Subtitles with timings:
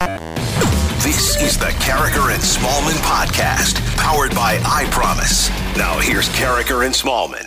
[0.00, 5.50] This is the Karraker and Smallman podcast, powered by I Promise.
[5.76, 7.46] Now here's Karraker and Smallman.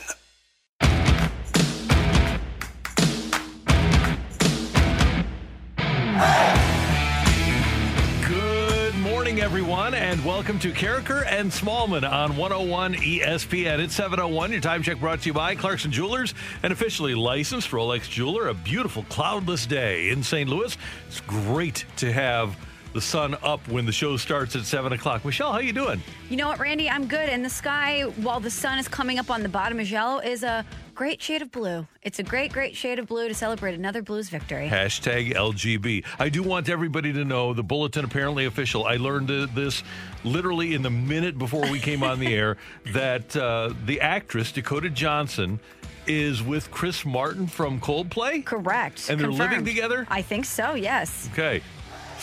[9.44, 13.80] Everyone, and welcome to Karraker and Smallman on 101 ESPN.
[13.80, 14.54] It's 701.
[14.54, 18.48] Your time check brought to you by Clarkson Jewelers, an officially licensed Rolex jeweler.
[18.48, 20.50] A beautiful cloudless day in St.
[20.50, 20.78] Louis.
[21.08, 22.56] It's great to have
[22.94, 25.26] the sun up when the show starts at 7 o'clock.
[25.26, 26.02] Michelle, how you doing?
[26.30, 26.90] You know what, Randy?
[26.90, 27.28] I'm good.
[27.28, 30.44] And the sky, while the sun is coming up on the bottom of yellow, is
[30.44, 31.88] a great shade of blue.
[32.02, 34.68] It's a great, great shade of blue to celebrate another Blues victory.
[34.70, 36.06] Hashtag LGB.
[36.20, 38.86] I do want everybody to know the bulletin apparently official.
[38.86, 39.84] I learned this
[40.24, 42.58] literally in the minute before we came on the air
[42.94, 45.60] that uh, the actress Dakota Johnson
[46.06, 48.44] is with Chris Martin from Coldplay.
[48.46, 49.10] Correct.
[49.10, 49.52] And they're Confirmed.
[49.52, 50.06] living together?
[50.10, 51.30] I think so, yes.
[51.32, 51.62] Okay.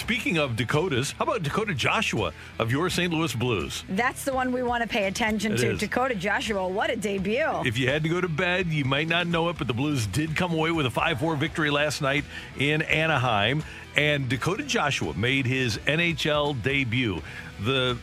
[0.01, 3.13] Speaking of Dakotas, how about Dakota Joshua of your St.
[3.13, 3.85] Louis Blues?
[3.91, 5.71] That's the one we want to pay attention It to.
[5.73, 5.79] is.
[5.79, 7.47] Dakota Joshua, what a debut.
[7.67, 10.07] If you had to go to bed, you might not know it, but the Blues
[10.07, 12.25] did come away with a 5 4 victory last night
[12.59, 13.63] in Anaheim.
[13.95, 17.21] And Dakota Joshua made his NHL debut.
[17.61, 17.99] The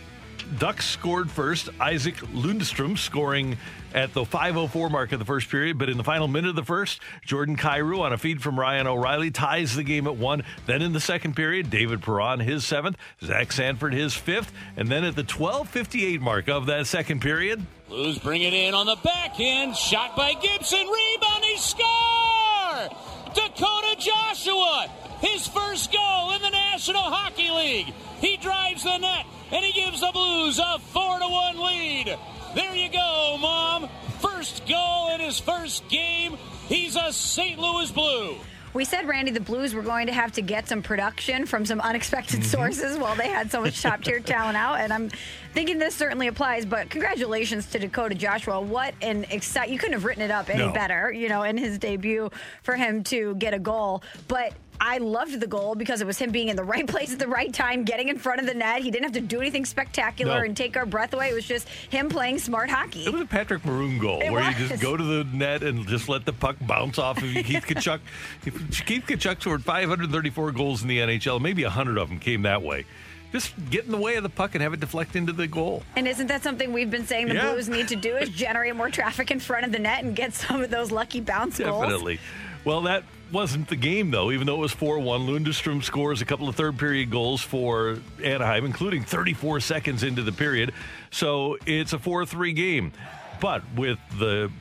[0.57, 3.57] Ducks scored first, Isac Lundestrom scoring
[3.93, 5.77] at the 5.04 mark of the first period.
[5.77, 8.87] But in the final minute of the first, Jordan Kyrou on a feed from Ryan
[8.87, 10.43] O'Reilly ties the game at one.
[10.65, 14.51] Then in the second period, David Perron his seventh, Zach Sanford his fifth.
[14.75, 18.85] And then at the 12.58 mark of that second period, Blues bring it in on
[18.85, 19.75] the backhand.
[19.75, 20.79] Shot by Gibson.
[20.79, 21.43] Rebound.
[21.43, 23.16] He score!
[23.37, 24.87] Dakota Joshua,
[25.21, 27.93] his first goal in the National Hockey League.
[28.19, 32.17] He drives the net and he gives the Blues a 4 to 1 lead.
[32.55, 33.89] There you go, Mom.
[34.21, 36.35] First goal in his first game.
[36.67, 37.59] He's a St.
[37.59, 38.37] Louis Blue.
[38.77, 41.81] We said, Randy, the Blues were going to have to get some production from some
[41.81, 42.43] unexpected Mm-hmm.
[42.43, 44.79] sources while they had so much top tier talent out.
[44.79, 45.09] And I'm
[45.55, 46.63] thinking this certainly applies.
[46.63, 48.61] But congratulations to Dakota Joshua.
[48.61, 50.71] What an exciting, you couldn't have written it up any No.
[50.73, 52.29] better, you know, in his debut
[52.61, 54.03] for him to get a goal.
[54.27, 57.19] But I loved the goal because it was him being in the right place at
[57.19, 58.81] the right time, getting in front of the net.
[58.81, 60.45] He didn't have to do anything spectacular No.
[60.45, 61.29] and take our breath away.
[61.29, 63.05] It was just him playing smart hockey.
[63.05, 65.87] It was a Patrick Maroon goal It where you just go to the net and
[65.87, 67.43] just let the puck bounce off of you.
[67.43, 67.99] Keith Tkachuk,
[68.43, 71.41] Keith Tkachuk scored 534 goals in the NHL.
[71.41, 72.85] Maybe 100 of them came that way.
[73.33, 75.83] Just get in the way of the puck and have it deflect into the goal.
[75.97, 77.51] And isn't that something we've been saying the Yeah.
[77.51, 80.33] Blues need to do is generate more traffic in front of the net and get
[80.33, 81.81] some of those lucky bounce goals?
[81.81, 82.19] Definitely.
[82.67, 85.21] Well, that wasn't the game, though, even though it was 4 1.
[85.21, 90.33] Lundestrom scores a couple of third period goals for Anaheim, including 34 seconds into the
[90.33, 90.73] period.
[91.09, 92.91] So it's a 4 3 game.
[93.39, 94.51] But with the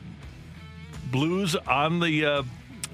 [1.11, 2.25] Blues on the.
[2.25, 2.43] Uh,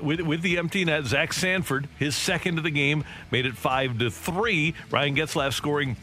[0.01, 3.99] with, with the empty net, Zach Sanford, his second of the game, made it five
[3.99, 4.73] to three.
[4.89, 5.95] Ryan Getzlaf scoring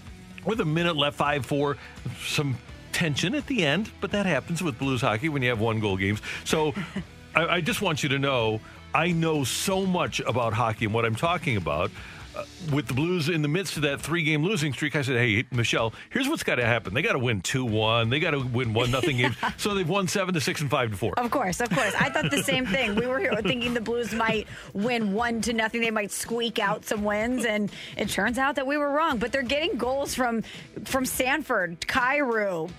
[0.45, 1.79] with a minute left, five four.
[2.25, 2.59] Some
[2.93, 5.97] tension at the end, but that happens with Blues hockey when you have one goal
[5.97, 6.23] games.
[6.45, 6.75] So
[7.35, 8.61] I, I just want you to know
[8.95, 11.91] I know so much about hockey and what I'm talking about.
[12.35, 15.17] Uh, with the Blues in the midst of that three game losing streak, I said,
[15.17, 16.95] Hey, Michelle, here's what's got to happen.
[16.95, 18.09] They got to win 2 1.
[18.09, 19.37] They got to win 1 nothing games.
[19.57, 21.19] So they've won 7 to 6 and 5 to 4.
[21.19, 21.93] Of course, of course.
[21.99, 22.95] I thought the same thing.
[22.95, 25.81] We were here thinking the Blues might win one to nothing.
[25.81, 29.19] They might squeak out some wins, and it turns out that we were wrong.
[29.19, 30.43] But they're getting goals from
[30.85, 32.71] from Sanford, Kyrou.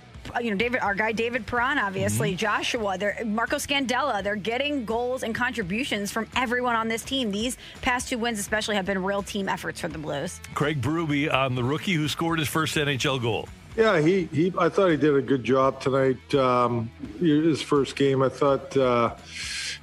[0.42, 2.36] You know, David, our guy David Perron, obviously, Mm-hmm.
[2.38, 4.22] Joshua, they're Marco Scandella.
[4.22, 7.30] They're getting goals and contributions from everyone on this team.
[7.30, 10.40] These past two wins, especially, have been real team efforts for the Blues.
[10.54, 13.48] Craig Berube on the rookie who scored his first NHL goal.
[13.76, 16.34] Yeah, he, he I thought he did a good job tonight.
[16.34, 19.16] Um, his first game, I thought uh,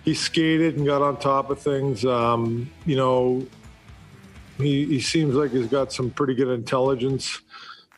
[0.05, 2.05] he skated and got on top of things.
[2.05, 3.45] Um, you know,
[4.57, 7.41] he, he seems like he's got some pretty good intelligence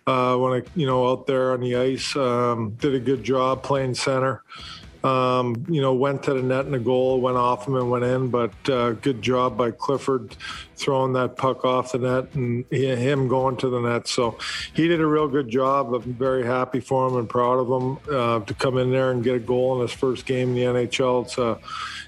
[0.07, 2.15] uh, when I, you know, out there on the ice.
[2.15, 4.44] Um, did a good job playing center.
[5.03, 8.03] Um, you know, went to the net and the goal went off him and went
[8.03, 10.36] in, but uh, good job by Clifford
[10.75, 14.07] throwing that puck off the net and he, him going to the net.
[14.07, 14.38] So
[14.74, 15.92] he did a real good job.
[15.92, 19.24] I'm very happy for him and proud of him uh, to come in there and
[19.24, 21.25] get a goal in his first game in the NHL.
[21.25, 21.57] It's a,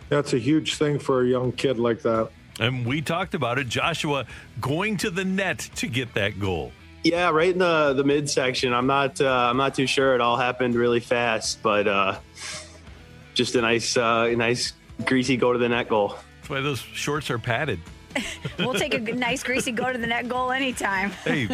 [0.10, 2.30] that's a huge thing for a young kid like that.
[2.60, 3.68] And we talked about it.
[3.68, 4.28] Joshua
[4.62, 6.72] going to the net to get that goal.
[7.04, 8.74] Yeah, right in the the midsection.
[8.74, 10.16] I'm not uh, I'm not too sure.
[10.16, 12.20] It all happened really fast, but uh,
[13.34, 14.74] just a nice uh, nice
[15.06, 16.16] greasy go to the net goal.
[16.38, 17.80] That's why those shorts are padded.
[18.60, 21.10] we'll take a nice greasy go to the net goal anytime.
[21.24, 21.48] hey,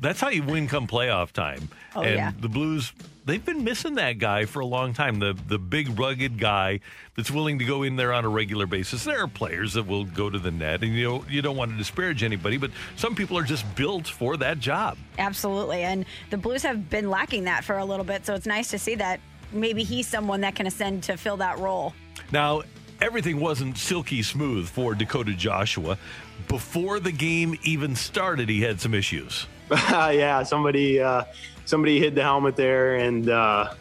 [0.00, 1.68] that's how you win come playoff time.
[1.94, 2.32] Oh, and yeah.
[2.40, 2.92] the Blues,
[3.24, 5.18] they've been missing that guy for a long time.
[5.18, 6.80] The the big rugged guy
[7.16, 9.04] that's willing to go in there on a regular basis.
[9.04, 11.72] There are players that will go to the net, and you know you don't want
[11.72, 14.96] to disparage anybody, but some people are just built for that job.
[15.18, 15.82] Absolutely.
[15.82, 18.26] And the Blues have been lacking that for a little bit.
[18.26, 19.20] So it's nice to see that
[19.52, 21.94] maybe he's someone that can ascend to fill that role.
[22.30, 22.62] Now,
[23.02, 25.98] everything wasn't silky smooth for Dakota Joshua.
[26.48, 29.46] Before the game even started, he had some issues.
[29.70, 31.24] yeah, somebody uh,
[31.64, 33.74] somebody hid the helmet there and uh,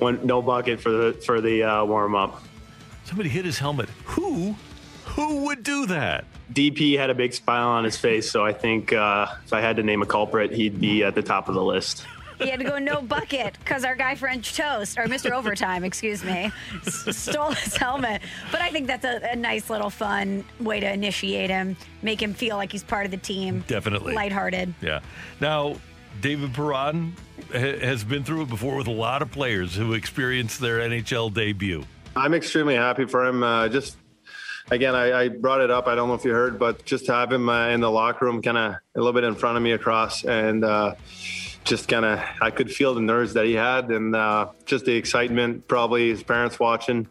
[0.00, 2.42] went no bucket for the for the uh, warm up.
[3.04, 3.88] Somebody hit his helmet.
[4.04, 4.56] Who?
[5.04, 6.24] Who would do that?
[6.52, 9.76] DP had a big smile on his face, so I think uh, if I had
[9.76, 12.06] to name a culprit, he'd be at the top of the list.
[12.38, 15.30] He had to go no bucket because our guy French Toast, or Mr.
[15.30, 16.52] Overtime, excuse me,
[16.86, 18.22] s- stole his helmet.
[18.52, 22.34] But I think that's a, a nice little fun way to initiate him, make him
[22.34, 23.64] feel like he's part of the team.
[23.66, 24.14] Definitely.
[24.14, 24.74] Lighthearted.
[24.80, 25.00] Yeah.
[25.40, 25.76] Now,
[26.20, 27.14] David Perron
[27.52, 31.32] ha- has been through it before with a lot of players who experienced their NHL
[31.32, 31.84] debut.
[32.14, 33.42] I'm extremely happy for him.
[33.42, 33.96] Uh, just
[34.70, 35.86] again, I, I, brought it up.
[35.86, 38.24] I don't know if you heard, but just to have him uh, in the locker
[38.24, 40.94] room, kind of a little bit in front of me across, and uh,
[41.66, 44.94] just kind of I could feel the nerves that he had, and uh, just the
[44.94, 45.68] excitement.
[45.68, 47.08] Probably his parents watching,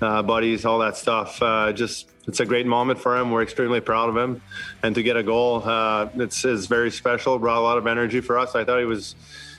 [0.00, 1.40] uh, buddies, all that stuff.
[1.40, 3.30] Uh, just it's a great moment for him.
[3.30, 4.42] We're extremely proud of him,
[4.82, 7.38] and to get a goal, uh, it's is very special.
[7.38, 8.54] Brought a lot of energy for us.
[8.54, 9.14] I thought he was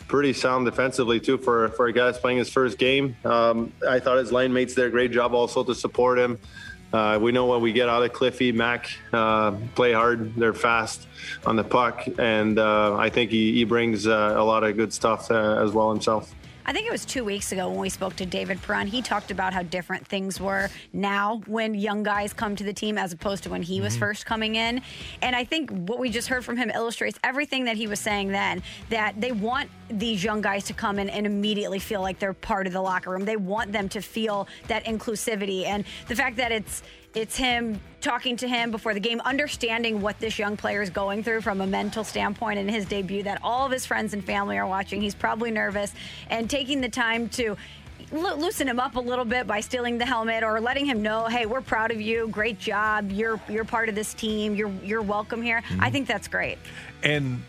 [0.07, 3.15] pretty sound defensively too for for a guy that's playing his first game.
[3.23, 6.39] Um, I thought his line mates did a great job also to support him.
[6.91, 10.35] Uh, we know what we get out of Cliffy, Mac, uh, play hard.
[10.35, 11.07] They're fast
[11.45, 14.91] on the puck, and uh, I think he, he brings uh, a lot of good
[14.91, 16.33] stuff uh, as well himself.
[16.69, 18.85] I think it was two weeks ago when we spoke to David Perron.
[18.85, 22.95] He talked about how different things were now when young guys come to the team
[22.95, 24.01] as opposed to when he was mm-hmm.
[24.01, 24.83] first coming in.
[25.23, 28.27] And I think what we just heard from him illustrates everything that he was saying
[28.27, 28.61] then
[28.91, 32.67] that they want these young guys to come in and immediately feel like they're part
[32.67, 33.25] of the locker room.
[33.25, 36.83] They want them to feel that inclusivity and the fact that it's
[37.15, 41.23] it's him talking to him before the game, understanding what this young player is going
[41.23, 44.57] through from a mental standpoint in his debut, that all of his friends and family
[44.57, 45.01] are watching.
[45.01, 45.93] He's probably nervous
[46.29, 47.57] and taking the time to
[48.11, 51.25] lo- loosen him up a little bit by stealing the helmet or letting him know,
[51.25, 52.27] hey, we're proud of you.
[52.29, 53.11] Great job.
[53.11, 54.55] You're you're part of this team.
[54.55, 55.61] You're you're welcome here.
[55.61, 55.83] Mm-hmm.
[55.83, 56.57] I think that's great.
[57.03, 57.43] And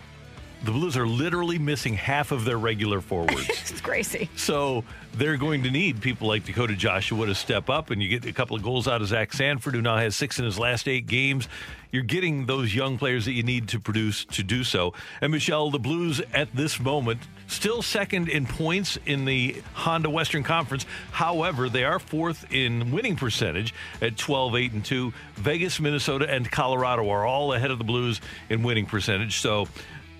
[0.64, 3.48] the Blues are literally missing half of their regular forwards.
[3.70, 4.28] It's crazy.
[4.36, 4.84] So
[5.14, 8.32] they're going to need people like Dakota Joshua to step up, and you get a
[8.32, 11.06] couple of goals out of Zach Sanford, who now has six in his last eight
[11.06, 11.48] games.
[11.90, 14.94] You're getting those young players that you need to produce to do so.
[15.20, 20.44] And Michelle, the Blues at this moment still second in points in the Honda Western
[20.44, 20.86] Conference.
[21.10, 25.12] However, they are fourth in winning percentage at 12, 8, and 2.
[25.34, 29.40] Vegas, Minnesota, and Colorado are all ahead of the Blues in winning percentage.
[29.40, 29.66] So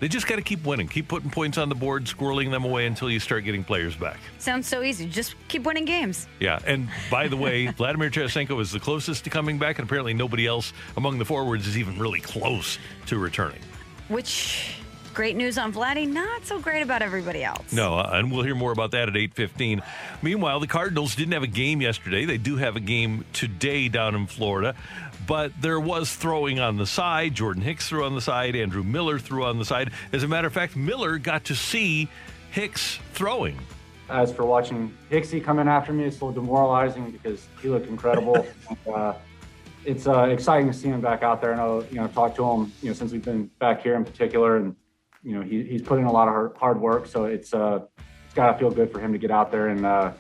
[0.00, 2.86] they just got to keep winning, keep putting points on the board, squirreling them away
[2.86, 4.18] until you start getting players back.
[4.38, 5.06] Sounds so easy.
[5.06, 6.26] Just keep winning games.
[6.40, 10.14] Yeah, and by the way, Vladimir Tarasenko is the closest to coming back, and apparently
[10.14, 13.60] nobody else among the forwards is even really close to returning.
[14.08, 14.79] Which
[15.14, 17.72] great news on Vladdy, not so great about everybody else.
[17.72, 19.82] No, uh, and we'll hear more about that at 8:15.
[20.22, 22.24] Meanwhile, the Cardinals didn't have a game yesterday.
[22.24, 24.74] They do have a game today down in Florida,
[25.26, 27.34] but there was throwing on the side.
[27.34, 28.56] Jordan Hicks threw on the side.
[28.56, 29.90] Andrew Miller threw on the side.
[30.12, 32.08] As a matter of fact, Miller got to see
[32.50, 33.58] Hicks throwing.
[34.08, 38.44] As for watching Hixie coming after me, it's a little demoralizing because he looked incredible.
[38.92, 39.14] uh,
[39.84, 41.54] it's uh, exciting to see him back out there.
[41.54, 44.04] I know, you know, talk to him, you know, since we've been back here in
[44.04, 44.74] particular, and
[45.22, 47.06] you know, he, he's put in a lot of hard, hard work.
[47.06, 47.80] So it's uh,
[48.24, 50.12] it's got to feel good for him to get out there and uh,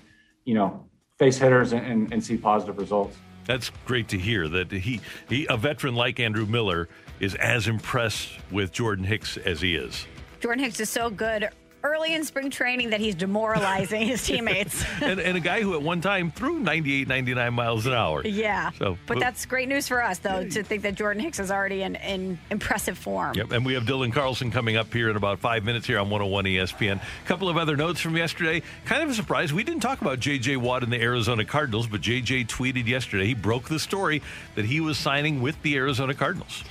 [0.44, 0.86] you know,
[1.18, 3.16] face hitters and, and, and see positive results.
[3.46, 6.88] That's great to hear that he, he a veteran like Andrew Miller
[7.18, 10.06] is as impressed with Jordan Hicks as he is.
[10.40, 11.48] Jordan Hicks is so good
[11.82, 14.84] early in spring training that he's demoralizing his teammates.
[15.02, 18.24] and, and a guy who at one time threw 98, 99 miles an hour.
[18.24, 18.70] Yeah.
[18.78, 21.82] So, but that's great news for us, though, to think that Jordan Hicks is already
[21.82, 23.34] in, in impressive form.
[23.34, 26.10] Yep, and we have Dylan Carlson coming up here in about five minutes here on
[26.10, 26.96] 101 ESPN.
[26.96, 28.62] A couple of other notes from yesterday.
[28.84, 29.52] Kind of a surprise.
[29.52, 30.56] We didn't talk about J.J.
[30.56, 32.44] Watt and the Arizona Cardinals, but J.J.
[32.44, 33.26] tweeted yesterday.
[33.26, 34.22] He broke the story
[34.54, 36.64] that he was signing with the Arizona Cardinals.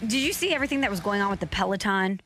[0.00, 2.20] Did you see everything that was going on with the Peloton?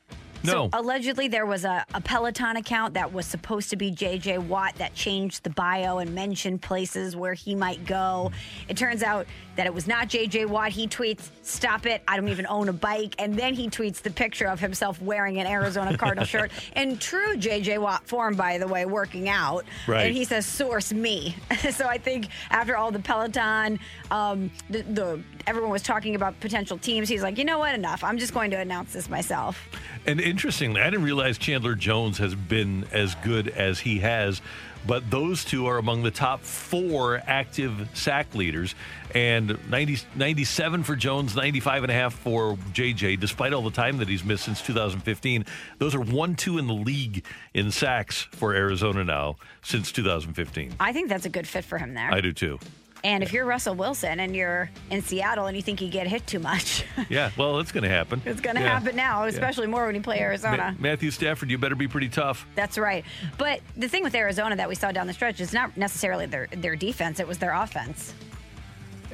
[0.45, 0.69] No.
[0.71, 4.75] So allegedly, there was a, a Peloton account that was supposed to be JJ Watt
[4.77, 8.31] that changed the bio and mentioned places where he might go.
[8.69, 10.71] It turns out that it was not JJ Watt.
[10.71, 12.03] He tweets, Stop it.
[12.09, 13.15] I don't even own a bike.
[13.19, 17.37] And then he tweets the picture of himself wearing an Arizona Cardinal shirt in true
[17.37, 19.65] JJ Watt form, by the way, working out.
[19.87, 20.07] Right.
[20.07, 21.37] And he says, Source me.
[21.71, 23.79] so I think after all the Peloton,
[24.11, 27.75] um, the, the everyone was talking about potential teams, he's like, You know what?
[27.75, 28.05] Enough.
[28.05, 29.69] I'm just going to announce this myself.
[30.07, 34.43] And interestingly, I didn't realize Chandler Jones has been as good as he has,
[34.85, 38.75] but those two are among the top four active sack leaders.
[39.15, 43.99] And 90, 97 for Jones, 95 and a half for JJ, despite all the time
[43.99, 45.47] that he's missed since 2015.
[45.79, 47.25] Those are 1 2 in the league
[47.55, 50.75] in sacks for Arizona now since 2015.
[50.81, 52.13] I think that's a good fit for him there.
[52.13, 52.59] I do too.
[53.05, 56.27] And if you're Russell Wilson and you're in Seattle and you think you get hit
[56.27, 58.23] too much, Yeah, well, it's going to happen.
[58.25, 58.69] it's going to Yeah.
[58.79, 60.75] happen now, especially more when you play Arizona.
[60.79, 62.47] Ma- Matthew Stafford, you better be pretty tough.
[62.55, 63.05] That's right.
[63.37, 66.47] But the thing with Arizona that we saw down the stretch is not necessarily their
[66.51, 68.15] their defense; it was their offense.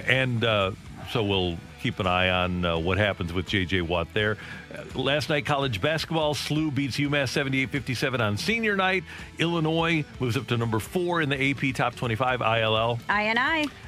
[0.07, 0.71] And uh,
[1.11, 3.83] so we'll keep an eye on uh, what happens with J.J.
[3.83, 4.37] Watt there.
[4.73, 9.05] Uh, last night, college basketball, SLU beats UMass 78-57 on senior night.
[9.39, 12.99] Illinois moves up to number four in the AP Top 25 ILL.
[13.09, 13.39] I and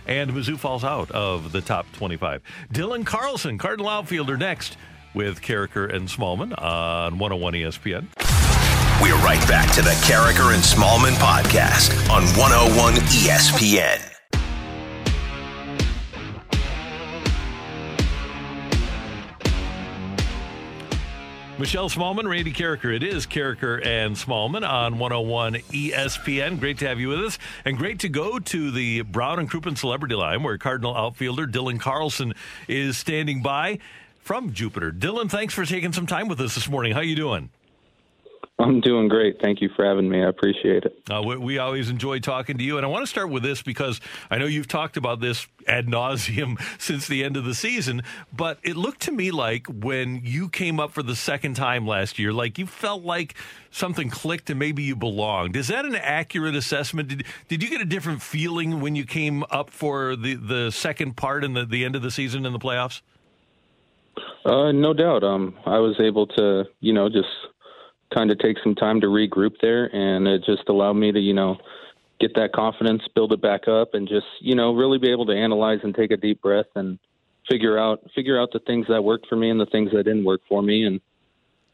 [0.07, 2.43] And Mizzou falls out of the top 25.
[2.73, 4.77] Dylan Carlson, Cardinal outfielder, next
[5.15, 8.07] with Karraker and Smallman on 101 ESPN.
[9.03, 14.12] We're right back to the Karraker and Smallman podcast on 101 ESPN.
[21.62, 22.92] Michelle Smallman, Randy Karraker.
[22.92, 26.59] It is Karraker and Smallman on 101 ESPN.
[26.59, 27.38] Great to have you with us.
[27.64, 31.78] And great to go to the Brown and Crouppen Celebrity Line where Cardinal outfielder Dylan
[31.78, 32.35] Carlson
[32.66, 33.78] is standing by
[34.19, 34.90] from Jupiter.
[34.90, 36.95] Dylan, thanks for taking some time with us this morning.
[36.95, 37.49] How are you doing?
[38.62, 39.40] I'm doing great.
[39.40, 40.23] Thank you for having me.
[40.23, 41.02] I appreciate it.
[41.11, 43.61] Uh, we, we always enjoy talking to you, and I want to start with this
[43.61, 44.00] because
[44.31, 48.02] I know you've talked about this ad nauseum since the end of the season.
[48.33, 52.21] But it looked to me like when you came up for the second time last
[52.21, 53.35] year, like you felt like
[53.73, 55.57] something clicked and maybe you belonged.
[55.57, 57.09] Is that an accurate assessment?
[57.09, 61.16] Did did you get a different feeling when you came up for the the second
[61.16, 63.00] part and the, the end of the season in the playoffs?
[64.45, 65.25] Uh, no doubt.
[65.25, 67.28] Um, I was able to, you know, just
[68.14, 71.35] kind of take some time to regroup there, and it just allowed me to, you
[71.35, 71.57] know,
[72.21, 75.33] get that confidence, build it back up, and just, you know, really be able to
[75.33, 76.99] analyze and take a deep breath and
[77.49, 80.25] figure out figure out the things that worked for me and the things that didn't
[80.25, 80.85] work for me.
[80.85, 81.00] And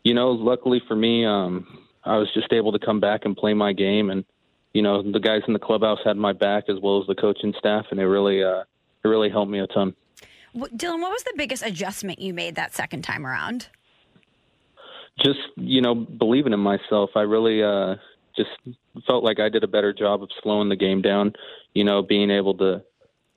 [0.03, 3.55] you know, luckily for me, um, I was just able to come back and play
[3.55, 4.25] my game, and
[4.73, 7.55] you know, the guys in the clubhouse had my back as well as the coaching
[7.59, 9.95] staff, and it really uh, it really helped me a ton.
[10.57, 13.69] Dylan, what was the biggest adjustment you made that second time around?
[15.19, 17.95] Just you know believing in myself i really uh
[18.37, 18.51] just
[19.07, 21.33] felt like i did a better job of slowing the game down
[21.75, 22.83] you know being able to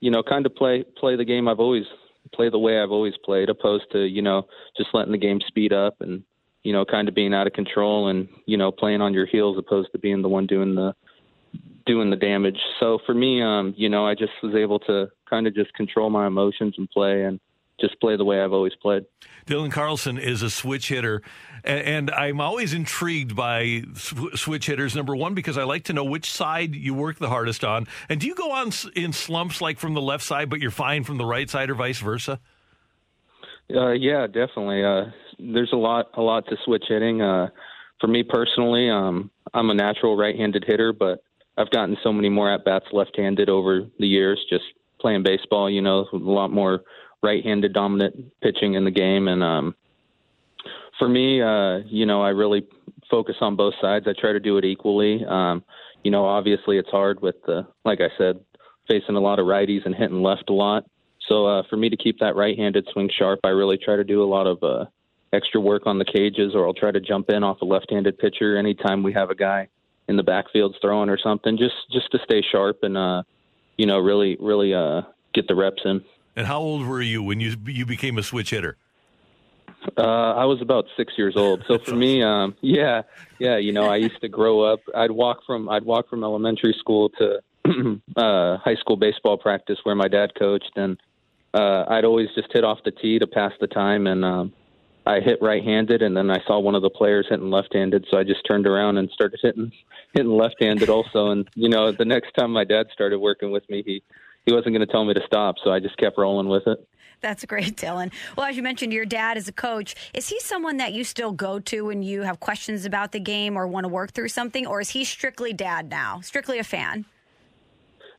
[0.00, 1.84] you know kind of play play the game i've always
[2.32, 4.46] play the way i've always played opposed to you know
[4.76, 6.22] just letting the game speed up and
[6.62, 9.58] you know kind of being out of control and you know playing on your heels
[9.58, 10.94] opposed to being the one doing the
[11.84, 12.58] doing the damage.
[12.78, 16.10] So for me um you know i just was able to kind of just control
[16.10, 17.40] my emotions and play and
[17.80, 19.04] just play the way i've always played
[19.46, 21.20] Dylan Carlson is a switch hitter,
[21.64, 24.94] and, and I'm always intrigued by sw- switch hitters.
[24.94, 27.88] Number one, because I like to know which side you work the hardest on.
[28.08, 30.70] And do you go on s- in slumps like from the left side, but you're
[30.70, 32.38] fine from the right side, or vice versa?
[33.74, 34.84] Uh, yeah, definitely.
[34.84, 35.06] Uh,
[35.38, 37.20] there's a lot, a lot to switch hitting.
[37.20, 37.48] Uh,
[38.00, 41.22] for me personally, um, I'm a natural right-handed hitter, but
[41.56, 44.64] I've gotten so many more at bats left-handed over the years, just
[45.00, 45.68] playing baseball.
[45.68, 46.82] You know, a lot more
[47.22, 49.74] right-handed dominant pitching in the game, and um,
[50.98, 52.66] for me, uh, you know, I really
[53.10, 54.06] focus on both sides.
[54.08, 55.24] I try to do it equally.
[55.24, 55.64] Um,
[56.04, 58.40] you know, obviously it's hard with the, like I said,
[58.88, 60.84] facing a lot of righties and hitting left a lot.
[61.28, 64.22] So uh, for me to keep that right-handed swing sharp, I really try to do
[64.22, 64.86] a lot of uh,
[65.32, 68.56] extra work on the cages, or I'll try to jump in off a left-handed pitcher
[68.56, 69.68] anytime we have a guy
[70.08, 73.22] in the backfield throwing or something, just just to stay sharp and uh,
[73.76, 75.02] you know really really uh,
[75.32, 76.04] get the reps in.
[76.36, 78.76] And how old were you when you you became a switch hitter?
[79.98, 81.64] Uh, I was about six years old.
[81.66, 83.02] So for me, um, yeah,
[83.38, 84.80] yeah, you know, I used to grow up.
[84.94, 87.40] I'd walk from I'd walk from elementary school to
[88.16, 90.98] uh, high school baseball practice where my dad coached, and
[91.52, 94.06] uh, I'd always just hit off the tee to pass the time.
[94.06, 94.52] And um,
[95.04, 98.22] I hit right-handed, and then I saw one of the players hitting left-handed, so I
[98.22, 99.72] just turned around and started hitting
[100.14, 101.30] hitting left-handed also.
[101.30, 104.02] And you know, the next time my dad started working with me, he
[104.46, 106.78] he wasn't going to tell me to stop, so I just kept rolling with it.
[107.20, 108.12] That's great, Dylan.
[108.36, 109.94] Well, as you mentioned, your dad is a coach.
[110.12, 113.56] Is he someone that you still go to when you have questions about the game
[113.56, 117.04] or want to work through something, or is he strictly dad now, strictly a fan?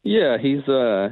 [0.04, 1.10] Yeah, he's uh,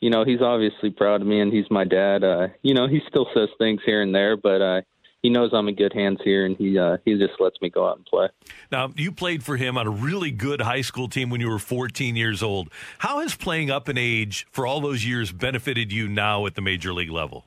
[0.00, 2.22] you know, he's obviously proud of me, and he's my dad.
[2.22, 4.80] Uh, you know, he still says things here and there, but uh,
[5.24, 7.88] he knows I'm in good hands here, and he uh, he just lets me go
[7.88, 8.28] out and play.
[8.70, 11.58] Now, you played for him on a really good high school team when you were
[11.58, 12.68] 14 years old.
[12.98, 16.60] How has playing up in age for all those years benefited you now at the
[16.60, 17.46] major league level?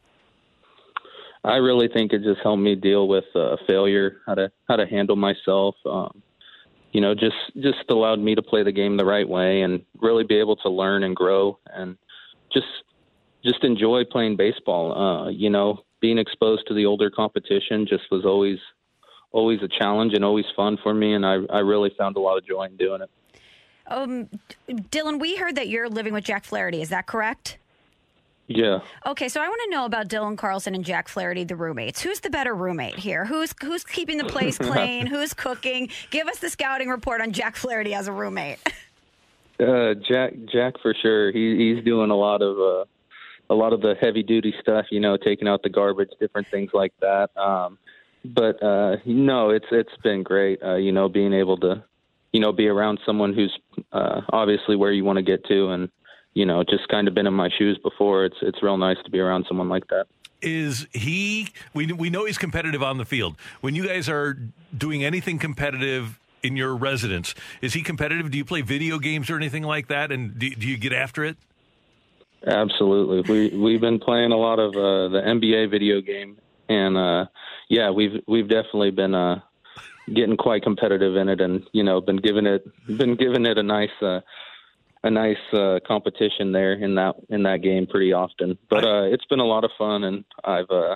[1.44, 4.88] I really think it just helped me deal with uh, failure, how to how to
[4.88, 5.76] handle myself.
[5.86, 6.24] Um,
[6.94, 10.24] you know, just just allowed me to play the game the right way and really
[10.24, 11.96] be able to learn and grow and
[12.52, 12.66] just
[13.46, 14.98] just enjoy playing baseball.
[14.98, 18.60] Uh, you know, being exposed to the older competition just was always
[19.32, 22.38] always a challenge and always fun for me, and I I really found a lot
[22.38, 23.10] of joy in doing it.
[23.88, 24.28] Um,
[24.68, 26.82] Dylan, we heard that you're living with Jack Flaherty.
[26.82, 27.58] Is that correct?
[28.48, 28.80] Yeah.
[29.06, 32.02] Okay, so I want to know about Dylan Carlson and Jack Flaherty, the roommates.
[32.02, 33.26] Who's the better roommate here?
[33.26, 35.06] Who's who's keeping the place clean?
[35.06, 35.90] who's cooking?
[36.12, 38.60] Give us the scouting report on Jack Flaherty as a roommate.
[39.60, 41.32] Uh, Jack, Jack for sure.
[41.32, 42.86] He, he's doing a lot of uh,
[43.50, 44.86] a lot of the heavy duty stuff.
[44.92, 47.36] You know, taking out the garbage, different things like that.
[47.38, 47.78] Um,
[48.26, 50.62] but uh, no, it's it's been great.
[50.64, 51.84] Uh, you know, being able to,
[52.32, 53.58] you know, be around someone who's
[53.92, 55.90] uh, obviously where you want to get to, and
[56.34, 58.26] you know, just kind of been in my shoes before.
[58.26, 60.08] It's it's real nice to be around someone like that.
[60.42, 61.50] Is he?
[61.74, 63.36] We we know he's competitive on the field.
[63.62, 64.38] When you guys are
[64.78, 68.30] doing anything competitive in your residence, is he competitive?
[68.30, 70.12] Do you play video games or anything like that?
[70.12, 71.38] And do, do you get after it?
[72.46, 73.22] Absolutely.
[73.22, 76.38] We we've been playing a lot of uh, the NBA video game,
[76.70, 77.26] and uh,
[77.70, 79.42] yeah, we've we've definitely been uh,
[80.14, 82.64] getting quite competitive in it, and you know, been giving it
[82.98, 84.22] been giving it a nice uh,
[85.04, 88.58] a nice uh, competition there in that in that game pretty often.
[88.70, 90.96] But uh, it's been a lot of fun, and I've uh,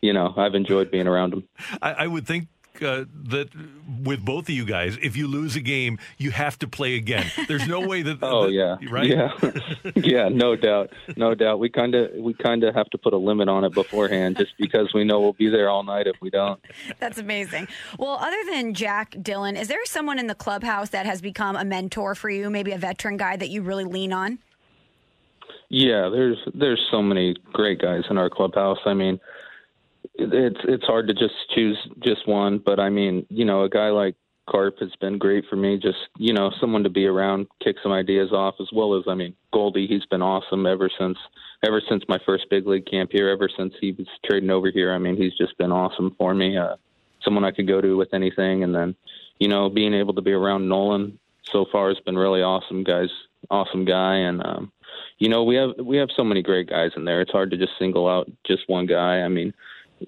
[0.00, 1.48] you know I've enjoyed being around them.
[1.82, 2.48] I, I would think
[2.82, 3.48] uh, that
[4.02, 7.26] with both of you guys, if you lose a game, you have to play again.
[7.48, 8.18] There's no way that.
[8.22, 9.06] oh that, yeah, right.
[9.06, 9.32] Yeah,
[9.96, 11.58] yeah, no doubt, no doubt.
[11.58, 14.52] We kind of we kind of have to put a limit on it beforehand, just
[14.58, 16.60] because we know we'll be there all night if we don't.
[16.98, 17.68] That's amazing.
[17.98, 21.64] Well, other than Jack Dylan, is there someone in the clubhouse that has become a
[21.64, 22.50] mentor for you?
[22.50, 24.38] Maybe a veteran guy that you really lean on.
[25.68, 28.78] Yeah, there's there's so many great guys in our clubhouse.
[28.86, 29.20] I mean
[30.20, 33.88] it's it's hard to just choose just one, but I mean, you know, a guy
[33.88, 34.14] like
[34.48, 35.78] Carp has been great for me.
[35.78, 39.14] Just you know, someone to be around, kick some ideas off, as well as I
[39.14, 39.86] mean, Goldie.
[39.86, 41.18] He's been awesome ever since
[41.64, 43.28] ever since my first big league camp here.
[43.28, 46.56] Ever since he was trading over here, I mean, he's just been awesome for me.
[46.56, 46.76] Uh,
[47.22, 48.96] someone I could go to with anything, and then
[49.38, 52.84] you know, being able to be around Nolan so far has been really awesome.
[52.84, 53.10] Guys,
[53.50, 54.72] awesome guy, and um,
[55.18, 57.20] you know, we have we have so many great guys in there.
[57.20, 59.20] It's hard to just single out just one guy.
[59.20, 59.54] I mean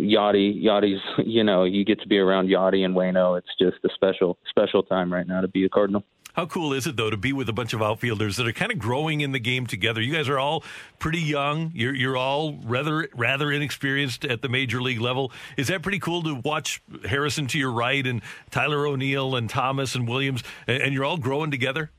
[0.00, 3.38] Yadi, Yadi's, you know, you get to be around Yadi and Wayno.
[3.38, 6.04] It's just a special, special time right now to be a Cardinal.
[6.34, 8.72] How cool is it though to be with a bunch of outfielders that are kind
[8.72, 10.00] of growing in the game together?
[10.00, 10.64] You guys are all
[10.98, 11.70] pretty young.
[11.74, 15.30] You're you're all rather rather inexperienced at the major league level.
[15.58, 19.94] Is that pretty cool to watch Harrison to your right and Tyler O'Neill and Thomas
[19.94, 21.90] and Williams, and you're all growing together?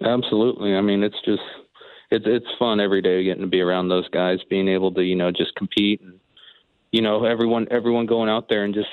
[0.00, 0.76] Absolutely.
[0.76, 1.42] I mean, it's just
[2.12, 5.16] it's it's fun every day getting to be around those guys, being able to you
[5.16, 6.20] know just compete and
[6.94, 8.88] you know everyone everyone going out there and just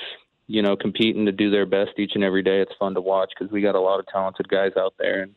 [0.47, 2.59] you know competing to do their best each and every day.
[2.59, 5.35] It's fun to watch because we got a lot of talented guys out there, and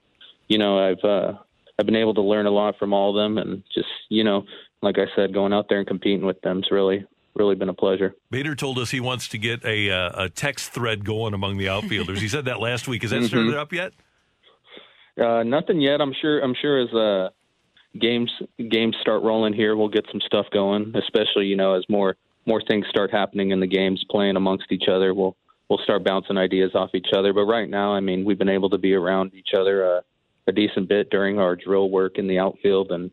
[0.49, 1.35] you know I've uh,
[1.79, 4.47] I've been able to learn a lot from all of them, and just you know
[4.81, 8.15] like I said, going out there and competing with them's really really been a pleasure.
[8.31, 11.69] Bader told us he wants to get a uh, a text thread going among the
[11.69, 12.23] outfielders.
[12.23, 13.03] he said that last week.
[13.03, 13.59] Has that started mm-hmm.
[13.59, 13.93] up yet?
[15.23, 16.01] Uh, nothing yet.
[16.01, 16.41] I'm sure.
[16.41, 17.29] I'm sure as uh,
[18.01, 18.33] games
[18.71, 20.95] games start rolling here, we'll get some stuff going.
[20.97, 24.89] Especially you know as more more things start happening in the games, playing amongst each
[24.89, 25.37] other, we'll
[25.69, 27.33] we'll start bouncing ideas off each other.
[27.33, 30.01] But right now, I mean, we've been able to be around each other uh,
[30.47, 33.11] a decent bit during our drill work in the outfield, and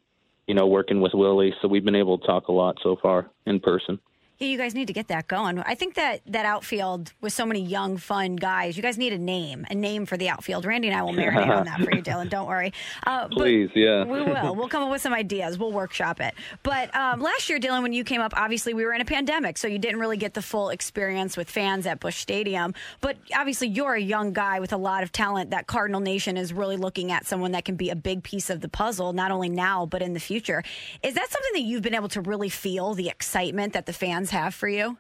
[0.48, 1.54] you know, working with Willie.
[1.62, 4.00] So we've been able to talk a lot so far in person.
[4.42, 5.60] Yeah, you guys need to get that going.
[5.60, 9.20] I think that that outfield with so many young, fun guys, you guys need a
[9.20, 10.66] name, a name for the outfield.
[10.66, 12.28] Randy and I will marinate on that for you, Dylan.
[12.30, 12.74] Don't worry.
[13.04, 14.04] Uh, Please, yeah.
[14.04, 14.56] we will.
[14.56, 15.58] We'll come up with some ideas.
[15.58, 16.34] We'll workshop it.
[16.62, 19.58] But um, last year, Dylan, when you came up, obviously we were in a pandemic,
[19.58, 22.74] so you didn't really get the full experience with fans at Busch Stadium.
[23.02, 25.50] But obviously, you're a young guy with a lot of talent.
[25.50, 28.62] That Cardinal Nation is really looking at someone that can be a big piece of
[28.62, 30.64] the puzzle, not only now but in the future.
[31.04, 34.31] Is that something that you've been able to really feel the excitement that the fans
[34.32, 34.98] have for you?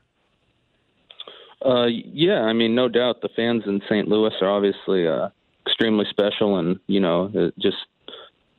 [1.63, 4.07] Uh, yeah, I mean, no doubt the fans in St.
[4.07, 5.29] Louis are obviously uh,
[5.65, 7.77] extremely special, and you know, uh, just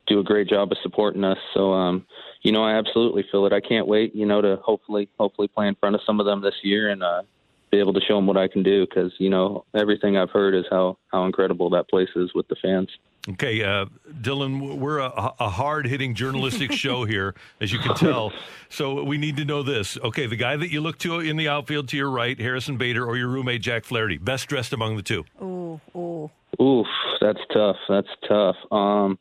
[0.07, 1.37] do a great job of supporting us.
[1.53, 2.05] So, um,
[2.41, 3.53] you know, I absolutely feel it.
[3.53, 6.41] I can't wait, you know, to hopefully, hopefully play in front of some of them
[6.41, 7.23] this year and uh,
[7.71, 8.85] be able to show them what I can do.
[8.85, 12.55] Because you know, everything I've heard is how how incredible that place is with the
[12.61, 12.89] fans.
[13.29, 13.85] Okay, uh,
[14.21, 18.33] Dylan, we're a, a hard hitting journalistic show here, as you can tell.
[18.67, 19.97] So we need to know this.
[19.97, 23.05] Okay, the guy that you look to in the outfield to your right, Harrison Bader,
[23.05, 25.23] or your roommate, Jack Flaherty, best dressed among the two?
[25.41, 26.29] Ooh, ooh.
[26.61, 26.87] Oof,
[27.21, 27.77] that's tough.
[27.87, 28.57] That's tough.
[28.71, 29.17] Um,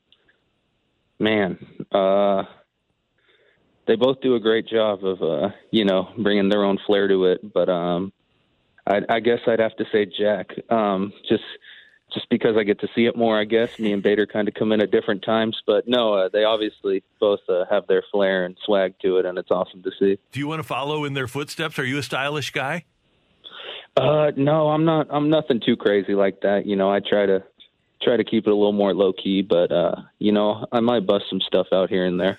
[1.21, 2.43] man, uh,
[3.87, 7.27] they both do a great job of, uh, you know, bringing their own flair to
[7.27, 7.53] it.
[7.53, 8.13] But um,
[8.85, 10.49] I, I guess I'd have to say Jack.
[10.71, 11.45] Um, just,
[12.15, 13.39] just because I get to see it more.
[13.39, 16.29] I guess me and Bader kind of come in at different times, but no, uh,
[16.29, 19.91] they obviously both uh, have their flair and swag to it, and it's awesome to
[19.99, 20.19] see.
[20.33, 21.79] Do you want to follow in their footsteps?
[21.79, 22.85] Are you a stylish guy?
[23.97, 25.07] Uh, no, I'm not.
[25.11, 26.67] I'm nothing too crazy like that.
[26.67, 27.43] You know, I try to
[28.03, 31.07] try to keep it a little more low key, but uh, you know, I might
[31.07, 32.39] bust some stuff out here and there.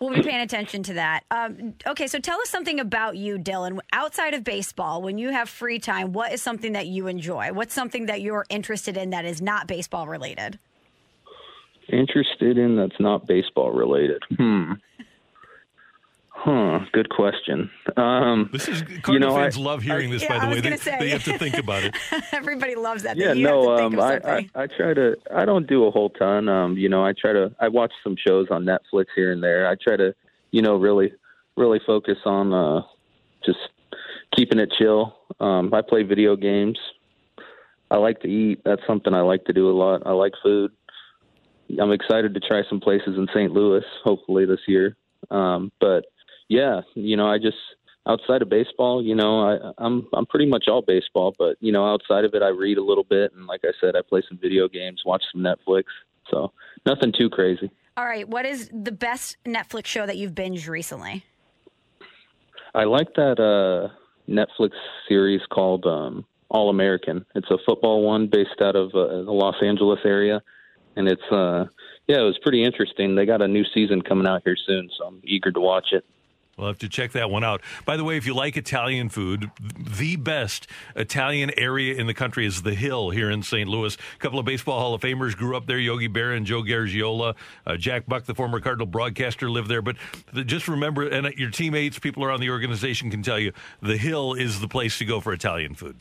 [0.00, 1.24] We'll be paying attention to that.
[1.30, 3.78] Um, okay, so tell us something about you, Dylan.
[3.92, 7.52] Outside of baseball, when you have free time, what is something that you enjoy?
[7.52, 10.58] What's something that you're interested in that is not baseball related?
[11.88, 14.22] Interested in that's not baseball related.
[14.36, 14.72] Hmm.
[16.46, 16.78] Huh.
[16.92, 17.68] Good question.
[17.96, 20.22] Um, This is Cardinal you know, fans I- love hearing this.
[20.22, 20.96] Yeah, by the way, they, say.
[21.00, 21.96] they have to think about it.
[22.32, 23.16] Everybody loves that.
[23.16, 24.36] yeah, that no, have to think um, I.
[24.36, 25.16] I I try to.
[25.34, 26.48] I don't do a whole ton.
[26.48, 27.52] Um, you know, I try to.
[27.58, 29.66] I watch some shows on Netflix here and there.
[29.68, 30.14] I try to,
[30.52, 31.12] you know, really,
[31.56, 32.82] really focus on uh,
[33.44, 33.58] just
[34.36, 35.16] keeping it chill.
[35.40, 36.78] Um, I play video games.
[37.90, 38.60] I like to eat.
[38.64, 40.02] That's something I like to do a lot.
[40.06, 40.70] I like food.
[41.80, 43.50] I'm excited to try some places in St.
[43.50, 44.96] Louis, hopefully this year.
[45.32, 46.04] Um, but
[46.48, 47.56] yeah, you know, I just
[48.06, 51.34] outside of baseball, you know, I, I'm I'm pretty much all baseball.
[51.38, 53.96] But you know, outside of it, I read a little bit, and like I said,
[53.96, 55.84] I play some video games, watch some Netflix.
[56.30, 56.52] So
[56.84, 57.70] nothing too crazy.
[57.96, 61.24] All right, what is the best Netflix show that you've binged recently?
[62.74, 63.88] I like that uh,
[64.30, 64.72] Netflix
[65.08, 67.24] series called um, All American.
[67.34, 70.42] It's a football one based out of uh, the Los Angeles area,
[70.94, 71.64] and it's uh,
[72.06, 73.14] yeah, it was pretty interesting.
[73.14, 76.04] They got a new season coming out here soon, so I'm eager to watch it.
[76.56, 77.60] We'll have to check that one out.
[77.84, 82.46] By the way, if you like Italian food, the best Italian area in the country
[82.46, 83.68] is the Hill here in St.
[83.68, 83.94] Louis.
[83.94, 87.34] A couple of baseball Hall of Famers grew up there Yogi Berra and Joe Garagiola.
[87.66, 89.82] Uh, Jack Buck, the former Cardinal broadcaster, lived there.
[89.82, 89.96] But
[90.32, 94.32] the, just remember, and your teammates, people around the organization can tell you, the Hill
[94.32, 95.98] is the place to go for Italian food.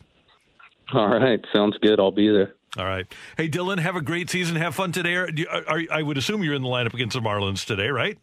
[0.93, 1.99] All right, sounds good.
[1.99, 2.55] I'll be there.
[2.77, 3.05] All right.
[3.35, 4.55] Hey, Dylan, have a great season.
[4.55, 5.15] Have fun today.
[5.15, 8.17] Are, are, I would assume you're in the lineup against the Marlins today, right?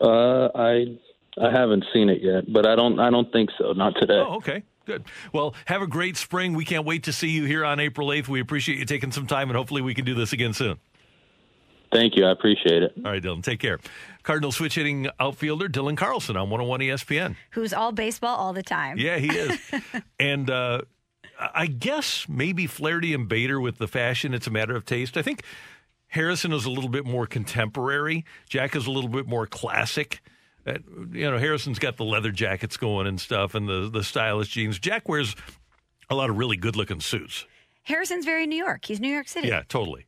[0.00, 0.98] Uh, I
[1.40, 3.72] I haven't seen it yet, but I don't I don't think so.
[3.72, 4.14] Not today.
[4.14, 4.62] Oh, okay.
[4.86, 5.04] Good.
[5.32, 6.54] Well, have a great spring.
[6.54, 8.28] We can't wait to see you here on April 8th.
[8.28, 10.78] We appreciate you taking some time, and hopefully we can do this again soon.
[11.92, 12.24] Thank you.
[12.24, 12.92] I appreciate it.
[13.04, 13.78] All right, Dylan, take care.
[14.22, 17.36] Cardinal switch hitting outfielder Dylan Carlson on 101 ESPN.
[17.50, 18.98] Who's all baseball all the time?
[18.98, 19.58] Yeah, he is.
[20.20, 20.82] and uh,
[21.38, 25.16] I guess maybe Flaherty and Bader with the fashion, it's a matter of taste.
[25.16, 25.42] I think
[26.08, 28.24] Harrison is a little bit more contemporary.
[28.48, 30.20] Jack is a little bit more classic.
[30.66, 30.74] Uh,
[31.12, 34.78] you know, Harrison's got the leather jackets going and stuff and the, the stylish jeans.
[34.78, 35.34] Jack wears
[36.08, 37.46] a lot of really good looking suits.
[37.82, 38.84] Harrison's very New York.
[38.84, 39.48] He's New York City.
[39.48, 40.06] Yeah, totally.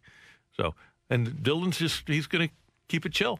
[0.56, 0.74] So,
[1.08, 2.54] and Dylan's just, he's going to
[2.88, 3.38] keep it chill.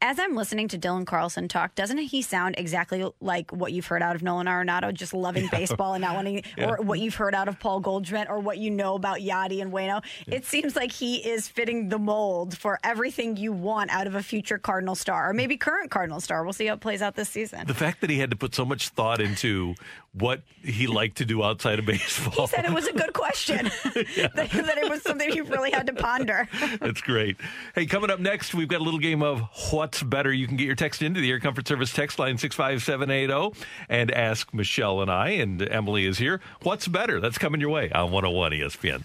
[0.00, 4.00] As I'm listening to Dylan Carlson talk, doesn't he sound exactly like what you've heard
[4.00, 6.70] out of Nolan Arenado, just loving baseball and not wanting, Yeah.
[6.70, 9.72] or what you've heard out of Paul Goldschmidt, or what you know about Yadi and
[9.72, 10.04] Wayno?
[10.28, 14.22] It seems like he is fitting the mold for everything you want out of a
[14.22, 16.44] future Cardinal star, or maybe current Cardinal star.
[16.44, 17.66] We'll see how it plays out this season.
[17.66, 19.74] The fact that he had to put so much thought into
[20.12, 22.46] what he liked to do outside of baseball.
[22.46, 25.86] He said it was a good question, that, that it was something he really had
[25.88, 26.48] to ponder.
[26.80, 27.36] That's great.
[27.74, 29.40] Hey, coming up next, we've got a little game of
[29.88, 30.30] What's Better.
[30.30, 34.52] You can get your text into the Air Comfort Service text line 65780 and ask
[34.52, 36.42] Michelle and I, and Emily is here.
[36.62, 37.22] What's better?
[37.22, 39.04] That's coming your way on 101 ESPN.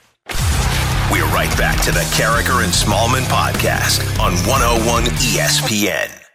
[1.09, 6.32] We're right back to the Karraker and Smallman podcast on 101 ESPN.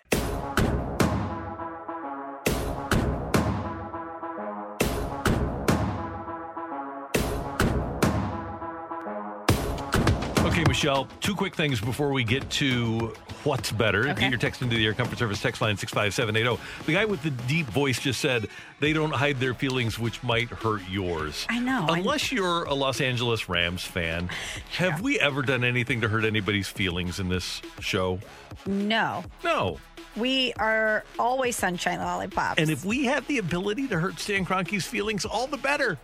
[10.79, 13.13] Michelle, two quick things before we get to
[13.43, 14.11] what's better.
[14.11, 14.21] Okay.
[14.21, 16.63] Get your text into the Air Comfort Service text line 65780.
[16.87, 18.47] The guy with the deep voice just said
[18.79, 21.47] they don't hide their feelings, which might hurt yours.
[21.49, 21.85] I know.
[21.89, 24.31] I- Unless you're a Los Angeles Rams fan,
[24.77, 28.21] have we ever done anything to hurt anybody's feelings in this show?
[28.65, 29.25] No.
[29.43, 29.81] No.
[30.15, 32.61] We are always sunshine lollipops.
[32.61, 35.99] And if we have the ability to hurt Stan Kroenke's feelings, all the better.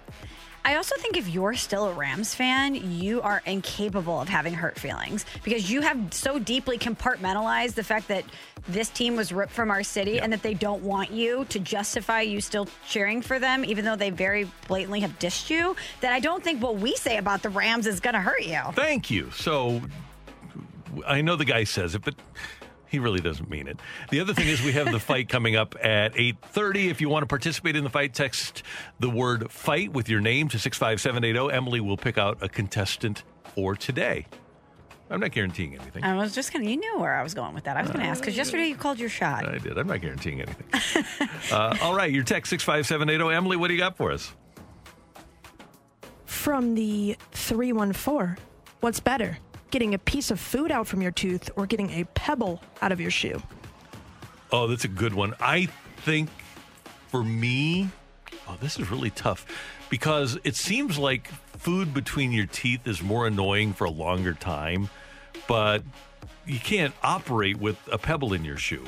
[0.66, 4.78] I also think if you're still a Rams fan, you are incapable of having hurt
[4.78, 8.24] feelings because you have so deeply compartmentalized the fact that
[8.66, 12.22] this team was ripped from our city and that they don't want you to justify
[12.22, 16.20] you still cheering for them, even though they very blatantly have dissed you, that I
[16.20, 18.60] don't think what we say about the Rams is going to hurt you.
[18.72, 19.30] Thank you.
[19.32, 19.82] So
[21.06, 22.14] I know the guy says it, but
[22.94, 23.80] he really doesn't mean it.
[24.10, 26.90] The other thing is we have the fight coming up at 8:30.
[26.90, 28.62] If you want to participate in the fight, text
[29.00, 31.52] the word fight with your name to 65780.
[31.52, 33.24] Emily will pick out a contestant
[33.56, 34.26] for today.
[35.10, 36.04] I'm not guaranteeing anything.
[36.04, 37.76] I was just going to, you knew where I was going with that.
[37.76, 39.46] I was going to ask because yesterday you called your shot.
[39.46, 39.76] I did.
[39.76, 41.28] I'm not guaranteeing anything.
[41.52, 43.34] uh, all right, your text 65780.
[43.34, 44.32] Emily, what do you got for us?
[46.26, 48.36] From the 314,
[48.80, 49.36] what's better,
[49.74, 53.00] getting a piece of food out from your tooth or getting a pebble out of
[53.00, 53.42] your shoe?
[54.52, 55.34] Oh, that's a good one.
[55.40, 56.28] I think
[57.08, 57.88] for me,
[58.46, 59.44] oh, this is really tough
[59.90, 61.26] because it seems like
[61.58, 64.90] food between your teeth is more annoying for a longer time,
[65.48, 65.82] but
[66.46, 68.84] you can't operate with a pebble in your shoe.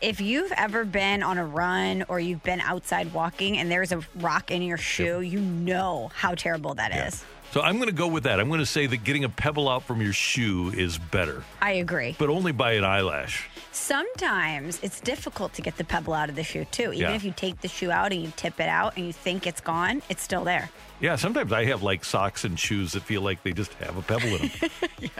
[0.00, 4.00] if you've ever been on a run or you've been outside walking and there's a
[4.16, 7.22] rock in your shoe, you know how terrible that is.
[7.52, 8.38] So I'm going to go with that.
[8.38, 11.72] I'm going to say that getting a pebble out from your shoe is better, I
[11.72, 12.14] agree.
[12.18, 13.48] but only by an eyelash.
[13.72, 16.92] Sometimes it's difficult to get the pebble out of the shoe too.
[16.92, 17.12] Even Yeah.
[17.14, 19.60] if you take the shoe out and you tip it out and you think it's
[19.60, 20.70] gone, it's still there.
[21.00, 24.02] Yeah, sometimes I have like socks and shoes that feel like they just have a
[24.02, 24.70] pebble in them.
[25.00, 25.10] yeah.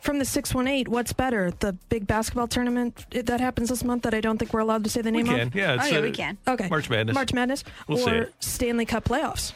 [0.00, 4.20] From the 618, what's better, the big basketball tournament that happens this month that I
[4.20, 5.54] don't think we're allowed to say the We name can, of?
[5.54, 6.38] yeah, it's, Oh, yeah, uh, we can.
[6.48, 6.68] Okay.
[6.68, 7.14] March Madness.
[7.14, 7.62] March Madness.
[7.86, 8.30] We'll or say.
[8.40, 9.52] Stanley Cup playoffs.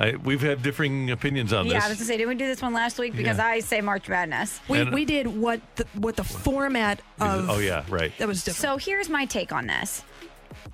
[0.00, 1.74] I, we've had differing opinions on this.
[1.74, 3.14] yeah, I was gonna say, didn't we do this one last week?
[3.14, 3.46] Because Yeah.
[3.46, 4.58] I say March Madness.
[4.66, 7.50] We, And- we did what the, what the format oh, of.
[7.50, 8.10] oh yeah, right.
[8.18, 8.80] That was different.
[8.80, 10.02] So here's my take on this.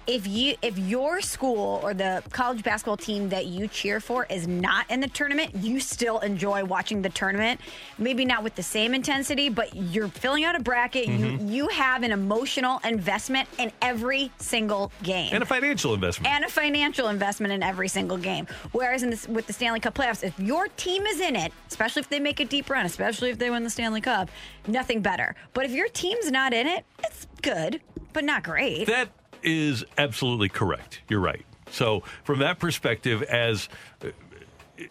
[0.06, 4.46] If you if your school or the college basketball team that you cheer for is
[4.46, 7.60] not in the tournament, you still enjoy watching the tournament.
[7.98, 11.06] Maybe not with the same intensity, but you're filling out a bracket.
[11.08, 11.50] Mhm.
[11.50, 15.30] You you have an emotional investment in every single game.
[15.32, 16.32] And a financial investment.
[16.32, 18.46] and a financial investment in every single game.
[18.72, 22.00] Whereas in this, with the Stanley Cup playoffs, if your team is in it, especially
[22.00, 24.28] if they make a deep run, especially if they win the Stanley Cup,
[24.66, 25.34] nothing better.
[25.54, 27.80] But if your team's not in it, it's good,
[28.12, 28.86] but not great.
[28.86, 29.08] That
[29.46, 31.00] is absolutely correct.
[31.08, 31.46] You're right.
[31.70, 33.68] So, from that perspective, as
[34.04, 34.08] uh,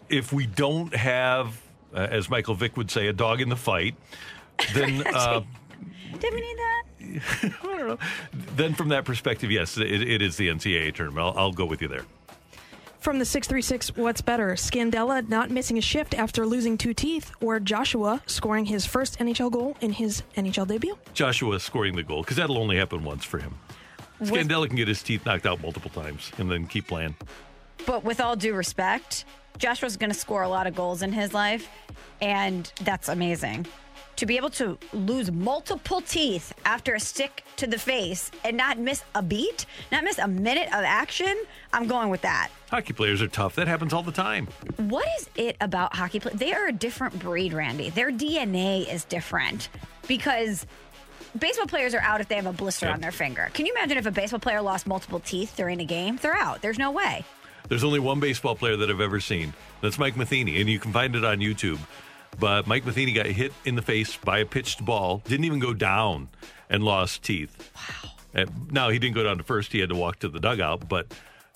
[0.08, 1.60] if we don't have,
[1.94, 3.94] uh, as Michael Vick would say, a dog in the fight,
[4.74, 5.42] then uh,
[6.18, 6.82] Did we need that?
[7.62, 7.98] I don't know.
[8.56, 11.24] Then, from that perspective, yes, it, it is the NCAA tournament.
[11.24, 12.04] I'll, I'll go with you there.
[13.06, 17.60] From the 636, what's better, Scandella not missing a shift after losing two teeth, or
[17.60, 20.98] Joshua scoring his first NHL goal in his NHL debut?
[21.14, 23.54] Joshua scoring the goal because that'll only happen once for him.
[24.18, 27.14] With- Scandella can get his teeth knocked out multiple times and then keep playing.
[27.86, 29.24] But with all due respect,
[29.58, 31.68] Joshua's going to score a lot of goals in his life,
[32.20, 33.66] and that's amazing.
[34.16, 38.78] To be able to lose multiple teeth after a stick to the face and not
[38.78, 41.36] miss a beat, not miss a minute of action,
[41.74, 42.48] I'm going with that.
[42.70, 43.54] Hockey players are tough.
[43.56, 44.48] That happens all the time.
[44.78, 46.38] What is it about hockey players?
[46.38, 47.90] They are a different breed, Randy.
[47.90, 49.68] Their DNA is different
[50.08, 50.64] because
[51.36, 52.92] baseball players are out if they have a blister Yeah.
[52.94, 53.50] on their finger.
[53.54, 56.18] Can you imagine if a baseball player lost multiple teeth during a game?
[56.20, 56.62] They're out.
[56.62, 57.24] There's no way.
[57.68, 59.52] There's only one baseball player that I've ever seen.
[59.80, 61.78] That's Mike Matheny, and you can find it on YouTube.
[62.38, 65.72] But Mike Matheny got hit in the face by a pitched ball, didn't even go
[65.74, 66.28] down,
[66.70, 67.70] and lost teeth.
[68.34, 68.44] Wow.
[68.70, 71.06] now, he didn't go down to first, he had to walk to the dugout, but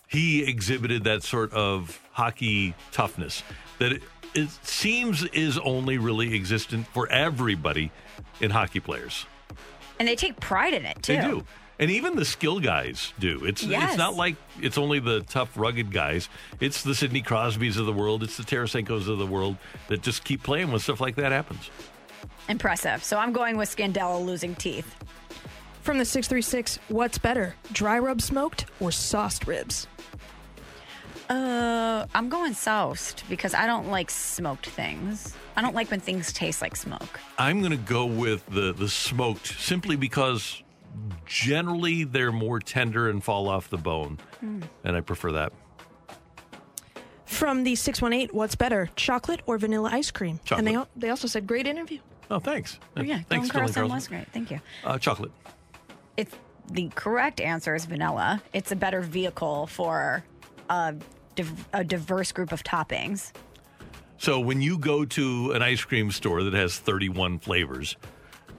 [0.08, 3.42] he exhibited that sort of hockey toughness
[3.78, 4.02] that it,
[4.34, 7.90] it seems is only really existent for everybody
[8.40, 9.26] in hockey players.
[10.00, 11.14] And they take pride in it, too.
[11.14, 11.44] They do.
[11.78, 13.44] And even the skill guys do.
[13.44, 13.90] It's Yes.
[13.90, 16.28] it's not like it's only the tough, rugged guys.
[16.58, 18.22] It's the Sidney Crosbys of the world.
[18.22, 19.56] It's the Tarasenkos of the world
[19.88, 21.70] that just keep playing when stuff like that happens.
[22.48, 23.04] Impressive.
[23.04, 24.94] So I'm going with Scandella losing teeth.
[25.82, 29.86] From the 636, what's better, dry rub smoked or sauced ribs?
[31.30, 35.34] Uh, I'm going soused because I don't like smoked things.
[35.56, 37.20] I don't like when things taste like smoke.
[37.38, 40.62] I'm going to go with the the smoked simply because
[41.26, 44.62] generally they're more tender and fall off the bone, Hmm.
[44.84, 45.52] and I prefer that.
[47.26, 50.40] From the 618, what's better, chocolate or vanilla ice cream?
[50.50, 52.00] And they, they also said, great interview.
[52.28, 52.80] Oh, thanks.
[52.96, 53.94] Oh, yeah, thanks, Dylan Carlson Carlson.
[53.94, 54.26] was great.
[54.32, 54.60] Thank you.
[54.84, 55.30] Uh, chocolate.
[56.16, 56.34] It's
[56.72, 58.42] the correct answer is vanilla.
[58.52, 60.24] It's a better vehicle for
[60.68, 60.94] a,
[61.42, 63.32] div- a diverse group of toppings.
[64.18, 67.96] So when you go to an ice cream store that has 31 flavors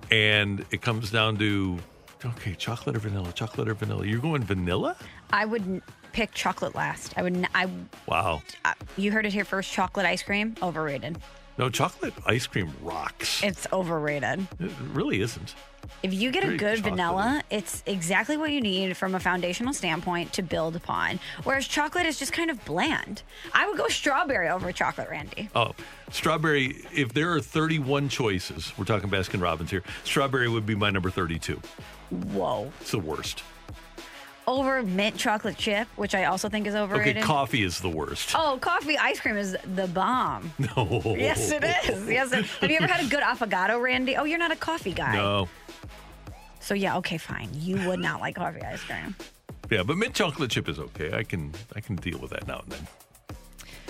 [0.09, 1.77] and it comes down to,
[2.25, 4.95] okay, chocolate or vanilla, chocolate or vanilla, you're going vanilla?
[5.31, 5.81] I would
[6.13, 7.13] pick chocolate last.
[7.17, 7.69] I would I
[8.07, 8.41] Wow.
[8.65, 9.71] I you heard it here first.
[9.71, 11.19] Chocolate ice cream overrated.
[11.57, 13.43] No, chocolate ice cream rocks.
[13.43, 14.47] It's overrated.
[14.59, 15.53] It really isn't.
[16.03, 16.83] If you get a good chocolatey.
[16.83, 21.19] vanilla, it's exactly what you need from a foundational standpoint to build upon.
[21.43, 23.21] Whereas chocolate is just kind of bland.
[23.53, 25.49] I would go strawberry over chocolate, Randy.
[25.53, 25.73] Oh,
[26.11, 26.83] strawberry.
[26.93, 31.09] If there are 31 choices, we're talking Baskin Robbins here, strawberry would be my number
[31.11, 31.61] 32.
[32.09, 32.71] Whoa.
[32.81, 33.43] It's the worst.
[34.51, 37.17] Over mint chocolate chip, which I also think is overrated.
[37.17, 38.33] Okay, coffee is the worst.
[38.35, 40.51] Oh, coffee ice cream is the bomb.
[40.59, 41.01] No.
[41.17, 42.05] Yes, it is.
[42.09, 42.33] Yes.
[42.33, 44.17] it- Have you ever had a good affogato, Randy?
[44.17, 45.15] Oh, you're not a coffee guy.
[45.15, 45.47] No.
[46.59, 47.49] So yeah, okay, fine.
[47.53, 49.15] You would not like coffee ice cream.
[49.69, 51.13] Yeah, but mint chocolate chip is okay.
[51.13, 52.87] I can I can deal with that now and then.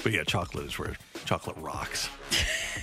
[0.03, 0.95] But yeah, chocolate is where
[1.25, 2.07] chocolate rocks.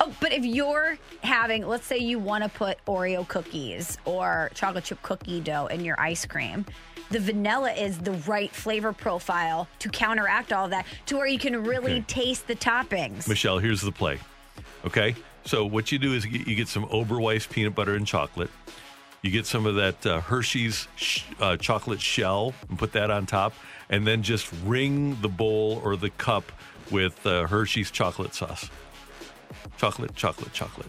[0.00, 4.84] Oh, but if you're having, let's say you want to put Oreo cookies or chocolate
[4.84, 6.64] chip cookie dough in your ice cream,
[7.10, 11.64] the vanilla is the right flavor profile to counteract all that to where you can
[11.64, 12.04] really Okay.
[12.06, 13.28] taste the toppings.
[13.28, 14.18] Michelle, here's the play.
[14.84, 15.14] Okay,
[15.44, 18.50] so what you do is you get, you get some Oberweis peanut butter and chocolate.
[19.22, 23.26] You get some of that uh, Hershey's sh- uh, chocolate shell and put that on
[23.26, 23.54] top,
[23.90, 26.52] and then just ring the bowl or the cup
[26.90, 28.70] with uh, Hershey's chocolate sauce.
[29.78, 30.86] Chocolate, chocolate, chocolate,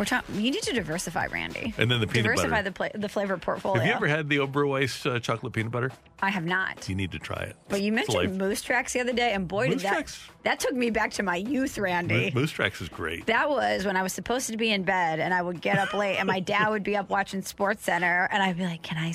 [0.00, 0.36] We're talking.
[0.40, 1.74] You need to diversify, Randy.
[1.76, 2.62] and then the peanut diversify butter.
[2.62, 3.80] the pla- the flavor portfolio.
[3.82, 5.92] Have you ever had the Oberweis uh, chocolate peanut butter?
[6.22, 6.88] I have not.
[6.88, 7.56] You need to try it.
[7.68, 8.38] But you mentioned.
[8.38, 10.26] Moose Tracks the other day, and boy, Moose did that Tracks.
[10.44, 12.32] that took me back to my youth, Randy.
[12.34, 13.26] Moose Tracks is great.
[13.26, 15.92] That was when I was supposed to be in bed, and I would get up
[15.92, 18.96] late, and my dad would be up watching Sports Center, and I'd be like, "Can
[18.96, 19.12] I,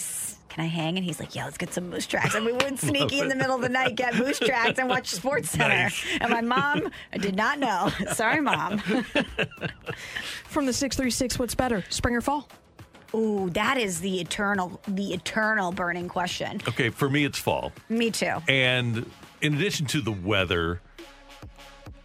[0.56, 2.80] can I hang?" And he's like, "Yeah, let's get some moose tracks." And we would
[2.86, 5.76] sneaky in the middle of the night get moose tracks and watch Sports Center.
[5.76, 6.06] Nice.
[6.22, 6.90] And my mom
[7.20, 7.92] did not know.
[8.14, 8.80] Sorry, mom.
[10.46, 12.48] From the 636, what's better, spring or fall?
[13.14, 16.62] Ooh, that is the eternal, the eternal burning question.
[16.68, 17.72] Okay, for me, it's fall.
[17.90, 18.38] Me too.
[18.48, 19.10] And
[19.42, 20.82] in addition to the weather,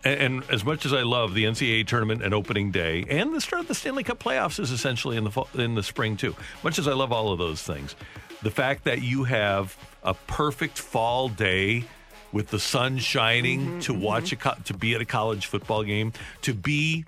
[0.05, 3.41] and, and as much as I love the NCAA tournament and opening day, and the
[3.41, 6.35] start of the Stanley Cup playoffs is essentially in the fall, in the spring too.
[6.63, 7.95] Much as I love all of those things,
[8.43, 11.85] the fact that you have a perfect fall day
[12.33, 14.49] with the sun shining mm-hmm, to watch mm-hmm.
[14.49, 17.05] a co- to be at a college football game, to be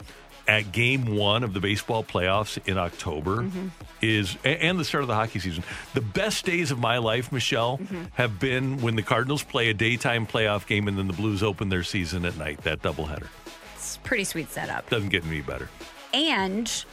[0.49, 3.69] at game one of the baseball playoffs in October mm-hmm.
[4.01, 5.63] is and the start of the hockey season.
[5.95, 7.81] The best days of my life, Michelle,
[8.15, 11.69] have been when the Cardinals play a daytime playoff game and then the Blues open
[11.69, 12.63] their season at night.
[12.63, 13.29] That doubleheader
[13.77, 14.91] It's a pretty sweet setup.
[14.91, 15.69] doesn't get any better.
[16.13, 16.85] And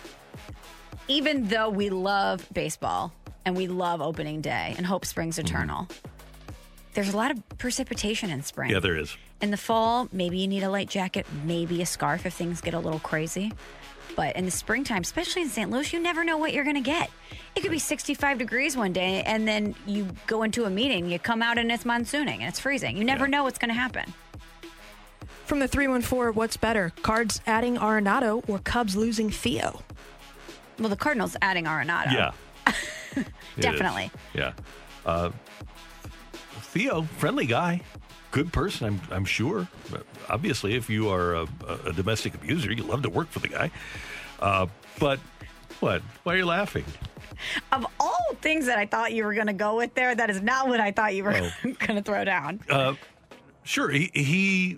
[1.08, 3.12] even though we love baseball
[3.45, 5.47] and we love opening day and hope springs Mm-hmm.
[5.47, 5.88] eternal,
[6.93, 8.71] there's a lot of precipitation in spring.
[8.71, 9.15] Yeah, there is.
[9.41, 12.73] In the fall, maybe you need a light jacket, maybe a scarf if things get
[12.73, 13.54] a little crazy.
[14.15, 15.69] But in the springtime, especially in St.
[15.69, 17.10] Louis, you never know what you're going to get.
[17.56, 21.19] It could be 65 degrees one day, and then you go into a meeting, you
[21.19, 22.97] come out and it's monsooning and it's freezing.
[22.97, 24.12] You never know what's going to happen.
[25.45, 29.82] From the 314, what's better, Cards adding Arenado or Cubs losing Theo?
[30.80, 32.12] Well, the Cardinals adding Arenado.
[32.12, 32.32] Yeah.
[33.15, 33.26] It
[33.58, 33.63] is.
[33.63, 34.12] Definitely.
[34.34, 34.54] Yeah.
[35.06, 35.32] Uh,
[36.62, 37.82] Theo, friendly guy,
[38.32, 39.67] good person, I'm, I'm sure.
[39.91, 41.48] But obviously, if you are a,
[41.86, 43.72] a domestic abuser, you love to work for the guy.
[44.39, 44.67] Uh,
[45.00, 45.19] but
[45.80, 46.02] what?
[46.24, 46.86] Why are you laughing?
[47.72, 50.41] Of all things that I thought you were going to go with there, that is
[50.41, 51.50] not what I thought you were Oh.
[51.63, 52.60] going to throw down.
[52.69, 52.93] Uh,
[53.63, 54.78] sure, he, he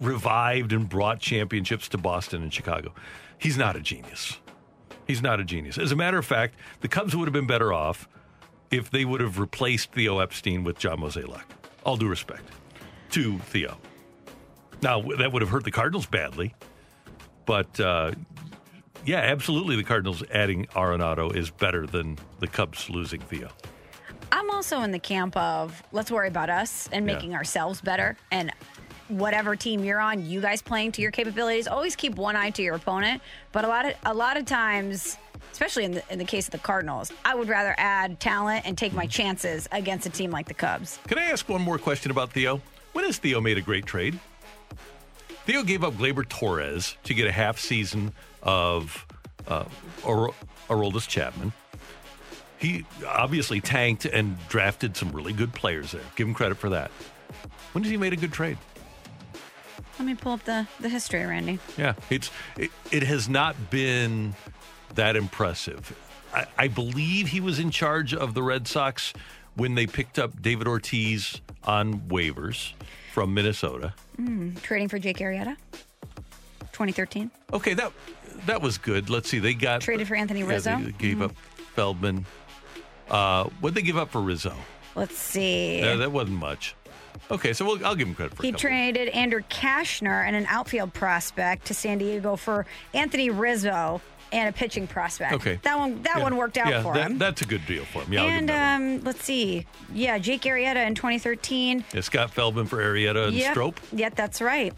[0.00, 2.92] revived and brought championships to Boston and Chicago.
[3.38, 4.38] He's not a genius.
[5.06, 5.78] He's not a genius.
[5.78, 8.08] As a matter of fact, the Cubs would have been better off
[8.70, 11.44] if they would have replaced Theo Epstein with John Mozeliak.
[11.84, 12.42] All due respect
[13.10, 13.78] to Theo.
[14.82, 16.54] Now, that would have hurt the Cardinals badly,
[17.46, 18.12] but uh,
[19.04, 23.48] yeah, absolutely, the Cardinals adding Arenado is better than the Cubs losing Theo.
[24.32, 27.14] I'm also in the camp of let's worry about us and Yeah.
[27.14, 28.16] making ourselves better.
[28.32, 28.52] And
[29.08, 31.66] whatever team you're on, you guys playing to your capabilities.
[31.68, 33.22] Always keep one eye to your opponent.
[33.52, 35.16] But a lot of a lot of times,
[35.52, 38.76] especially in the in the case of the Cardinals, I would rather add talent and
[38.76, 40.98] take my chances against a team like the Cubs.
[41.08, 42.60] Can I ask one more question about Theo?
[42.92, 44.18] When has Theo made a great trade?
[45.44, 49.06] Theo gave up Gleyber Torres to get a half season of
[49.46, 49.64] uh,
[50.04, 50.30] Ar-
[50.68, 51.52] Aroldis Chapman.
[52.58, 56.02] he obviously tanked and drafted some really good players there.
[56.16, 56.90] Give him credit for that.
[57.72, 58.58] When has he made a good trade?
[59.98, 61.58] Let me pull up the, the history, Randy.
[61.78, 64.34] Yeah, it's it, it has not been
[64.94, 65.96] that impressive.
[66.34, 69.12] I, I believe he was in charge of the Red Sox
[69.54, 72.72] when they picked up David Ortiz on waivers
[73.12, 73.94] from Minnesota.
[74.20, 75.56] Mm, trading for Jake Arrieta,
[76.72, 77.30] 2013.
[77.52, 77.92] Okay, that
[78.44, 79.08] that was good.
[79.08, 80.78] Let's see, they got Traded for Anthony yeah, Rizzo.
[80.78, 81.22] they gave Mhm.
[81.22, 81.36] up
[81.74, 82.26] Feldman.
[83.10, 84.54] Uh, what did they give up for Rizzo?
[84.94, 85.78] Let's see.
[85.80, 86.74] Yeah, that wasn't much.
[87.30, 88.46] Okay, so we'll, I'll give him credit for that.
[88.48, 94.00] He traded Andrew Cashner and an outfield prospect to San Diego for Anthony Rizzo
[94.32, 95.32] and a pitching prospect.
[95.34, 95.58] Okay.
[95.62, 96.22] that one that Yeah.
[96.22, 97.18] one worked out yeah, for that- him.
[97.18, 98.12] That's a good deal for him.
[98.12, 101.84] Yeah, I'll give him and um, let's see, yeah, Jake Arrieta in 2013.
[101.94, 103.50] Yeah, Scott Feldman for Arrieta and Yep.
[103.52, 103.80] Strope.
[103.92, 104.72] Yep, that's right.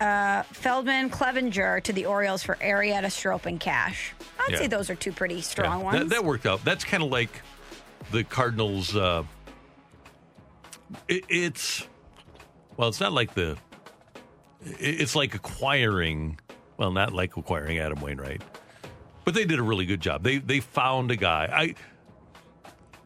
[0.00, 4.12] Uh, Feldman, Clevenger to the Orioles for Arrieta, Strope, and Cash.
[4.38, 4.58] I'd Yeah.
[4.58, 5.98] say those are two pretty strong ones.
[5.98, 6.64] That, that worked out.
[6.64, 7.42] That's kind of like
[8.12, 8.94] the Cardinals.
[8.94, 9.24] Uh,
[11.08, 11.86] it, it's
[12.76, 13.56] well, it's not like the.
[14.64, 16.38] it- It's like acquiring.
[16.76, 18.42] Well, not like acquiring Adam Wainwright,
[19.24, 20.22] but they did a really good job.
[20.22, 21.48] They they found a guy.
[21.52, 21.74] I.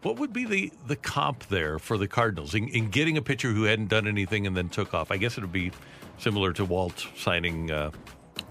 [0.03, 3.53] What would be the the comp there for the Cardinals in, in getting a pitcher
[3.53, 5.11] who hadn't done anything and then took off?
[5.13, 5.71] I guess it would be
[6.19, 7.93] similar to Walt signing uh,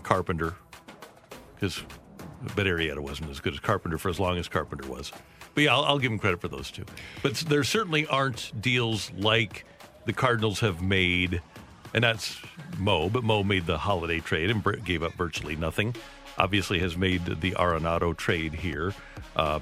[0.03, 0.55] Carpenter
[1.53, 1.83] because
[2.55, 5.11] but Arrieta wasn't as good as Carpenter for as long as Carpenter was.
[5.53, 6.85] But yeah, I'll, I'll give him credit for those two.
[7.23, 9.65] But there certainly aren't deals like
[10.05, 11.41] the Cardinals have made,
[11.93, 12.37] and that's
[12.77, 13.09] Mo.
[13.09, 15.95] But Mo made the holiday trade and gave up virtually nothing.
[16.37, 18.93] Obviously, has made the Arenado trade here.
[19.35, 19.59] Uh,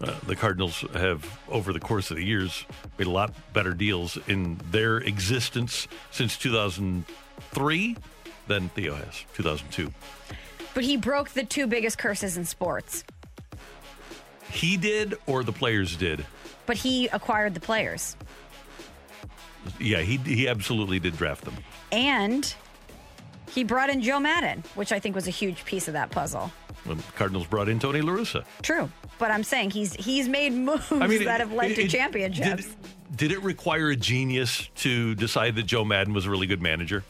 [0.00, 2.64] uh, the Cardinals have, over the course of the years,
[2.98, 7.96] made a lot better deals in their existence since 2003
[8.46, 9.92] than Theo has, 2002.
[10.74, 13.04] but he broke the two biggest curses in sports.
[14.50, 16.24] He did, or the players did.
[16.66, 18.16] But he acquired the players,
[19.78, 21.54] Yeah, he he absolutely did draft them.
[21.92, 22.54] and
[23.50, 26.50] he brought in Joe Maddon, which I think was a huge piece of that puzzle.
[26.86, 28.44] The Cardinals brought in Tony La Russa.
[28.62, 32.64] True, but I'm saying he's he's made moves that have led it- to it- championships.
[32.66, 32.76] Did,
[33.16, 37.04] did it require a genius to decide that Joe Maddon was a really good manager?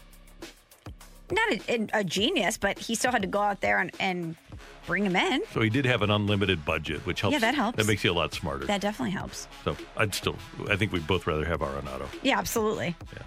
[1.30, 4.36] Not a, a genius, but he still had to go out there and, and
[4.86, 5.42] bring him in.
[5.52, 7.32] So he did have an unlimited budget, which helps.
[7.32, 7.76] Yeah, that helps.
[7.78, 8.66] That makes you a lot smarter.
[8.66, 9.48] That definitely helps.
[9.64, 10.36] so I'd still,
[10.68, 12.06] I think we'd both rather have Arenado.
[12.22, 12.96] Yeah, absolutely.
[13.12, 13.22] Yeah.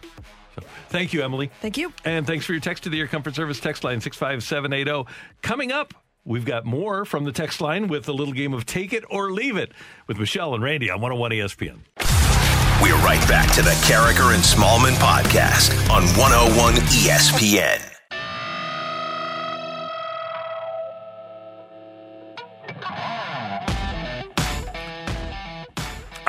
[0.55, 1.51] So Thank you, Emily.
[1.61, 1.93] Thank you.
[2.05, 5.07] And thanks for your text to the Air Comfort Service text line 65780.
[5.41, 5.93] Coming up,
[6.25, 9.31] we've got more from the text line with a little game of Take It or
[9.31, 9.71] Leave It
[10.07, 11.79] with Michelle and Randy on 101 ESPN.
[12.81, 17.96] We're right back to the Karraker and Smallman podcast on 101 ESPN.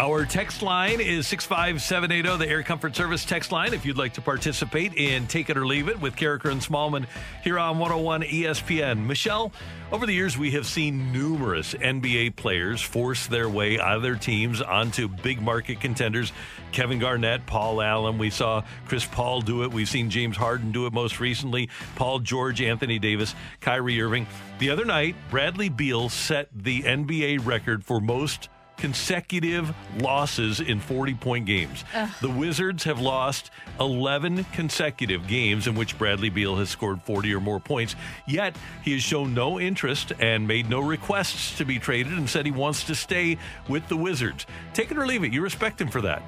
[0.08, 3.74] Our text line is 65780, the Air Comfort Service text line.
[3.74, 7.06] If you'd like to participate in Take It or Leave It with Karraker and Smallman
[7.44, 9.04] here on 101 ESPN.
[9.04, 9.52] Michelle,
[9.92, 14.16] over the years, we have seen numerous NBA players force their way out of their
[14.16, 16.32] teams onto big market contenders.
[16.72, 18.16] Kevin Garnett, Paul Allen.
[18.16, 19.70] We saw Chris Paul do it.
[19.70, 21.68] We've seen James Harden do it most recently.
[21.96, 24.26] Paul George, Anthony Davis, Kyrie Irving.
[24.58, 28.48] The other night, Bradley Beal set the NBA record for most
[28.78, 31.84] consecutive losses in 40 point games.
[31.94, 32.08] Ugh.
[32.20, 33.50] The Wizards have lost
[33.80, 37.94] 11 consecutive games in which Bradley Beal has scored 40 or more points.
[38.26, 42.46] Yet he has shown no interest and made no requests to be traded and said
[42.46, 44.46] he wants to stay with the Wizards.
[44.72, 45.32] Take it or leave it.
[45.32, 46.22] You respect him for that.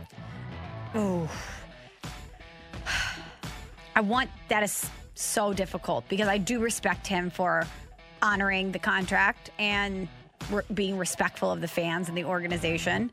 [0.94, 1.30] Oh.
[3.96, 7.66] I want that is so difficult because I do respect him for
[8.22, 10.09] honoring the contract and
[10.51, 13.11] re- being respectful of the fans and the organization.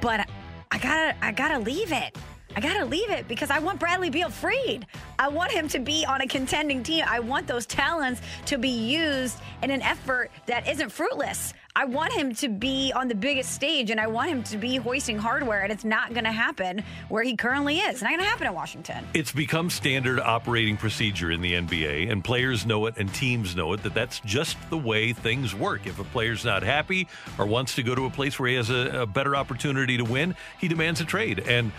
[0.00, 0.28] But
[0.70, 2.16] I gotta, I gotta leave it.
[2.56, 4.86] I gotta leave it because I want Bradley Beal freed.
[5.18, 7.04] I want him to be on a contending team.
[7.06, 11.52] I want those talents to be used in an effort that isn't fruitless.
[11.78, 14.76] I want him to be on the biggest stage and I want him to be
[14.76, 17.96] hoisting hardware, and it's not gonna happen where he currently is.
[17.96, 19.06] It's not gonna happen in Washington.
[19.12, 23.74] It's become standard operating procedure in the NBA, and players know it and teams know
[23.74, 25.86] it that that's just the way things work.
[25.86, 28.70] If a player's not happy or wants to go to a place where he has
[28.70, 31.40] a, a better opportunity to win, he demands a trade.
[31.40, 31.72] And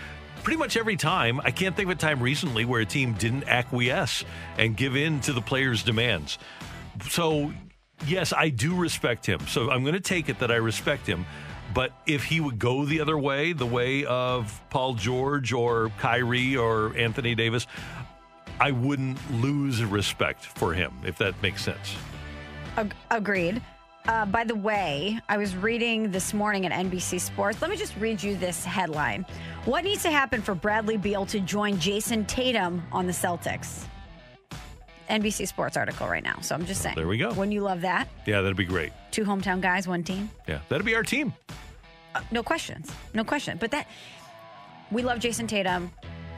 [0.44, 3.48] pretty much every time, I can't think of a time recently where a team didn't
[3.48, 4.24] acquiesce
[4.58, 6.38] and give in to the player's demands.
[7.10, 7.52] So,
[8.06, 9.40] yes, I do respect him.
[9.46, 11.26] So I'm going to take it that I respect him.
[11.74, 16.56] But if he would go the other way, the way of Paul George or Kyrie
[16.56, 17.66] or Anthony Davis,
[18.60, 21.94] I wouldn't lose respect for him, if that makes sense.
[22.76, 23.62] Ag- agreed.
[24.06, 27.60] Uh, by the way, I was reading this morning at NBC Sports.
[27.60, 29.26] Let me just read you this headline.
[29.66, 33.84] What needs to happen for Bradley Beal to join Jayson Tatum on the Celtics?
[35.08, 36.38] NBC Sports article right now.
[36.40, 36.96] So I'm just saying.
[36.96, 37.28] There we go.
[37.30, 38.08] Wouldn't you love that?
[38.26, 38.92] Yeah, that'd be great.
[39.10, 40.30] Two hometown guys, one team.
[40.46, 41.32] Yeah, that'd be our team.
[42.14, 42.90] Uh, no questions.
[43.14, 43.58] No question.
[43.58, 43.86] But that
[44.90, 45.90] we love Jayson Tatum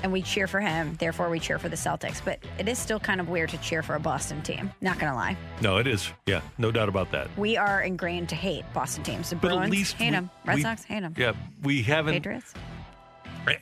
[0.02, 0.96] and we cheer for him.
[0.98, 2.24] Therefore, we cheer for the Celtics.
[2.24, 4.70] But it is still kind of weird to cheer for a Boston team.
[4.80, 5.36] Not going to lie.
[5.60, 6.10] No, it is.
[6.26, 7.28] Yeah, no doubt about that.
[7.36, 9.30] We are ingrained to hate Boston teams.
[9.30, 10.30] The But at Bruins least hate we- them.
[10.46, 11.14] Red we- Sox hate them.
[11.18, 12.14] Yeah, we haven't.
[12.14, 12.54] Patriots.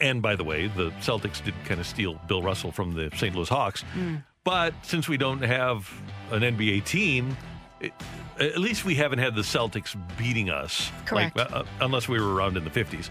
[0.00, 3.34] And by the way, the Celtics did kind of steal Bill Russell from the St.
[3.34, 3.84] Louis Hawks.
[3.94, 4.22] Mm.
[4.48, 5.92] But since we don't have
[6.30, 7.36] an NBA team,
[7.80, 7.92] it,
[8.40, 10.90] at least we haven't had the Celtics beating us.
[11.04, 11.36] Correct.
[11.36, 13.10] Like, uh, unless we were around in the 50s,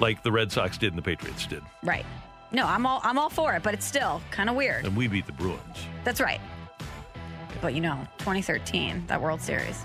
[0.00, 1.62] like the Red Sox did and the Patriots did.
[1.82, 2.06] Right.
[2.52, 4.86] No, I'm all I'm all for it, but it's still kind of weird.
[4.86, 5.60] And we beat the Bruins.
[6.04, 6.40] That's right.
[7.60, 9.84] But you know, 2013, that World Series.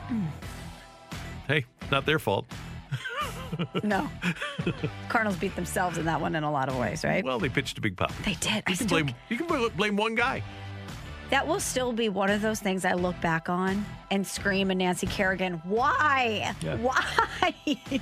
[1.49, 2.45] Hey, not their fault.
[3.81, 4.09] No.
[5.09, 7.23] Cardinals beat themselves in that one in a lot of ways, right?
[7.23, 8.11] Well, they pitched a big pop.
[8.25, 8.51] They did.
[8.67, 10.43] I You can still blame you can blame one guy.
[11.29, 14.77] That will still be one of those things I look back on and scream at
[14.77, 16.55] Nancy Kerrigan, why?
[16.61, 16.77] Yeah.
[16.77, 18.01] Why?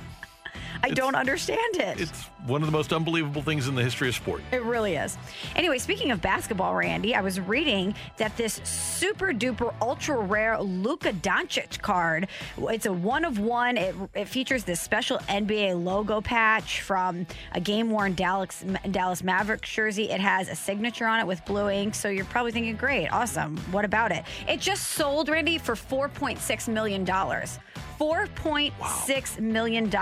[0.82, 2.00] I don't understand it.
[2.00, 4.42] It's one of the most unbelievable things in the history of sport.
[4.52, 5.16] It really is.
[5.56, 11.12] Anyway, speaking of basketball, Randy, I was reading that this super duper ultra rare Luka
[11.12, 13.76] Doncic card, it's a one of one.
[13.76, 19.72] It, it features this special NBA logo patch from a game worn Dallas, Dallas Mavericks
[19.72, 20.10] jersey.
[20.10, 21.94] It has a signature on it with blue ink.
[21.94, 23.56] So you're probably thinking, great, awesome.
[23.72, 24.24] What about it?
[24.48, 27.04] It just sold, Randy, for $4.6 million.
[27.98, 29.94] $4.6 million.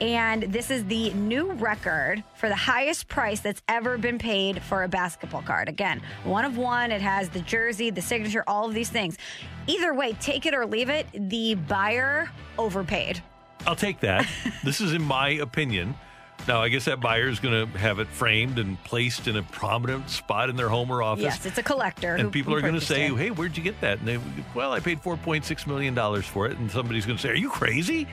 [0.00, 4.82] And this is the new record for the highest price that's ever been paid for
[4.82, 5.68] a basketball card.
[5.68, 6.90] Again, one of one.
[6.90, 9.16] It has the jersey, the signature, all of these things.
[9.66, 11.06] Either way, take it or leave it.
[11.14, 13.22] The buyer overpaid.
[13.66, 14.26] I'll take that.
[14.64, 15.94] this is in my opinion.
[16.48, 19.42] Now, I guess that buyer is going to have it framed and placed in a
[19.42, 21.24] prominent spot in their home or office.
[21.24, 22.12] Yes, it's a collector.
[22.14, 23.16] and who- people who are going to say, it.
[23.16, 24.20] "Hey, where'd you get that?" And they,
[24.54, 26.56] well, I paid four point six million dollars for it.
[26.58, 28.06] And somebody's going to say, "Are you crazy?"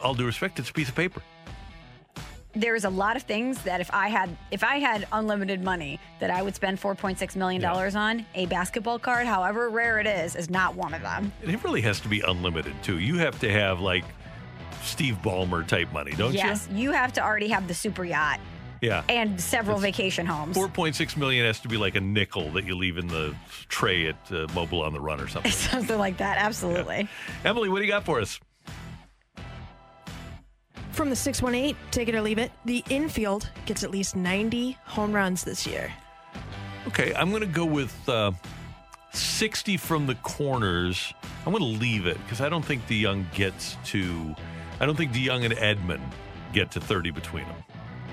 [0.00, 1.20] All due respect, it's a piece of paper.
[2.54, 6.30] there's a lot of things that if I had if I had unlimited money that
[6.30, 10.50] I would spend 4.6 million dollars on a basketball card however rare it is is
[10.50, 11.32] not one of them.
[11.42, 12.98] And it really has to be unlimited too.
[12.98, 14.04] You have to have like
[14.82, 16.38] Steve Ballmer type money, don't you?
[16.38, 16.92] yes, you?
[16.92, 18.40] have to already have the super yacht?
[18.80, 19.02] Yeah.
[19.10, 20.56] and several vacation homes.
[20.56, 23.34] Four point six million has to be like a nickel that you leave in the
[23.68, 25.52] tray at uh, Mobile on the Run or something.
[25.52, 27.06] Something like that, absolutely.
[27.44, 28.40] Emily, what do you got for us?
[30.92, 35.12] From the 618, take it or leave it, the infield gets at least 90 home
[35.12, 35.92] runs this year.
[36.88, 38.32] Okay, I'm going to go with uh,
[39.12, 41.12] 60 from the corners.
[41.46, 44.34] I'm going to leave it because I don't think the young gets to.
[44.80, 46.00] I don't think DeJong and Edman
[46.52, 47.56] get to 30 between them.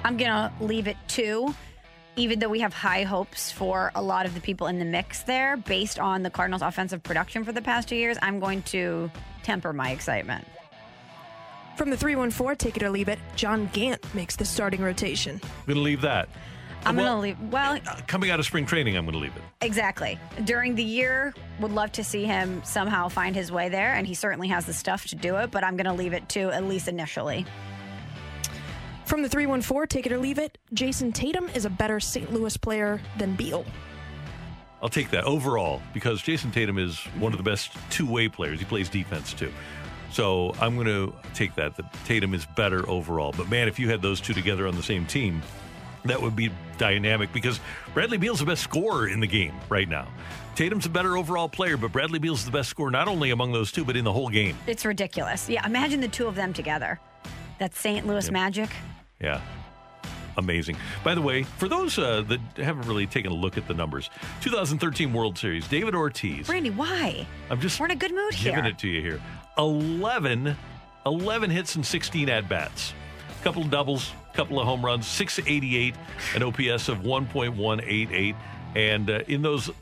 [0.03, 1.55] I'm going to leave it two,
[2.17, 5.23] even though we have high hopes for a lot of the people in the mix
[5.23, 8.17] there based on the Cardinals' offensive production for the past two years.
[8.21, 9.09] I'm going to
[9.43, 10.45] temper my excitement.
[11.77, 15.39] From the 314, take it or leave it, John Gant makes the starting rotation.
[15.43, 16.27] I'm going to leave that.
[16.85, 17.51] I'm Well, going to leave.
[17.51, 19.41] Well, uh, Coming out of spring training, I'm going to leave it.
[19.61, 20.17] Exactly.
[20.45, 24.13] During the year, would love to see him somehow find his way there, and he
[24.13, 26.63] certainly has the stuff to do it, but I'm going to leave it to at
[26.65, 27.45] least initially.
[29.05, 32.31] From the 314, take it or leave it, Jayson Tatum is a better St.
[32.33, 33.65] Louis player than Beal.
[34.81, 38.59] I'll take that overall because Jayson Tatum is one of the best two way players.
[38.59, 39.51] He plays defense too.
[40.11, 41.75] So I'm going to take that.
[41.77, 43.33] That Tatum is better overall.
[43.35, 45.41] But man, if you had those two together on the same team,
[46.07, 47.59] that would be dynamic because
[47.93, 50.07] Bradley Beal's the best scorer in the game right now.
[50.55, 53.71] Tatum's a better overall player, but Bradley Beal's the best scorer not only among those
[53.71, 54.57] two, but in the whole game.
[54.65, 55.47] It's ridiculous.
[55.49, 56.99] Yeah, imagine the two of them together.
[57.59, 58.05] That St.
[58.07, 58.33] Louis Yep.
[58.33, 58.69] magic.
[59.21, 59.41] Yeah.
[60.37, 60.77] Amazing.
[61.03, 64.11] By the way, for those uh, that haven't really taken a look at the numbers,
[64.41, 66.47] 2013 World Series, David Ortiz.
[66.47, 67.25] Randy, why?
[67.49, 68.65] I'm just We're in a good mood giving here.
[68.71, 69.19] it to you here.
[69.57, 70.55] 11,
[71.07, 72.93] 11 hits and 16 at bats.
[73.47, 75.95] Couple of doubles, couple of home runs, 688,
[76.35, 78.35] an OPS of 1.188.
[78.75, 79.73] And uh, in those Did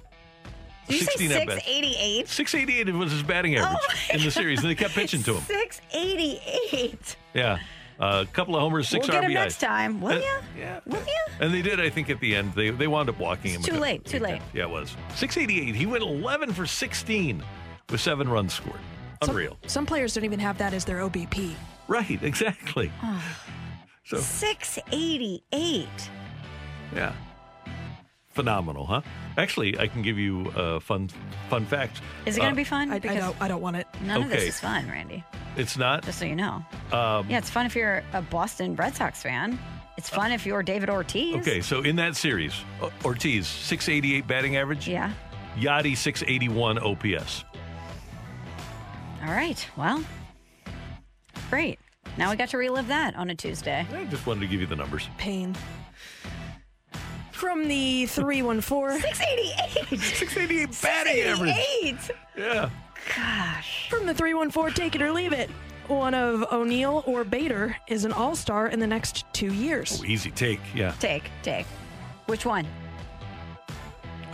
[0.89, 2.27] you say 16 at bats, 688?
[2.27, 4.59] 688 was his batting average Oh in the series.
[4.59, 5.41] And they kept pitching to him.
[5.41, 7.15] 688.
[7.33, 7.57] Yeah.
[7.99, 9.27] A couple of homers, 6 we'll get RBIs.
[9.29, 10.41] him next time, will Uh, ya?
[10.55, 10.79] yeah.
[10.85, 11.13] Will ya?
[11.39, 12.53] And they did, I think, at the end.
[12.53, 13.61] They they wound up walking him.
[13.61, 14.43] It's too late, too late.
[14.53, 14.95] Yeah, it was.
[15.15, 15.73] 688.
[15.73, 17.43] He went 11 for 16
[17.89, 18.79] with seven runs scored.
[19.23, 19.57] Unreal.
[19.65, 21.55] Some players don't even have that as their OBP.
[21.87, 22.91] Right, exactly.
[24.05, 25.87] So, 688.
[26.95, 27.13] yeah.
[28.33, 29.01] phenomenal, huh?
[29.37, 31.09] Actually, I can give you a fun
[31.49, 32.01] fun fact.
[32.25, 32.91] Is it going Uh, to be fun?
[32.91, 33.35] I, I don't.
[33.41, 33.87] I don't want it.
[34.01, 35.23] None of this is fun, Randy.
[35.57, 36.03] It's not.
[36.03, 36.63] Just so you know.
[36.91, 39.57] Um, Yeah, it's fun if you're a Boston Red Sox fan.
[39.97, 41.35] It's fun if you're David Ortiz.
[41.37, 42.53] Okay, so in that series,
[43.05, 44.87] Ortiz 688 batting average.
[44.87, 45.11] Yeah.
[45.57, 47.45] Yadi 681 OPS.
[49.25, 49.65] All right.
[49.77, 50.03] Well,
[51.49, 51.79] great.
[52.17, 53.85] Now we got to relive that on a Tuesday.
[53.93, 55.09] I just wanted to give you the numbers.
[55.17, 55.55] Pain.
[57.31, 59.01] From the 314.
[59.01, 59.99] 688.
[59.99, 61.55] 688 batting average.
[61.55, 62.11] 688.
[62.37, 62.69] Yeah.
[63.15, 63.89] Gosh.
[63.89, 65.49] From the 314, take it or leave it.
[65.87, 69.99] One of O'Neill or Bader is an all star in the next two years.
[70.01, 70.59] Oh, easy take.
[70.73, 70.93] Yeah.
[70.99, 71.67] Take, take.
[72.25, 72.65] Which one?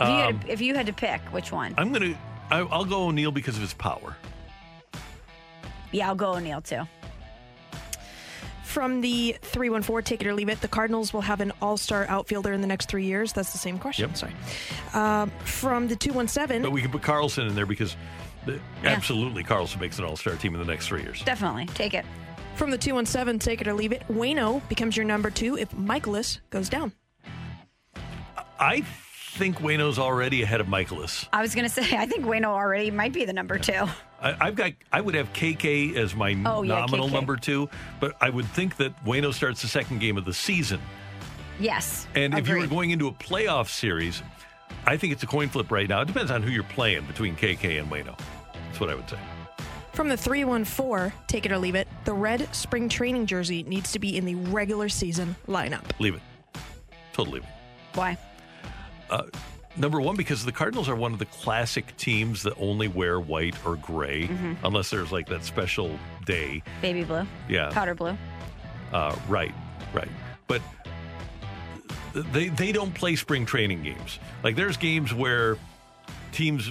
[0.00, 1.74] you Um, had to, if you had to pick, which one?
[1.76, 2.16] I'm gonna.
[2.50, 4.16] I, I'll go O'Neill because of his power.
[5.90, 6.82] Yeah, I'll go O'Neill too.
[8.72, 12.06] From the 314, take it or leave it, the Cardinals will have an all star
[12.08, 13.34] outfielder in the next three years.
[13.34, 14.08] That's the same question.
[14.08, 14.16] Yep.
[14.16, 14.32] Sorry.
[14.94, 17.94] Um, from the 217, But we can put Carlson in there because
[18.46, 21.22] the, absolutely Carlson makes an All Star team in the next three years.
[21.22, 21.66] Definitely.
[21.66, 22.06] Take it.
[22.56, 26.38] from the 217, take it or leave it, Wayno becomes your number two if Mikolas
[26.48, 26.92] goes down.
[28.58, 28.80] I
[29.34, 31.28] think Wayno's already ahead of Mikolas.
[31.30, 33.84] I was going to say, I think Wayno already might be the number two.
[34.22, 34.72] I, I've got.
[34.92, 37.12] I would have KK as my Oh, nominal KK.
[37.12, 37.68] number two,
[38.00, 40.80] but I would think that Wayno starts the second game of the season.
[41.60, 42.06] Yes.
[42.14, 44.22] And if you were going into a playoff series,
[44.86, 46.00] I think it's a coin flip right now.
[46.00, 48.18] It depends on who you're playing between KK and Wayno.
[48.66, 49.18] That's what I would say.
[49.92, 53.98] From the 314, take it or leave it, the red spring training jersey needs to
[53.98, 55.82] be in the regular season lineup.
[56.00, 56.22] Leave it.
[57.12, 57.48] Totally leave it.
[57.98, 58.16] Why?
[59.10, 59.24] Uh,
[59.76, 63.54] number one, because the Cardinals are one of the classic teams that only wear white
[63.66, 64.56] or gray, Mhm.
[64.64, 66.62] unless there's like that special day.
[66.80, 67.26] Baby blue.
[67.48, 67.70] Yeah.
[67.70, 68.16] Powder blue.
[68.92, 69.54] Uh, right,
[69.94, 70.08] right.
[70.46, 70.60] But
[72.14, 74.18] they they don't play spring training games.
[74.42, 75.56] Like there's games where
[76.32, 76.68] teams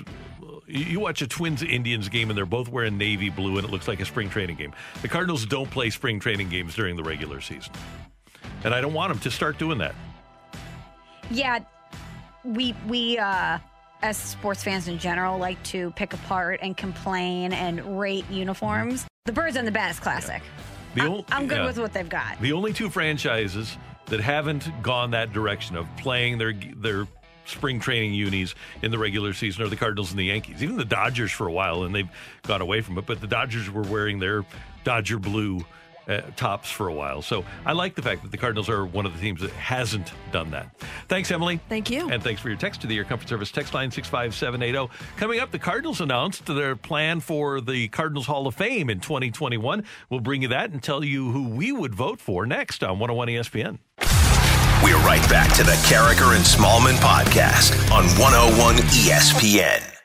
[0.67, 3.71] you you watch a Twins Indians game and they're both wearing navy blue and it
[3.71, 4.71] looks like a spring training game.
[5.01, 7.73] The Cardinals don't play spring training games during the regular season.
[8.63, 9.95] And I don't want them to start doing that.
[11.31, 11.59] Yeah,
[12.43, 13.57] we we uh
[14.01, 19.05] as sports fans in general like to pick apart and complain and rate uniforms.
[19.25, 20.41] The Birds and the Bats classic.
[20.95, 21.65] The ol- I'm good yeah.
[21.65, 22.41] with what they've got.
[22.41, 23.77] The only two franchises
[24.07, 27.07] that haven't gone that direction of playing their their
[27.45, 30.63] spring training unis in the regular season are the Cardinals and the Yankees.
[30.63, 32.09] Even the Dodgers for a while, and they've
[32.43, 33.05] gone away from it.
[33.05, 34.45] But the Dodgers were wearing their
[34.83, 35.65] Dodger blue
[36.11, 37.21] uh, tops for a while.
[37.21, 40.11] So I like the fact that the Cardinals are one of the teams that hasn't
[40.31, 40.75] done that.
[41.07, 41.59] Thanks, Emily.
[41.69, 42.09] Thank you.
[42.09, 44.93] And thanks for your text to the Air Comfort Service text line 65780.
[45.17, 49.83] Coming up, the Cardinals announced their plan for the Cardinals Hall of Fame in 2021.
[50.09, 53.27] We'll bring you that and tell you who we would vote for next on 101
[53.29, 53.79] ESPN.
[54.83, 60.00] We're right back to the Karraker and Smallman podcast on 101 ESPN.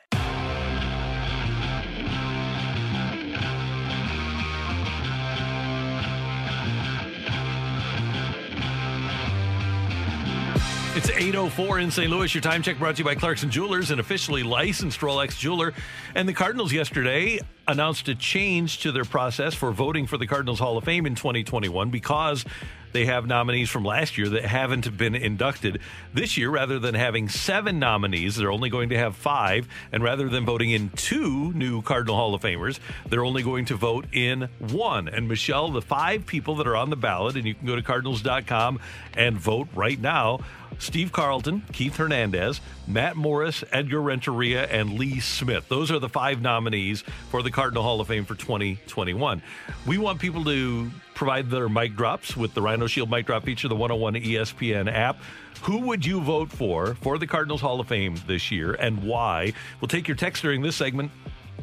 [10.97, 12.09] It's 8.04 in St.
[12.09, 12.33] Louis.
[12.33, 15.75] Your time check brought to you by Clarkson Jewelers, an officially licensed Rolex jeweler.
[16.15, 20.57] And the Cardinals yesterday announced a change to their process for voting for the Cardinals
[20.57, 22.45] Hall of Fame in 2021 because
[22.93, 25.81] they have nominees from last year that haven't been inducted.
[26.15, 29.67] This year, rather than having seven nominees, they're only going to have five.
[29.91, 33.75] And rather than voting in two new Cardinal Hall of Famers, they're only going to
[33.75, 35.09] vote in one.
[35.09, 37.83] And Michelle, the five people that are on the ballot, and you can go to
[37.83, 38.79] cardinals.com
[39.13, 40.39] and vote right now.
[40.79, 45.67] Steve Carlton, Keith Hernandez, Matt Morris, Edgar Renteria, and Lee Smith.
[45.69, 49.41] Those are the five nominees for the Cardinal Hall of Fame for 2021.
[49.85, 53.67] We want people to provide their mic drops with the Rhino Shield mic drop feature,
[53.67, 55.17] the 101 ESPN app.
[55.63, 59.53] Who would you vote for for the Cardinals Hall of Fame this year and why?
[59.81, 61.11] We'll take your text during this segment.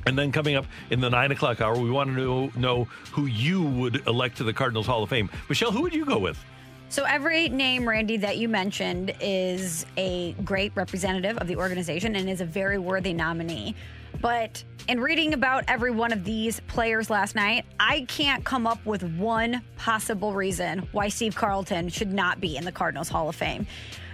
[0.06, 3.24] And then coming up in the nine o'clock hour, we want to know, know who
[3.26, 5.30] you would elect to the Cardinals Hall of Fame.
[5.48, 6.38] Michelle, who would you go with?
[6.94, 12.30] So every name, Randy, that you mentioned is a great representative of the organization and
[12.30, 13.74] is a very worthy nominee.
[14.20, 18.78] But in reading about every one of these players last night, I can't come up
[18.86, 23.34] with one possible reason why Steve Carlton should not be in the Cardinals Hall of
[23.34, 23.66] Fame.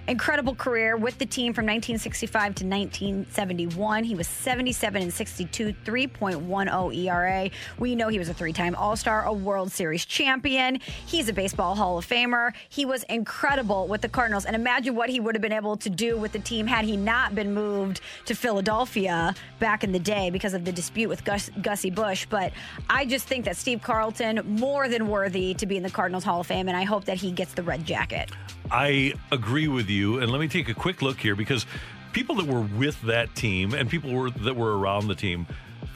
[0.07, 4.03] Incredible career with the team from 1965 to 1971.
[4.03, 7.49] He was 77 and 62, 3.10 ERA.
[7.77, 10.79] We know he was a three time All Star, a World Series champion.
[11.05, 12.53] He's a Baseball Hall of Famer.
[12.69, 14.45] He was incredible with the Cardinals.
[14.45, 16.97] And imagine what he would have been able to do with the team had he
[16.97, 21.51] not been moved to Philadelphia back in the day because of the dispute with Gus,
[21.61, 22.25] Gussie Busch.
[22.27, 22.53] But
[22.89, 26.41] I just think that Steve Carlton, more than worthy to be in the Cardinals Hall
[26.41, 28.31] of Fame, and I hope that he gets the red jacket.
[28.71, 30.19] I agree with you.
[30.19, 31.65] And let me take a quick look here because
[32.13, 35.45] people that were with that team and people were, that were around the team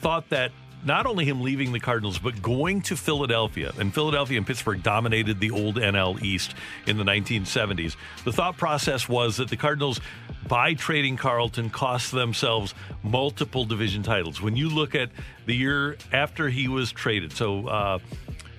[0.02, 0.52] thought that
[0.84, 3.74] not only him leaving the Cardinals, but going to Philadelphia.
[3.80, 6.54] And Philadelphia and Pittsburgh dominated the old NL East
[6.86, 7.96] in the 1970s.
[8.24, 10.00] The thought process was that the Cardinals,
[10.48, 14.42] by trading Carlton, cost themselves multiple division titles.
[14.42, 15.10] When you look at
[15.48, 18.00] the year after he was traded, so uh,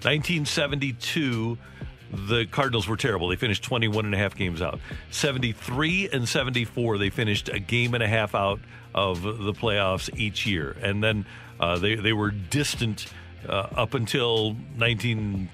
[0.02, 1.56] 1972
[2.16, 3.28] the Cardinals were terrible.
[3.28, 4.80] They finished 21 and a half games out.
[5.10, 8.60] 73 and 74, they finished a game and a half out
[8.94, 10.76] of the playoffs each year.
[10.82, 11.26] And then
[11.60, 13.06] uh, they, they were distant
[13.48, 15.48] uh, up until 19,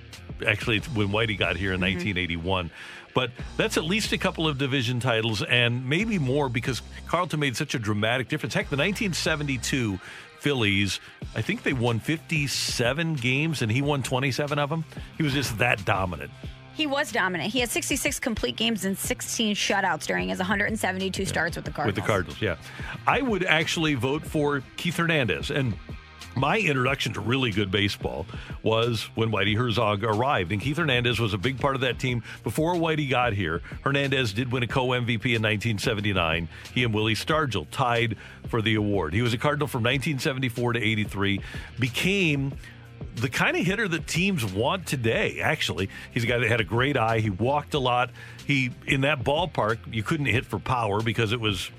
[0.47, 1.97] actually, when Whitey got here in Mm-hmm.
[1.97, 2.71] 1981.
[3.15, 7.57] But that's at least a couple of division titles and maybe more because Carlton made
[7.57, 8.55] such a dramatic difference.
[8.55, 10.01] Heck, the 1972
[10.43, 10.99] Phillies,
[11.37, 14.85] I think they won 57 games and he won 27 of them.
[15.17, 16.33] He was just that dominant.
[16.75, 17.53] He was dominant.
[17.53, 21.95] He had 66 complete games and 16 shutouts during his 172 starts with the Cardinals.
[21.95, 22.57] With the Cardinals, yeah.
[23.07, 25.53] I would actually vote for Keith Hernandez.
[25.53, 25.75] And
[26.35, 28.27] my introduction to really good baseball
[28.63, 30.53] was when Whitey Herzog arrived.
[30.53, 33.63] And Keith Hernandez was a big part of that team before Whitey got here.
[33.83, 36.49] Hernandez did win a co MVP in 1979.
[36.75, 38.17] He and Willie Stargell tied
[38.49, 39.15] for the award.
[39.15, 41.41] He was a Cardinal from 1974 to 83,
[41.79, 42.53] became
[43.17, 45.41] the kind of hitter that teams want today.
[45.41, 47.19] Actually, he's a guy that had a great eye.
[47.19, 48.11] He walked a lot.
[48.47, 51.71] He in that ballpark, you couldn't hit for power because it was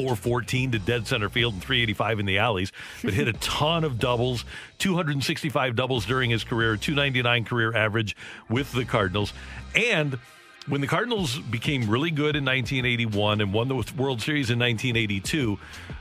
[0.00, 2.72] 414 to dead center field and 385 in the alleys,
[3.04, 4.44] but hit a ton of doubles,
[4.78, 8.16] 265 doubles during his career, 299 career average
[8.48, 9.32] with the Cardinals,
[9.74, 10.18] and.
[10.66, 15.58] When the Cardinals became really good in 1981 and won the World Series in 1982,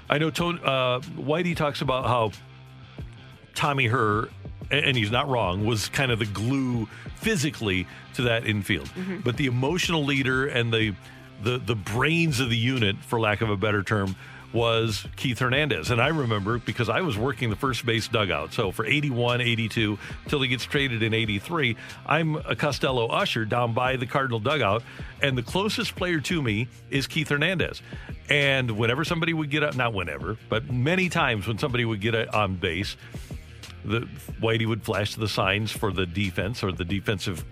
[0.10, 2.32] I know Tony, uh, Whitey talks about how
[3.56, 4.28] Tommy Herr,
[4.70, 8.90] and he's not wrong, was kind of the glue physically to that infield.
[8.90, 9.24] Mhm.
[9.24, 10.94] But the emotional leader and the,
[11.44, 14.16] the the brains of the unit, for lack of a better term,
[14.52, 15.92] was Keith Hernandez.
[15.92, 18.54] And I remember because I was working the first base dugout.
[18.54, 21.76] So for 81, 82, till he gets traded in 83,
[22.06, 24.84] I'm a Costello usher down by the Cardinal dugout.
[25.22, 27.82] And the closest player to me is Keith Hernandez.
[28.30, 32.16] And whenever somebody would get up, not whenever, but many times when somebody would get
[32.34, 32.96] on base,
[33.86, 34.02] the
[34.42, 37.44] Whitey would flash the signs for the defense or the defensive,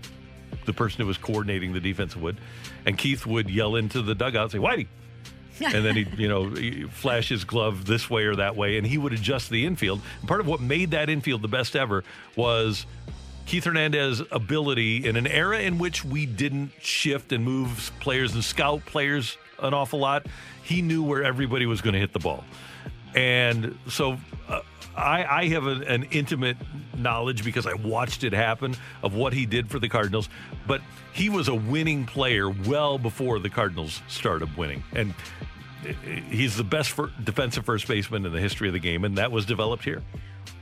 [0.68, 2.36] the person who was coordinating the defense would,
[2.86, 4.86] and Keith would yell into the dugout, say Whitey,
[5.74, 6.54] and then he'd you know
[6.90, 10.00] flash his glove this way or that way, and he would adjust the infield.
[10.20, 12.04] And part of what made that infield the best ever
[12.36, 12.86] was.
[13.46, 18.44] Keith Hernandez's ability in an era in which we didn't shift and move players and
[18.44, 20.26] scout players an awful lot,
[20.62, 22.44] he knew where everybody was going to hit the ball.
[23.14, 24.60] And so uh,
[24.96, 26.56] I, I have a, an intimate
[26.96, 30.28] knowledge because I watched it happen of what he did for the Cardinals.
[30.66, 30.80] But
[31.12, 34.82] he was a winning player well before the Cardinals started winning.
[34.92, 35.14] And
[35.84, 35.92] uh,
[36.30, 39.30] he's the best for defensive first baseman in the history of the game, and that
[39.30, 40.02] was developed here.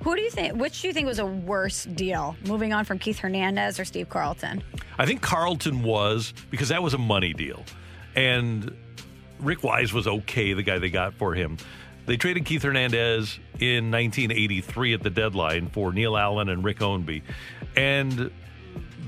[0.03, 0.55] Who do you think?
[0.61, 2.37] Which do you think was a worse deal?
[2.47, 4.63] Moving on from Keith Hernandez or Steve Carlton?
[4.99, 7.65] I think Carlton was because that was a money deal,
[8.15, 8.77] and
[9.41, 10.53] Rick Wise was okay.
[10.53, 11.57] The guy they got for him.
[12.07, 17.23] They traded Keith Hernandez in 1983 at the deadline for Neil Allen and Rick Ownby,
[17.77, 18.31] and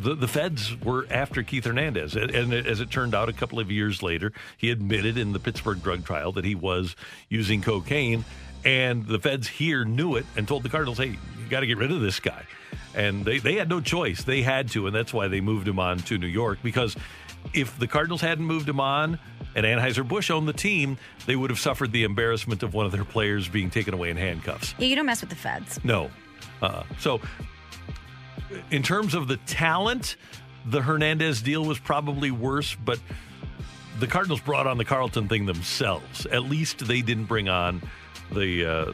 [0.03, 2.17] the the Feds were after Keith Hernandez.
[2.17, 5.39] And, and as it turned out, a couple of years later, he admitted in the
[5.39, 6.97] Pittsburgh drug trial that he was
[7.29, 8.25] using cocaine.
[8.65, 11.79] And the feds here knew it and told the Cardinals, hey, you got to get
[11.79, 12.45] rid of this guy.
[12.95, 14.25] And they, they had no choice.
[14.25, 14.87] They had to.
[14.87, 16.97] And that's why they moved him on to New York because
[17.53, 19.18] if the Cardinals hadn't moved him on
[19.55, 23.05] and Anheuser-Busch owned the team, they would have suffered the embarrassment of one of their
[23.05, 24.74] players being taken away in handcuffs.
[24.78, 25.82] Yeah, you don't mess with the feds.
[25.84, 26.11] No.
[26.62, 27.20] Uh, so,
[28.70, 30.16] in terms of the talent,
[30.66, 33.01] the Hernandez deal was probably worse, but
[33.99, 36.26] the Cardinals brought on the Carlton thing themselves.
[36.26, 37.82] At least they didn't bring on
[38.32, 38.66] the.
[38.66, 38.93] Uh,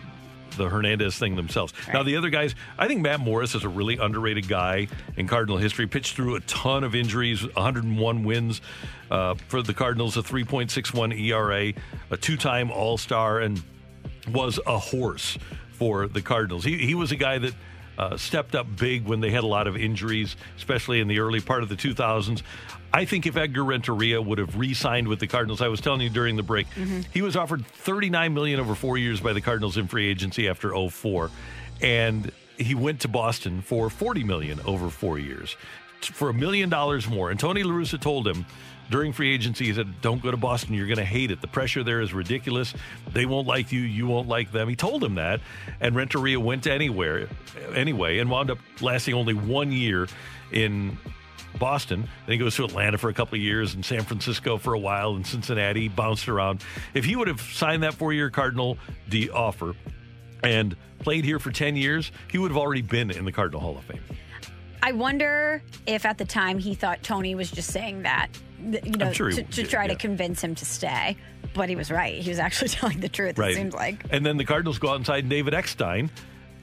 [0.56, 1.72] the Hernandez thing themselves.
[1.92, 5.58] Now, the other guys, I think Matt Morris is a really underrated guy in Cardinal
[5.58, 5.86] history.
[5.86, 8.60] Pitched through a ton of injuries, 101 wins
[9.10, 11.72] uh, for the Cardinals, a 3.61 ERA,
[12.10, 13.62] a two time All Star, and
[14.28, 15.38] was a horse
[15.72, 16.64] for the Cardinals.
[16.64, 17.54] He, he was a guy that
[17.98, 21.40] uh, stepped up big when they had a lot of injuries, especially in the early
[21.40, 22.42] part of the 2000s.
[22.94, 26.10] I think if Edgar Renteria would have re-signed with the Cardinals, I was telling you
[26.10, 27.00] during the break, mm-hmm.
[27.12, 30.72] he was offered 39 million over four years by the Cardinals in free agency after
[30.72, 31.28] 04,
[31.82, 35.56] and he went to Boston for 40 million over four years
[36.02, 37.30] for a million dollars more.
[37.30, 38.46] And Tony La Russa told him
[38.90, 40.74] during free agency, he said, Don't go to Boston.
[40.74, 41.40] You're going to hate it.
[41.40, 42.74] The pressure there is ridiculous.
[43.12, 43.80] They won't like you.
[43.80, 44.68] You won't like them.
[44.68, 45.40] He told him that.
[45.80, 47.28] And Renteria went anywhere
[47.74, 50.06] anyway and wound up lasting only one year
[50.52, 50.96] in
[51.58, 52.08] Boston.
[52.26, 54.78] Then he goes to Atlanta for a couple of years and San Francisco for a
[54.78, 56.62] while and Cincinnati, bounced around.
[56.94, 58.78] If he would have signed that four year Cardinal
[59.08, 59.74] D offer
[60.42, 63.76] and played here for 10 years, he would have already been in the Cardinal Hall
[63.76, 64.02] of Fame.
[64.82, 68.28] I wonder if at the time he thought Tony was just saying that,
[68.60, 71.16] you know, sure to, to yeah, try to convince him to stay.
[71.54, 72.20] But he was right.
[72.20, 74.04] He was actually telling the truth, it seems like.
[74.10, 76.10] And then the Cardinals go out and sign David Eckstein,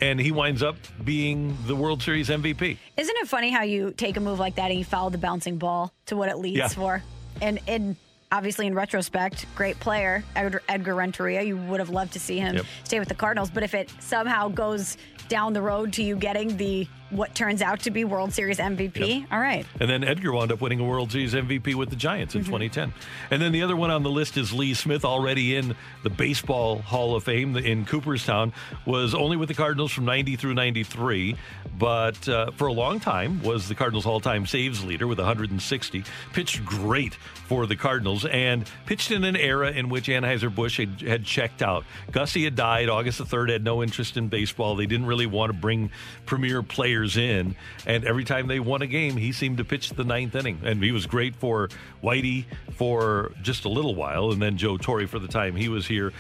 [0.02, 2.78] and he winds up being the World Series MVP.
[2.98, 5.58] Isn't it funny how you take a move like that and you follow the bouncing
[5.58, 6.68] ball to what it leads Yeah.
[6.70, 7.04] for?
[7.42, 7.96] And and
[8.32, 11.42] obviously, in retrospect, great player Edgar, Edgar Renteria.
[11.44, 12.66] You would have loved to see him Yep.
[12.84, 13.52] stay with the Cardinals.
[13.52, 14.98] But if it somehow goes
[15.30, 19.26] down the road to you getting the what turns out to be World Series MVP,
[19.32, 19.66] all right.
[19.80, 22.46] And then Edgar wound up winning a World Series MVP with the Giants in Mhm.
[22.46, 22.94] 2010.
[23.30, 26.80] And then the other one on the list is Lee Smith, already in the Baseball
[26.82, 28.54] Hall of Fame in Cooperstown,
[28.86, 31.36] was only with the Cardinals from 90 through 93,
[31.78, 36.04] but uh, for a long time was the Cardinals all-time saves leader with 160.
[36.34, 41.26] Pitched great for the Cardinals and pitched in an era in which Anheuser-Busch had, had
[41.26, 41.84] checked out.
[42.12, 44.76] Gussie had died August the 3rd, had no interest in baseball.
[44.76, 45.92] They didn't really want to bring
[46.26, 47.56] premier players in.
[47.86, 50.60] And every time they won a game, he seemed to pitch the ninth inning.
[50.64, 51.70] And he was great for
[52.04, 55.88] Whitey for just a little while, and then Joe Torre for the time he was
[55.88, 56.14] here.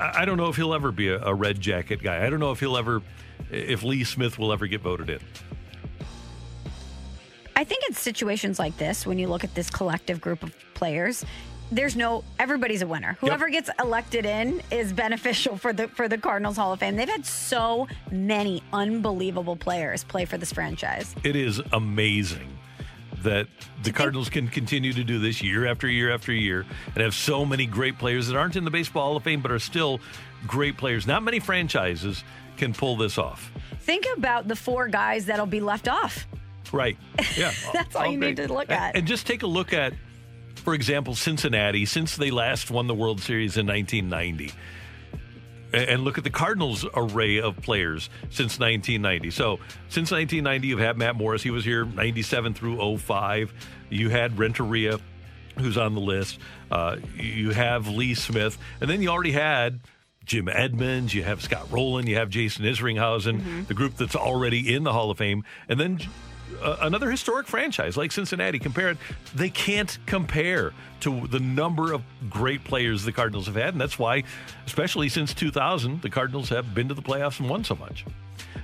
[0.00, 2.26] I I don't know if he'll ever be a, a red jacket guy.
[2.26, 3.02] I don't know if he'll ever,
[3.50, 5.20] if Lee Smith will ever get voted in.
[7.54, 11.24] I think in situations like this, when you look at this collective group of players,
[11.72, 13.16] there's no everybody's a winner.
[13.20, 16.96] Whoever gets elected in is beneficial for the for the Cardinals Hall of Fame.
[16.96, 21.14] They've had so many unbelievable players play for this franchise.
[21.24, 22.58] It is amazing
[23.22, 23.46] that
[23.82, 27.44] the Cardinals can continue to do this year after year after year and have so
[27.44, 30.00] many great players that aren't in the Baseball Hall of Fame but are still
[30.46, 31.06] great players.
[31.06, 32.24] Not many franchises
[32.56, 33.50] can pull this off.
[33.80, 36.26] Think about the four guys that'll be left off.
[36.72, 36.96] Right.
[37.36, 37.52] Yeah.
[37.72, 38.96] That's all you need to look at.
[38.96, 39.92] And just take a look at,
[40.62, 44.52] for example, Cincinnati, since they last won the World Series in 1990.
[45.74, 49.30] And look at the Cardinals' array of players since 1990.
[49.30, 49.58] So,
[49.88, 51.42] since 1990, you've had Matt Morris.
[51.42, 53.54] He was here 97 through 05.
[53.88, 55.00] You had Renteria,
[55.58, 56.38] who's on the list.
[56.70, 58.58] Uh, you have Lee Smith.
[58.82, 59.80] And then you already had
[60.26, 61.14] Jim Edmonds.
[61.14, 62.06] You have Scott Rolen.
[62.06, 65.42] You have Jason Isringhausen, the group that's already in the Hall of Fame.
[65.70, 66.00] And then
[66.62, 68.58] another historic franchise like Cincinnati.
[68.58, 68.98] Compare it;
[69.34, 73.98] they can't compare to the number of great players the Cardinals have had, and that's
[73.98, 74.24] why,
[74.66, 78.04] especially since 2000, the Cardinals have been to the playoffs and won so much.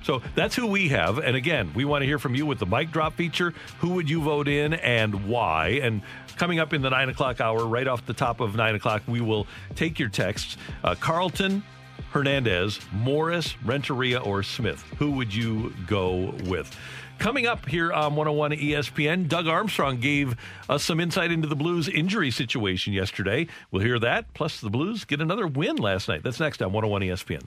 [0.03, 1.17] So that's who we have.
[1.17, 3.53] And again, we want to hear from you with the mic drop feature.
[3.79, 5.79] Who would you vote in and why?
[5.83, 6.01] And
[6.37, 9.21] coming up in the nine o'clock hour, right off the top of nine o'clock, we
[9.21, 10.57] will take your texts.
[10.83, 11.63] Uh, Carlton,
[12.11, 14.81] Hernandez, Morris, Renteria, or Smith.
[14.97, 16.75] Who would you go with?
[17.19, 20.37] Coming up here on 101 ESPN, Doug Armstrong gave
[20.69, 23.47] us some insight into the Blues injury situation yesterday.
[23.71, 24.33] We'll hear that.
[24.33, 26.23] Plus, the Blues get another win last night.
[26.23, 27.43] That's next on 101 ESPN.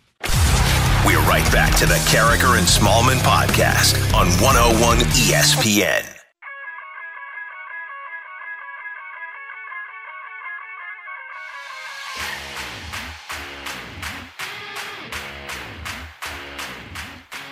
[1.06, 6.21] We're right back to the Karraker and Smallman podcast on 101 ESPN.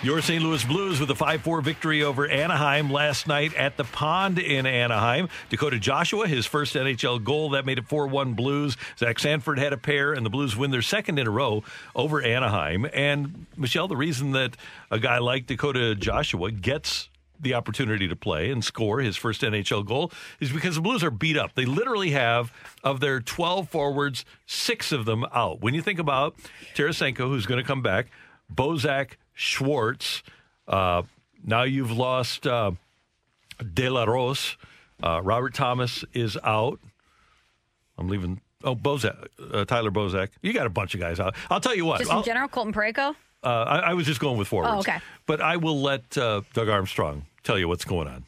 [0.03, 0.43] Your St.
[0.43, 4.65] Louis Blues with a 5 4 victory over Anaheim last night at the Pond in
[4.65, 5.29] Anaheim.
[5.51, 8.77] Dakota Joshua, his first NHL goal, that made it 4 1 Blues.
[8.97, 11.63] Zach Sanford had a pair, and the Blues win their second in a row
[11.95, 12.87] over Anaheim.
[12.95, 14.57] And, Michelle, the reason that
[14.89, 19.85] a guy like Dakota Joshua gets the opportunity to play and score his first NHL
[19.85, 21.53] goal is because the Blues are beat up.
[21.53, 22.51] They literally have,
[22.83, 25.61] of their 12 forwards, six of them out.
[25.61, 26.35] When you think about
[26.73, 28.07] Tarasenko, who's going to come back,
[28.51, 29.11] Bozak,
[29.41, 30.21] Schwartz,
[30.67, 31.01] uh,
[31.43, 32.71] now you've lost uh,
[33.73, 34.55] De La Rose.
[35.01, 36.79] Uh, Robert Thomas is out.
[37.97, 38.39] I'm leaving.
[38.63, 40.29] Oh, Bozak, uh, Tyler Bozak.
[40.43, 41.35] You got a bunch of guys out.
[41.49, 41.97] I'll tell you what.
[41.99, 43.15] Just I'll- in general, Colton Parayko.
[43.43, 44.71] uh, I, I was just going with forwards.
[44.75, 44.99] Oh, okay.
[45.25, 48.25] But I will let uh, Doug Armstrong tell you what's going on.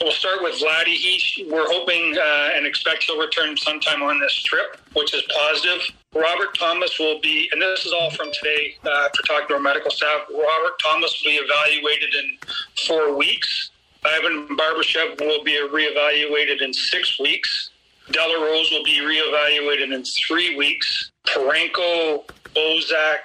[0.00, 0.94] We'll start with Vladdy.
[0.94, 5.82] He, we're hoping uh, and expect he'll return sometime on this trip, which is positive.
[6.14, 9.60] Robert Thomas will be, and this is all from today uh, after talking to our
[9.60, 10.22] medical staff.
[10.30, 12.38] Robert Thomas will be evaluated in
[12.86, 13.72] four weeks.
[14.02, 17.68] Ivan Barbashev will be reevaluated in six weeks.
[18.10, 21.10] De La Rose will be reevaluated in three weeks.
[21.26, 22.24] Parayko,
[22.54, 23.20] Bozak,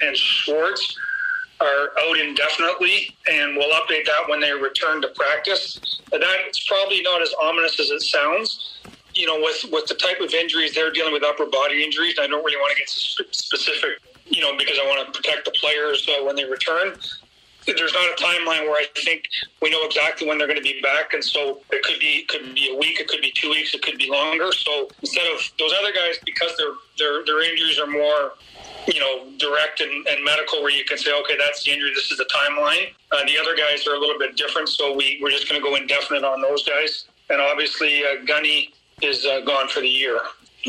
[0.00, 0.96] and Schwartz
[1.60, 6.00] are out indefinitely, and we'll update that when they return to practice.
[6.10, 8.80] That's probably not as ominous as it sounds.
[9.14, 12.16] You know, with with the type of injuries they're dealing with, upper body injuries.
[12.20, 15.52] I don't really want to get specific, you know, because I want to protect the
[15.52, 16.96] players uh, when they return.
[17.66, 19.24] There's not a timeline where I think
[19.62, 22.54] we know exactly when they're going to be back, and so it could be could
[22.54, 24.52] be a week, it could be two weeks, it could be longer.
[24.52, 28.32] So instead of those other guys, because their their their injuries are more
[28.86, 32.10] you know, direct and, and, medical where you can say, okay, that's the injury, this
[32.10, 32.88] is the timeline.
[33.12, 35.66] Uh, the other guys are a little bit different, so we, we're just going to
[35.66, 37.06] go indefinite on those guys.
[37.30, 40.20] And obviously, uh, Gunny is uh, gone for the year.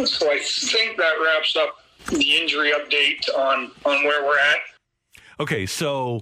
[0.06, 1.80] So I think that wraps up
[2.12, 4.58] the injury update on, on where we're at.
[5.39, 6.20] Okay, so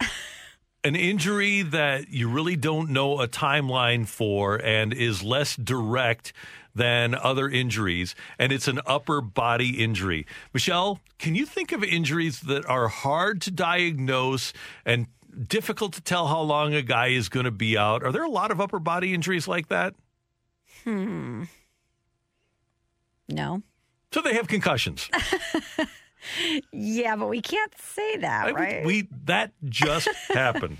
[0.83, 6.33] an injury that you really don't know a timeline for and is less direct
[6.75, 10.25] than other injuries, and it's an upper body injury.
[10.53, 14.53] Michelle, can you think of injuries that are hard to diagnose
[14.85, 15.07] and
[15.47, 18.03] difficult to tell how long a guy is going to be out?
[18.03, 19.93] Are there a lot of upper body injuries like that?
[20.83, 21.43] Hmm.
[23.29, 23.61] No.
[24.11, 25.09] So they have concussions.
[26.71, 28.85] yeah, but we can't say that, I right?
[28.85, 30.77] We that just happened.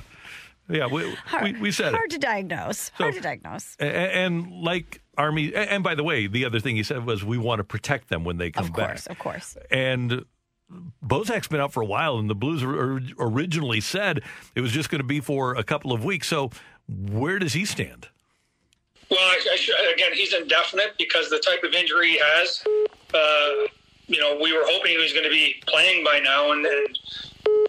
[0.70, 2.16] Yeah, we, hard, we, we said hard it.
[2.16, 2.80] to diagnose.
[2.98, 3.76] So, hard to diagnose.
[3.80, 7.38] And, and, like Army, and by the way, the other thing he said was we
[7.38, 9.12] want to protect them when they come of course, back.
[9.12, 9.68] Of course, of course.
[9.70, 10.26] And
[11.06, 14.22] Bozak's been out for a while, and the Blues originally said
[14.56, 16.28] it was just going to be for a couple of weeks.
[16.28, 16.50] So
[16.88, 18.08] where does he stand?
[19.10, 22.64] Well, I, I should, again, he's indefinite because the type of injury he has.
[23.14, 23.68] Uh,
[24.08, 27.00] you know, we were hoping he was going to be playing by now, and, and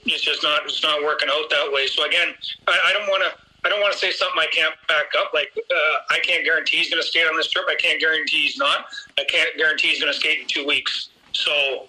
[0.04, 1.86] it's just not it's not working out that way.
[1.86, 2.34] So again,
[2.66, 3.40] I, I don't want to.
[3.66, 5.32] I don't want to say something I can't back up.
[5.32, 7.64] Like uh, I can't guarantee he's going to skate on this trip.
[7.68, 8.86] I can't guarantee he's not.
[9.18, 11.08] I can't guarantee he's going to skate in two weeks.
[11.32, 11.88] So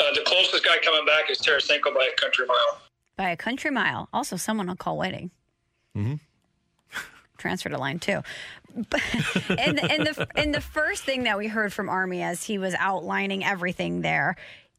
[0.00, 2.80] uh, the closest guy coming back is Tarasenko by a country mile.
[3.16, 4.08] By a country mile.
[4.12, 5.30] Also, someone on call waiting.
[5.96, 6.14] Mm-hmm.
[7.38, 8.22] Transfer to line two.
[9.48, 12.74] and, and the and the first thing that we heard from Army as he was
[12.74, 14.36] outlining everything there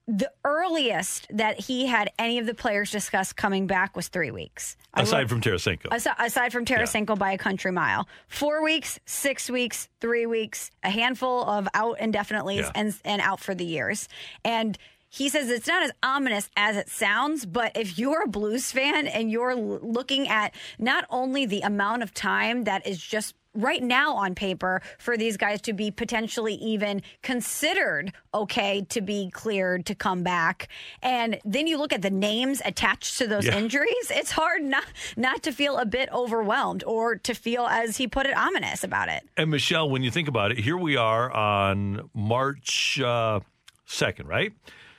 [0.07, 4.77] the earliest that he had any of the players discuss coming back was three weeks.
[4.93, 5.87] Aside from Tarasenko.
[5.91, 7.15] Aside, aside from Tarasenko yeah.
[7.15, 8.07] by a country mile.
[8.29, 12.71] Four weeks, six weeks, three weeks, a handful of out indefinitely yeah.
[12.73, 14.07] and, and out for the years.
[14.45, 14.77] And
[15.09, 19.07] he says it's not as ominous as it sounds, but if you're a Blues fan
[19.07, 24.15] and you're looking at not only the amount of time that is just right now
[24.15, 29.95] on paper for these guys to be potentially even considered okay to be cleared to
[29.95, 30.69] come back.
[31.01, 33.57] And then you look at the names attached to those yeah.
[33.57, 34.85] injuries, it's hard not
[35.17, 39.09] not to feel a bit overwhelmed or to feel as he put it ominous about
[39.09, 39.23] it.
[39.35, 43.39] And Michelle, when you think about it, here we are on March uh,
[43.87, 44.53] 2nd, right?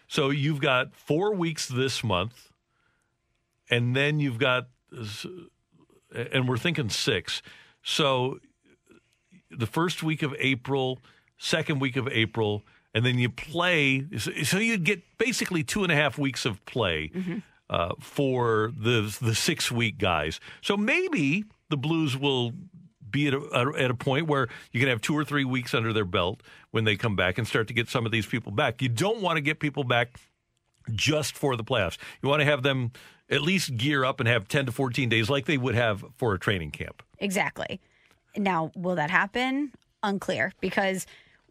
[0.08, 2.50] So you've got 4 weeks this month
[3.70, 4.68] and then you've got
[6.12, 7.42] and we're thinking 6.
[7.82, 8.38] So
[9.50, 11.00] the first week of April,
[11.38, 14.06] second week of April, and then you play.
[14.18, 17.38] So you'd get basically two and a half weeks of play mm-hmm.
[17.70, 20.40] uh, for the the six week guys.
[20.62, 22.52] So maybe the Blues will
[23.10, 25.92] be at a, at a point where you can have two or three weeks under
[25.92, 28.82] their belt when they come back and start to get some of these people back.
[28.82, 30.18] You don't want to get people back
[30.90, 31.96] just for the playoffs.
[32.22, 32.92] You want to have them
[33.30, 36.34] at least gear up and have 10 to 14 days like they would have for
[36.34, 37.02] a training camp.
[37.18, 37.80] Exactly.
[38.38, 39.72] Now, will that happen?
[40.02, 41.06] Unclear because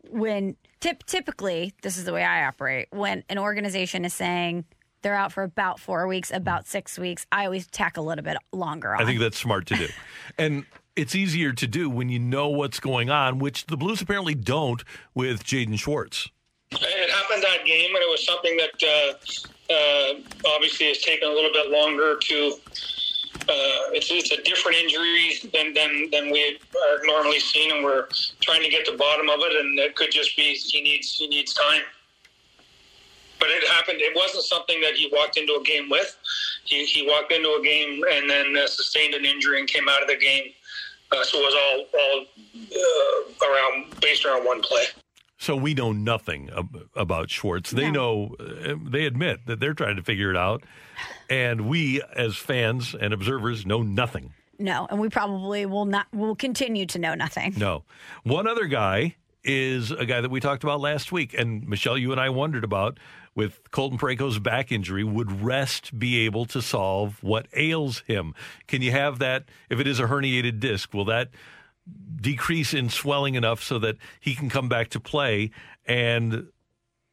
[0.10, 2.88] when tip, typically, this is the way I operate.
[2.92, 4.66] When an organization is saying
[5.02, 8.38] they're out for about four weeks, about six weeks, I always tack a little bit
[8.54, 9.02] longer on.
[9.02, 9.88] I think that's smart to do.
[10.38, 10.66] and
[10.96, 14.84] it's easier to do when you know what's going on, which the Blues apparently don't
[15.14, 16.30] with Jaden Schwartz.
[16.72, 21.32] It happened that game, and it was something that uh, uh, obviously has taken a
[21.32, 22.54] little bit longer to
[23.50, 28.08] uh, it's, it's a different injury than, than, than we are normally seen, and we're
[28.42, 29.56] trying to get the bottom of it.
[29.60, 31.82] And it could just be he needs he needs time.
[33.40, 34.00] But it happened.
[34.02, 36.18] It wasn't something that he walked into a game with.
[36.66, 40.02] He, he walked into a game and then uh, sustained an injury and came out
[40.02, 40.52] of the game.
[41.12, 42.26] Uh, so it was all all
[42.76, 44.86] uh, around based around one play.
[45.38, 47.72] So we know nothing ab- about Schwartz.
[47.72, 48.36] They no.
[48.40, 50.64] know, uh, they admit that they're trying to figure it out.
[51.30, 54.34] And we, as fans and observers, know nothing.
[54.60, 57.54] No, and we probably will not, will continue to know nothing.
[57.58, 57.84] No.
[58.24, 61.34] One other guy is a guy that we talked about last week.
[61.38, 63.00] And Michelle, you and I wondered about
[63.36, 68.34] with Colton Parayko's back injury, would rest be able to solve what ails him?
[68.66, 71.30] Can you have that, if it is a herniated disc, will that
[72.20, 75.52] decrease in swelling enough so that he can come back to play.
[75.86, 76.48] And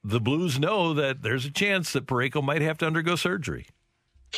[0.02, 3.66] the Blues know that there's a chance that Parayko might have to undergo surgery.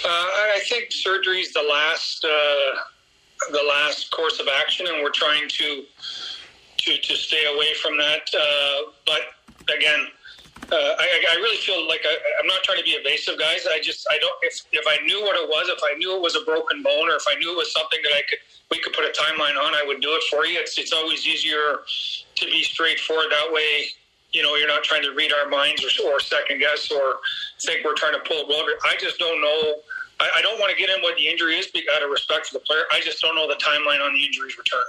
[0.05, 2.79] Uh, I think surgery is the last uh,
[3.51, 5.85] the last course of action, and we're trying to
[6.79, 8.29] to, to stay away from that.
[8.35, 9.21] Uh, but
[9.75, 10.07] again,
[10.73, 13.67] uh, I, I really feel like I, I'm not trying to be evasive, guys.
[13.71, 16.23] I just I don't if if I knew what it was, if I knew it
[16.23, 18.39] was a broken bone, or if I knew it was something that I could
[18.71, 20.59] we could put a timeline on, I would do it for you.
[20.59, 21.81] It's it's always easier
[22.35, 23.87] to be straightforward that way.
[24.33, 27.17] You know, you're not trying to read our minds or, or second guess or
[27.65, 28.73] think we're trying to pull a.
[28.85, 29.75] I just don't know.
[30.21, 32.55] I, I don't want to get in what the injury is out of respect for
[32.55, 32.83] the player.
[32.91, 34.85] I just don't know the timeline on the injury's return.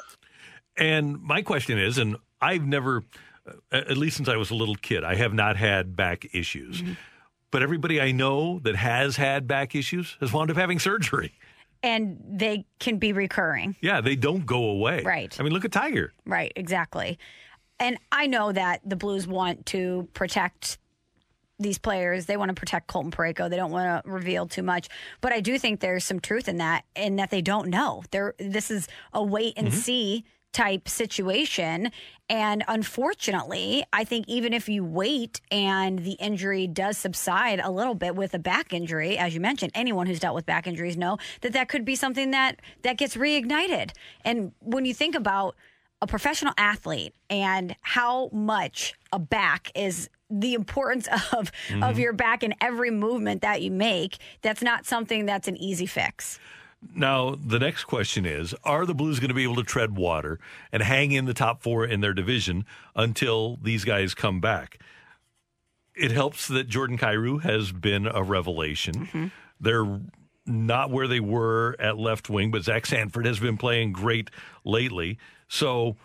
[0.77, 3.03] And my question is, and I've never,
[3.71, 6.81] at least since I was a little kid, I have not had back issues.
[6.81, 6.93] Mm-hmm.
[7.49, 11.33] But everybody I know that has had back issues has wound up having surgery.
[11.81, 13.75] And they can be recurring.
[13.81, 15.03] Yeah, they don't go away.
[15.03, 15.35] Right.
[15.39, 16.11] I mean, look at Tiger.
[16.25, 17.17] Right, exactly.
[17.79, 20.77] And I know that the Blues want to protect
[21.59, 22.25] these players.
[22.25, 23.49] They want to protect Colton Parayko.
[23.49, 24.89] They don't want to reveal too much.
[25.21, 28.03] But I do think there's some truth in that, in that they don't know.
[28.11, 29.77] They're, this is a wait and Mm-hmm.
[29.77, 31.91] see type situation.
[32.29, 37.93] And unfortunately, I think even if you wait and the injury does subside a little
[37.93, 41.17] bit with a back injury, as you mentioned, anyone who's dealt with back injuries know
[41.41, 43.91] that that could be something that that gets reignited.
[44.25, 45.55] And when you think about
[46.01, 51.83] a professional athlete and how much a back is the importance of Mm-hmm.
[51.83, 55.85] of your back in every movement that you make, that's not something that's an easy
[55.85, 56.39] fix.
[56.95, 60.39] Now, the next question is Are the Blues going to be able to tread water
[60.71, 62.65] and hang in the top four in their division
[62.95, 64.79] until these guys come back?
[65.95, 69.31] It helps that Jordan Kyrou has been a revelation.
[69.59, 69.99] They're
[70.45, 74.29] not where they were at left wing, but Zach Sanford has been playing great
[74.63, 75.17] lately.
[75.47, 75.95] So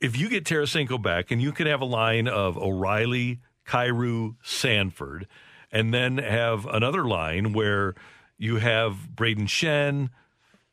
[0.00, 5.26] if you get Tarasenko back and you can have a line of O'Reilly, Kyrou, Sanford,
[5.70, 7.94] and then have another line where
[8.38, 10.08] you have Brayden Schenn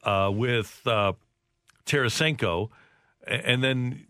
[0.03, 1.13] uh, with uh,
[1.85, 2.69] Tarasenko,
[3.25, 4.05] and then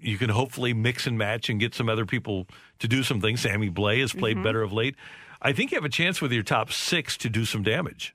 [0.00, 2.46] you can hopefully mix and match and get some other people
[2.80, 3.40] to do some things.
[3.40, 4.42] Sammy Blais has played Mhm.
[4.42, 4.94] better of late.
[5.40, 8.14] I think you have a chance with your top six to do some damage.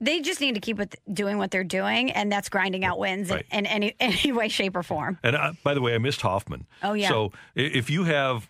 [0.00, 3.30] They just need to keep it doing what they're doing, and that's grinding out wins
[3.30, 3.46] Right.
[3.50, 5.18] in, in any any way, shape, or form.
[5.22, 6.66] And uh, by the way, I missed Hoffman.
[6.82, 7.08] Oh, yeah.
[7.08, 8.48] So if you have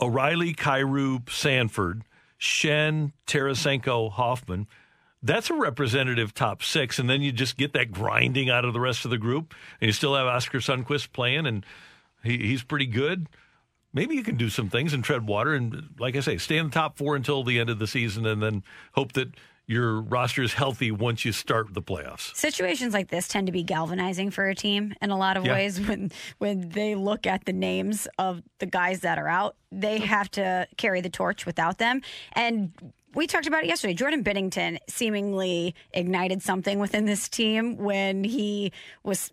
[0.00, 2.02] O'Reilly, Kyrou, Sanford,
[2.38, 4.66] Schenn, Tarasenko, Hoffman,
[5.22, 6.98] that's a representative top six.
[6.98, 9.54] And then you just get that grinding out of the rest of the group.
[9.80, 11.64] And you still have Oscar Sundqvist playing, and
[12.22, 13.26] he, he's pretty good.
[13.92, 15.54] Maybe you can do some things and tread water.
[15.54, 18.26] And like I say, stay in the top four until the end of the season
[18.26, 19.28] and then hope that
[19.66, 22.34] your roster is healthy once you start the playoffs.
[22.36, 25.52] Situations like this tend to be galvanizing for a team in a lot of Yeah.
[25.54, 25.80] ways.
[25.88, 30.30] When when they look at the names of the guys that are out, they have
[30.32, 32.02] to carry the torch without them.
[32.32, 32.72] And
[33.14, 33.94] we talked about it yesterday.
[33.94, 38.72] Jordan Binnington seemingly ignited something within this team when he
[39.04, 39.32] was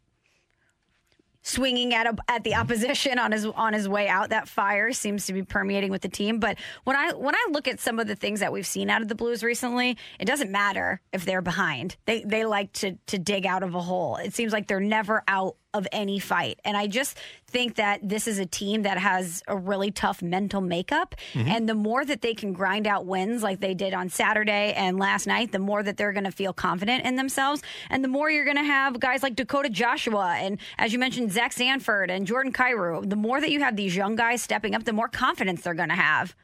[1.44, 4.30] swinging at a, at the opposition on his on his way out.
[4.30, 6.39] That fire seems to be permeating with the team.
[6.39, 9.02] But when I when I look at some of the things that we've seen out
[9.02, 11.98] of the Blues recently, it doesn't matter if they're behind.
[12.06, 14.16] They they like to to dig out of a hole.
[14.16, 16.60] It seems like they're never out of any fight.
[16.64, 17.18] And I just
[17.48, 21.16] think that this is a team that has a really tough mental makeup.
[21.34, 21.48] Mhm.
[21.48, 25.00] And the more that they can grind out wins like they did on Saturday and
[25.00, 27.62] last night, the more that they're going to feel confident in themselves.
[27.90, 31.32] And the more you're going to have guys like Dakota Joshua and, as you mentioned,
[31.32, 33.10] Zach Sanford and Jordan Kyrou.
[33.10, 35.90] The more that you have these young guys stepping up, the more confidence they're going
[35.90, 36.36] to have.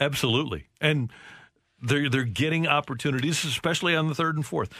[0.00, 0.66] Absolutely.
[0.80, 1.10] And
[1.82, 4.72] they're they're getting opportunities, especially on the third and fourth.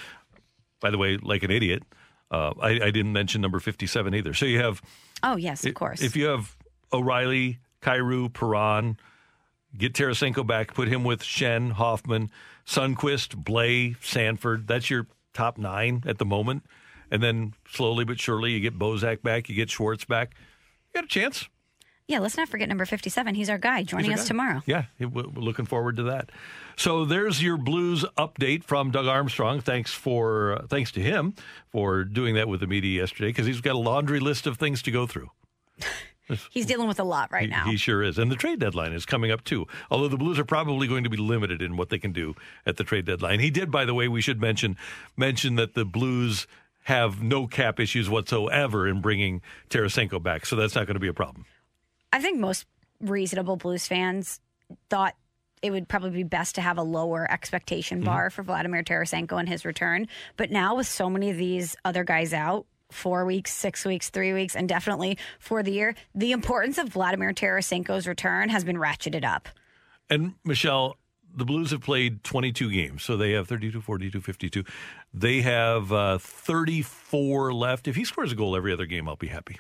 [0.80, 1.82] By the way, like an idiot,
[2.30, 4.34] uh, I, I didn't mention number fifty-seven either.
[4.34, 4.82] So you have,
[5.22, 6.02] Oh, yes, of course.
[6.02, 6.56] if you have
[6.92, 8.98] O'Reilly, Kyrou, Perron,
[9.76, 12.30] get Tarasenko back, put him with Schenn, Hoffman,
[12.66, 14.66] Sundqvist, Blais, Sanford.
[14.66, 16.64] That's your top nine at the moment.
[17.10, 20.34] And then slowly but surely, you get Bozak back, you get Schwartz back.
[20.94, 21.48] You got a chance.
[22.09, 23.34] Yeah, let's not forget number 57.
[23.34, 24.28] He's our guy joining He's us guy.
[24.28, 24.62] tomorrow.
[24.66, 26.30] Yeah, we're looking forward to that.
[26.76, 29.61] So there's your Blues update from Doug Armstrong.
[29.61, 31.34] Thanks for uh, thanks to him
[31.70, 34.82] for doing that with the media yesterday because he's got a laundry list of things
[34.82, 35.30] to go through.
[36.50, 37.64] He's dealing with a lot right He- now.
[37.64, 38.18] He sure is.
[38.18, 39.66] And the trade deadline is coming up too.
[39.90, 42.34] Although the Blues are probably going to be limited in what they can do
[42.66, 43.40] at the trade deadline.
[43.40, 44.76] He did, by the way, we should mention
[45.16, 46.46] mention that the Blues
[46.84, 49.40] have no cap issues whatsoever in bringing
[49.70, 51.47] Tarasenko back, so that's not going to be a problem.
[52.12, 52.66] I think most
[53.01, 54.40] reasonable Blues fans
[54.90, 55.14] thought
[55.62, 59.48] it would probably be best to have a lower expectation bar for Vladimir Tarasenko and
[59.48, 60.06] his return.
[60.36, 64.32] But now with so many of these other guys out, four weeks, six weeks, three
[64.32, 69.24] weeks, and definitely for the year, the importance of Vladimir Tarasenko's return has been ratcheted
[69.24, 69.48] up.
[70.09, 70.97] And Michelle,
[71.35, 74.64] the Blues have played 22 games, so they have 32, 42, 52.
[75.12, 77.89] They have uh, 34 left.
[77.89, 79.59] If he scores a goal every other game, I'll be happy.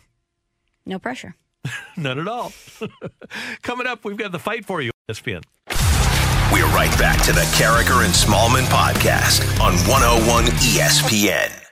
[0.86, 1.34] No pressure.
[1.96, 2.52] None at all.
[3.62, 4.90] Coming up, we've got the fight for you.
[5.10, 5.42] ESPN.
[6.52, 11.67] We're right back to the Karraker and Smallman podcast on 101 ESPN.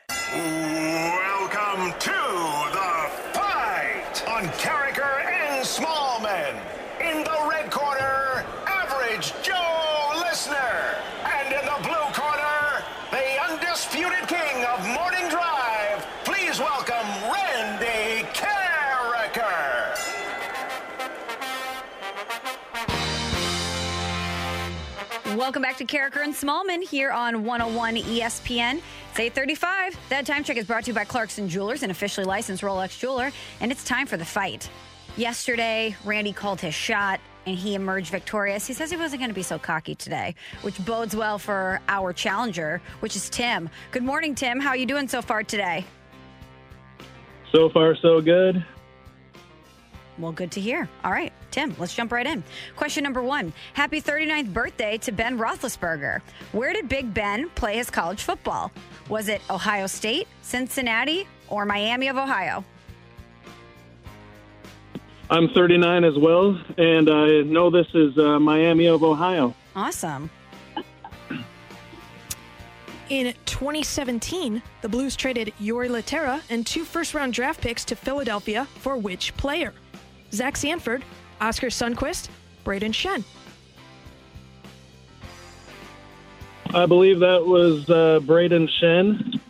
[25.47, 28.81] Welcome back to Karraker and Smallman here on 101 ESPN.
[29.10, 29.97] It's 835.
[30.09, 33.31] That time check is brought to you by Clarkson Jewelers, an officially licensed Rolex jeweler,
[33.60, 34.68] and it's time for the fight.
[35.16, 38.66] Yesterday, Randy called his shot and he emerged victorious.
[38.66, 42.12] He says he wasn't going to be so cocky today, which bodes well for our
[42.12, 43.70] challenger, which is Tim.
[43.93, 44.59] Good morning, Tim.
[44.59, 45.85] How are you doing so far today?
[47.55, 48.66] So far, so good.
[50.18, 50.88] Well, good to hear.
[51.05, 52.43] All right, Tim, let's jump right in.
[52.76, 56.20] Question number one Happy 39th birthday to Ben Roethlisberger.
[56.52, 58.72] Where did Big Ben play his college football?
[59.09, 62.64] Was it Ohio State, Cincinnati, or Miami of Ohio?
[65.28, 69.55] I'm 39 as well, and I know this is uh, Miami of Ohio.
[69.74, 70.30] Awesome.
[73.09, 78.64] In 2017, the Blues traded Jori Lehtera and two first round draft picks to Philadelphia
[78.80, 79.72] for which player?
[80.37, 81.03] Zach Sanford,
[81.41, 82.29] Oscar Sundqvist,
[82.65, 83.25] Brayden Schenn.
[86.75, 89.41] I believe that was uh, Brayden Schenn.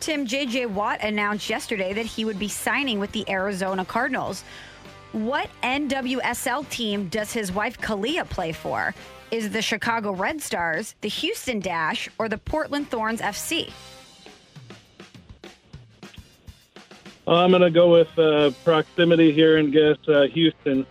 [0.00, 0.66] Tim J.J.
[0.66, 4.44] Watt announced yesterday that he would be signing with the Arizona Cardinals.
[5.12, 8.94] What NWSL team does his wife Kealia play for?
[9.30, 13.72] Is the Chicago Red Stars, the Houston Dash, or the Portland Thorns FC?
[17.34, 20.86] I'm going to go with uh, proximity here and guess uh, Houston.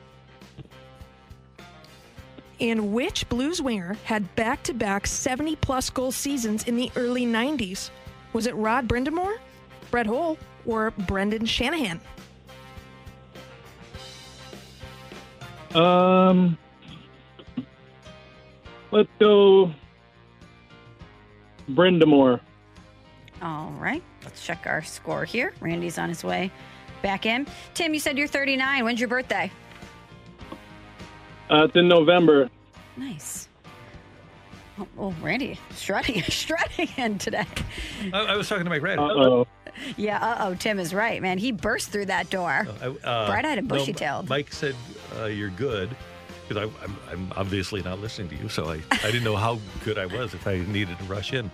[2.59, 7.25] And which Blues winger had back to back 70 plus goal seasons in the early
[7.25, 7.89] 90s?
[8.33, 9.37] Was it Rod Brind'Amour,
[9.89, 11.99] Brett Hull, or Brendan Shanahan?
[15.73, 16.57] Um,
[18.91, 19.71] let's go
[21.69, 22.39] Brindamore.
[23.41, 25.53] All right, let's check our score here.
[25.59, 26.51] Randy's on his way
[27.01, 27.47] back in.
[27.73, 28.83] Tim, you said you're 39.
[28.83, 29.51] When's your birthday?
[31.49, 32.49] Uh, it's in November.
[32.97, 33.47] Nice.
[34.79, 37.45] Oh, oh Randy, strutting, strutting in today.
[38.13, 38.99] I, I was talking to Mike Red.
[38.99, 39.47] Uh-oh.
[39.95, 41.37] Yeah, uh oh, Tim is right, man.
[41.37, 42.67] He burst through that door.
[42.81, 44.27] Uh, Bright-eyed and bushy-tailed.
[44.27, 44.75] Mike said
[45.19, 45.95] uh, you're good
[46.47, 49.97] because I'm, I'm obviously not listening to you, so I, I didn't know how good
[49.97, 51.51] I was if I needed to rush in.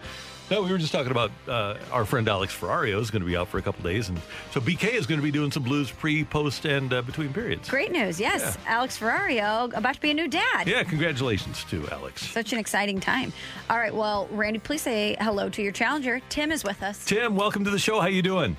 [0.53, 3.35] No, we were just talking about uh, our friend Alex Ferrario is going to be
[3.35, 4.21] out for a couple days, and
[4.51, 7.67] so BK is going to be doing some blues pre, post, and uh, between periods.
[7.67, 8.55] Great news, yes.
[8.67, 10.67] Alex Ferrario about to be a new dad.
[10.67, 12.29] Yeah, congratulations to Alex.
[12.29, 13.33] Such an exciting time.
[13.67, 16.21] All right, well, Randy, please say hello to your challenger.
[16.29, 17.03] Tim is with us.
[17.03, 17.99] Tim, welcome to the show.
[17.99, 18.55] How you doing?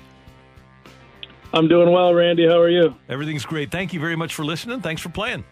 [1.53, 2.45] I'm doing well, Randy.
[2.45, 2.93] How are you?
[3.07, 3.71] Everything's great.
[3.71, 4.81] Thank you very much for listening.
[4.81, 5.45] Thanks for playing.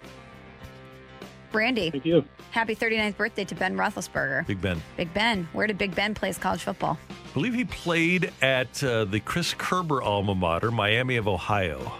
[1.55, 1.89] Randy.
[1.91, 2.25] Thank you.
[2.51, 4.45] Happy 39th birthday to Ben Roethlisberger.
[4.47, 4.81] Big Ben.
[4.97, 5.47] Big Ben.
[5.53, 6.97] Where did Big Ben play his college football?
[7.09, 11.93] I believe he played at uh, the Chris Kerber alma mater, Miami of Ohio.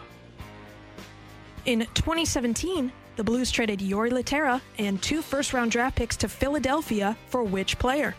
[1.66, 7.16] In 2017, the Blues traded Jori Lehtera and two first round draft picks to Philadelphia
[7.28, 8.16] for which player?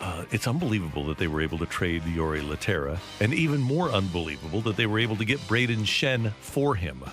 [0.00, 4.60] Uh, it's unbelievable that they were able to trade Jori Lehtera, and even more unbelievable
[4.62, 7.04] that they were able to get Brayden Schenn for him.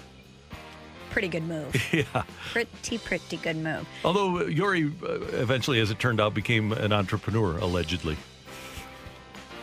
[1.10, 1.76] Pretty good move.
[1.94, 2.24] Yeah.
[2.52, 3.88] Pretty, pretty good move.
[4.06, 8.16] Although Jori uh, eventually, as it turned out, became an entrepreneur, allegedly.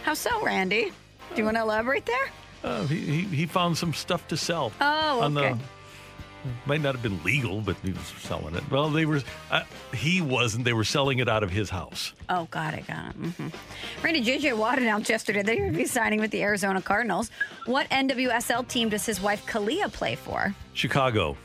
[0.02, 0.92] How so, Randy?
[1.30, 2.30] Do you want to elaborate there?
[2.64, 4.72] Uh, he, he, he found some stuff to sell.
[4.80, 5.52] Oh, on okay.
[5.52, 5.58] the
[6.66, 8.68] might not have been legal, but he was selling it.
[8.70, 9.22] Well, they were.
[9.50, 9.62] Uh,
[9.94, 10.64] he wasn't.
[10.64, 12.12] They were selling it out of his house.
[12.28, 13.12] Oh, got it, got it.
[13.14, 13.48] hmm
[14.02, 14.52] Randy J.J.
[14.54, 17.30] Watt announced yesterday that he would be signing with the Arizona Cardinals.
[17.66, 20.54] What NWSL team does his wife Kealia play for?
[20.72, 21.36] Chicago.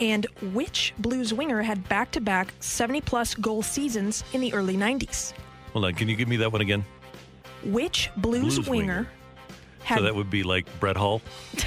[0.00, 4.76] And which Blues winger had back to back 70 plus goal seasons in the early
[4.76, 5.32] 90s?
[5.72, 5.94] Hold on.
[5.94, 6.84] Can you give me that one again?
[7.64, 9.08] Which Blues, Blues winger, winger.
[9.84, 11.22] had so that would be like Brett Hall.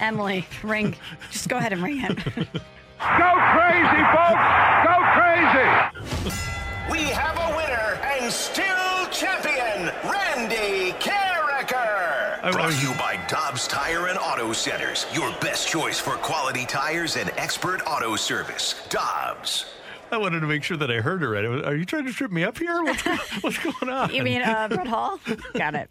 [0.00, 0.96] Emily, ring.
[1.30, 2.16] Just go ahead and ring it.
[2.16, 4.46] Go crazy, folks!
[4.84, 5.68] Go crazy!
[6.90, 12.52] We have a winner and still champion, Randy Karraker.
[12.52, 17.16] Brought to you by Dobbs Tire and Auto Centers, your best choice for quality tires
[17.16, 18.74] and expert auto service.
[18.88, 19.66] Dobbs.
[20.12, 21.44] I wanted to make sure that I heard her right.
[21.44, 22.82] Are you trying to trip me up here?
[22.82, 23.02] What's,
[23.40, 24.14] what's going on?
[24.14, 25.18] You mean uh, Brett Hall?
[25.54, 25.90] Got it.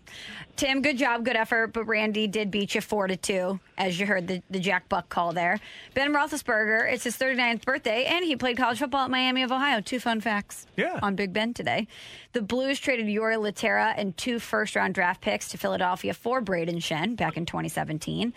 [0.56, 4.06] Tim, good job, good effort, but Randy did beat you four to two, as you
[4.06, 5.60] heard the, the Jack Buck call there.
[5.96, 9.82] Ben Roethlisberger, it's his 39th birthday, and he played college football at Miami of Ohio.
[9.82, 11.00] Two fun facts yeah.
[11.02, 11.88] on Big Ben today.
[12.34, 16.78] The Blues traded Jori Lehtera and two first round draft picks to Philadelphia for Brayden
[16.78, 18.32] Schenn back in 2017.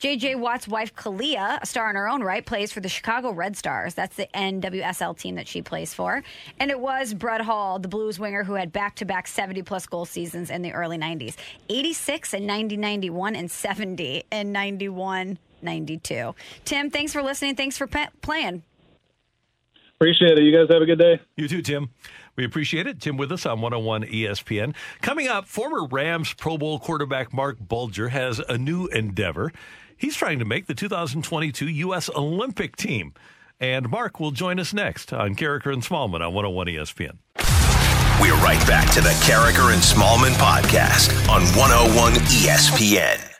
[0.00, 3.54] JJ Watt's wife, Kealia, a star in her own right, plays for the Chicago Red
[3.54, 3.92] Stars.
[3.92, 6.22] That's the NWSL team that she plays for.
[6.58, 9.84] And it was Brett Hall, the Blues winger, who had back to back 70 plus
[9.84, 11.36] goal seasons in the early 90s
[11.68, 16.34] 86 and 90 91 and 70 and 91 92.
[16.64, 17.54] Tim, thanks for listening.
[17.54, 18.62] Thanks for pe- playing.
[19.96, 20.44] Appreciate it.
[20.44, 21.20] You guys have a good day.
[21.36, 21.90] You too, Tim.
[22.36, 23.02] We appreciate it.
[23.02, 24.74] Tim with us on 101 ESPN.
[25.02, 29.52] Coming up, former Rams Pro Bowl quarterback Mark Bulger has a new endeavor.
[30.00, 32.08] He's trying to make the 2022 U.S.
[32.16, 33.12] Olympic team.
[33.60, 37.18] And Mark will join us next on Karraker and Smallman on 101 ESPN.
[38.18, 43.39] We're right back to the Karraker and Smallman podcast on 101 ESPN.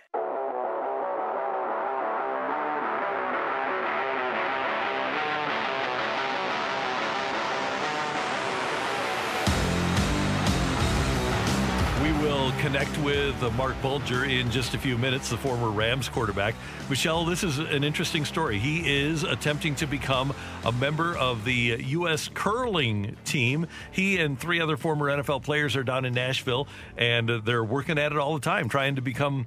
[13.10, 16.54] With uh, Mark Bulger in just a few minutes, the former Rams quarterback.
[16.88, 18.56] Michelle, this is an interesting story.
[18.60, 20.32] He is attempting to become
[20.64, 22.30] a member of the U.S.
[22.32, 23.66] curling team.
[23.90, 27.98] He and three other former NFL players are down in Nashville, and uh, they're working
[27.98, 29.44] at it all the time, trying to become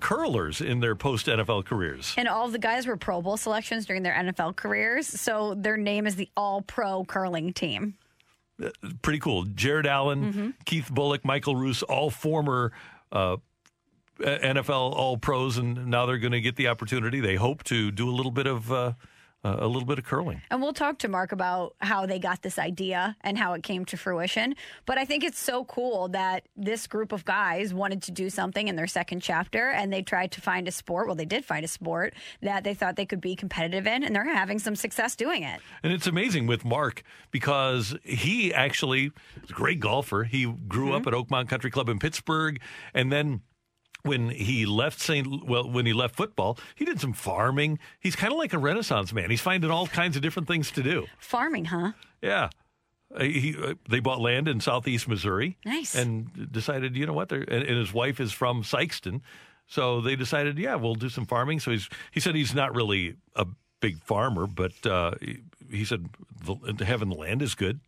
[0.00, 2.12] curlers in their post NFL careers.
[2.18, 5.06] And all of the guys were Pro Bowl selections during their NFL careers.
[5.06, 7.94] So their name is the All Pro Curling Team.
[9.00, 9.44] pretty cool.
[9.44, 10.50] Jared Allen, Mm-hmm.
[10.66, 12.72] Keith Bulluck, Michael Roos, all former
[13.12, 13.36] uh,
[14.20, 17.20] NFL All Pros, and now they're going to get the opportunity.
[17.20, 18.70] They hope to do a little bit of
[19.44, 20.42] uh, a little bit of curling.
[20.50, 23.84] And we'll talk to Mark about how they got this idea and how it came
[23.86, 24.54] to fruition.
[24.86, 28.68] But I think it's so cool that this group of guys wanted to do something
[28.68, 31.06] in their second chapter and they tried to find a sport.
[31.06, 34.14] Well, they did find a sport that they thought they could be competitive in, and
[34.14, 35.60] they're having some success doing it.
[35.82, 39.12] And it's amazing with Mark because he actually
[39.42, 40.24] is a great golfer.
[40.24, 42.60] He grew up at Oakmont Country Club in Pittsburgh,
[42.94, 43.40] and then
[44.02, 45.44] when he left St.
[45.46, 47.78] Well, when he left football, he did some farming.
[47.98, 49.30] He's kind of like a Renaissance man.
[49.30, 51.06] He's finding all kinds of different things to do.
[51.18, 51.92] Farming, huh?
[52.22, 52.50] Yeah.
[53.14, 55.56] Uh, He, uh, they bought land in southeast Missouri.
[55.64, 55.94] Nice.
[55.94, 57.28] And decided, you know what?
[57.28, 59.20] They're, and, and his wife is from Sikeston.
[59.66, 61.60] So they decided, yeah, we'll do some farming.
[61.60, 63.46] So he's he said he's not really a
[63.80, 65.38] big farmer, but uh, he,
[65.70, 66.08] he said
[66.44, 67.80] the, having the land is good.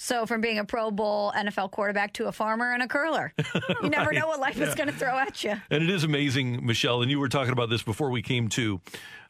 [0.00, 3.34] So, from being a Pro Bowl NFL quarterback to a farmer and a curler,
[3.82, 5.54] you never know what life is going to throw at you.
[5.70, 8.80] And it is amazing, Michelle, and you were talking about this before we came to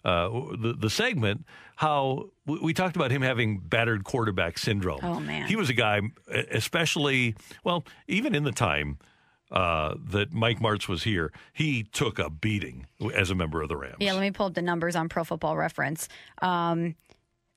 [0.04, 1.46] uh, the, the segment,
[1.76, 5.00] how we, we talked about him having battered quarterback syndrome.
[5.02, 5.48] Oh, man.
[5.48, 6.02] He was a guy,
[6.50, 7.34] especially,
[7.64, 8.98] well, even in the time
[9.50, 13.76] uh, that Mike Martz was here, he took a beating as a member of the
[13.76, 13.96] Rams.
[14.00, 16.08] Yeah, let me pull up the numbers on Pro Football Reference.
[16.42, 16.94] Um,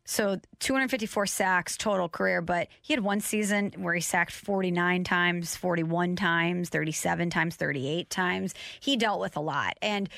[0.05, 5.55] so 254 sacks total career, but he had one season where he sacked 49 times,
[5.55, 8.53] 41 times, 37 times, 38 times.
[8.79, 9.77] He dealt with a lot.
[9.81, 10.09] And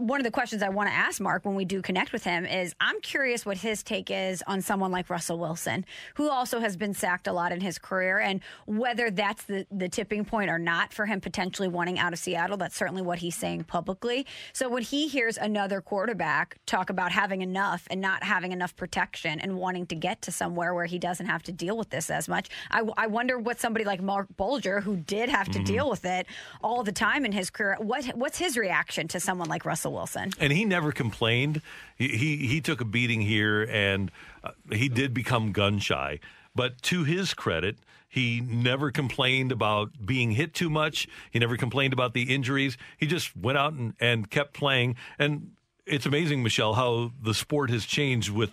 [0.00, 2.46] one of the questions I want to ask Mark when we do connect with him
[2.46, 6.76] is I'm curious what his take is on someone like Russell Wilson, who also has
[6.76, 10.58] been sacked a lot in his career, and whether that's the, the tipping point or
[10.58, 12.56] not for him potentially wanting out of Seattle.
[12.56, 14.26] That's certainly what he's saying publicly.
[14.54, 19.38] So when he hears another quarterback talk about having enough and not having enough protection
[19.40, 22.28] and wanting to get to somewhere where he doesn't have to deal with this as
[22.28, 25.64] much, I, I wonder what somebody like Mark Bulger, who did have to Mhm.
[25.66, 26.26] deal with it
[26.62, 30.32] all the time in his career, what what's his reaction to someone like Russell Wilson?
[30.38, 31.62] And he never complained.
[31.96, 34.10] He he, he took a beating here, and
[34.42, 36.20] uh, he did become gun shy.
[36.54, 37.76] But to his credit,
[38.08, 41.06] he never complained about being hit too much.
[41.30, 42.76] He never complained about the injuries.
[42.98, 44.96] He just went out and, and kept playing.
[45.18, 45.52] And
[45.86, 48.30] it's amazing, Michelle, how the sport has changed.
[48.30, 48.52] With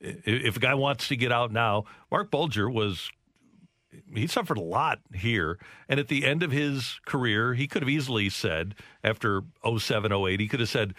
[0.00, 3.10] if a guy wants to get out now, Mark Bulger was
[4.14, 5.58] he suffered a lot here.
[5.88, 10.40] And at the end of his career, he could have easily said, after 07, 08,
[10.40, 10.94] he could have said,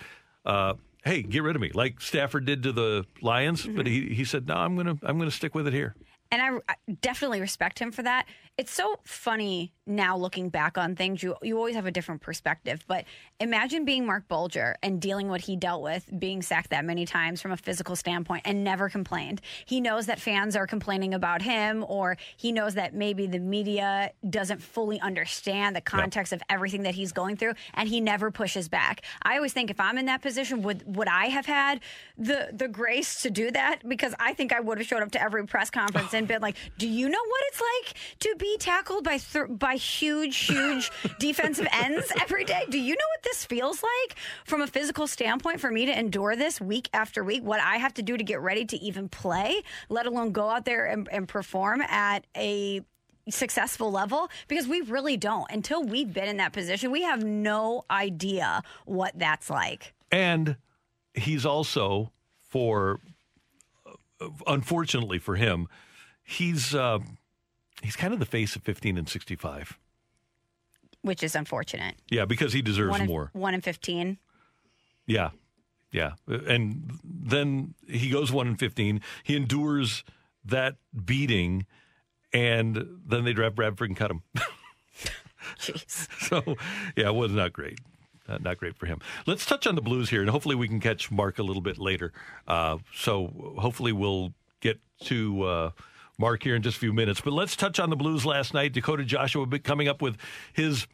[0.45, 0.73] uh,
[1.03, 3.65] hey, get rid of me, like Stafford did to the Lions.
[3.65, 5.95] But he, he said, no, I'm going to I'm gonna stick with it here.
[6.31, 8.26] And I, I definitely respect him for that.
[8.57, 11.21] It's so funny now looking back on things.
[11.23, 12.84] You you always have a different perspective.
[12.88, 13.05] But
[13.39, 17.39] imagine being Mark Bulger and dealing what he dealt with, being sacked that many times
[17.39, 19.41] from a physical standpoint, and never complained.
[19.65, 24.11] He knows that fans are complaining about him, or he knows that maybe the media
[24.29, 28.67] doesn't fully understand the context of everything that he's going through, and he never pushes
[28.67, 29.01] back.
[29.21, 31.79] I always think if I'm in that position, would would I have had
[32.17, 33.88] the the grace to do that?
[33.88, 36.57] Because I think I would have showed up to every press conference and been like,
[36.79, 41.67] "Do you know what it's like to be tackled by th- by huge, huge defensive
[41.71, 42.63] ends every day?
[42.69, 44.15] Do you know what this feels like
[44.45, 47.43] from a physical standpoint for me to endure this week after week?
[47.43, 50.65] What I have to do to get ready to even play, let alone go out
[50.65, 52.81] there and, and perform at a
[53.29, 57.83] successful level because we really don't until we've been in that position we have no
[57.91, 60.55] idea what that's like And
[61.13, 62.11] he's also,
[62.41, 62.99] for
[64.21, 65.67] uh, unfortunately for him,
[66.23, 66.99] he's uh,
[67.83, 69.77] he's kind of the face of 15 and 65.
[71.01, 73.29] which is unfortunate Yeah, because he deserves one in, more.
[73.33, 74.17] one in 15
[75.05, 75.29] Yeah.
[75.91, 76.13] Yeah.
[76.27, 79.01] And then he goes 1 and 15.
[79.23, 80.03] He endures
[80.43, 80.75] that
[81.05, 81.65] beating,
[82.33, 84.21] and then they draft Bradford and cut him.
[85.59, 86.07] Jeez.
[86.27, 86.43] So,
[86.97, 87.79] yeah, it was not great.
[88.27, 88.99] Uh, not great for him.
[89.25, 91.77] Let's touch on the Blues here, and hopefully we can catch Mark a little bit
[91.77, 92.11] later.
[92.45, 95.69] Uh, so hopefully we'll get to uh,
[96.19, 97.22] Mark here in just a few minutes.
[97.22, 98.73] But let's touch on the Blues last night.
[98.73, 100.18] Dakota Joshua coming up with
[100.53, 100.88] his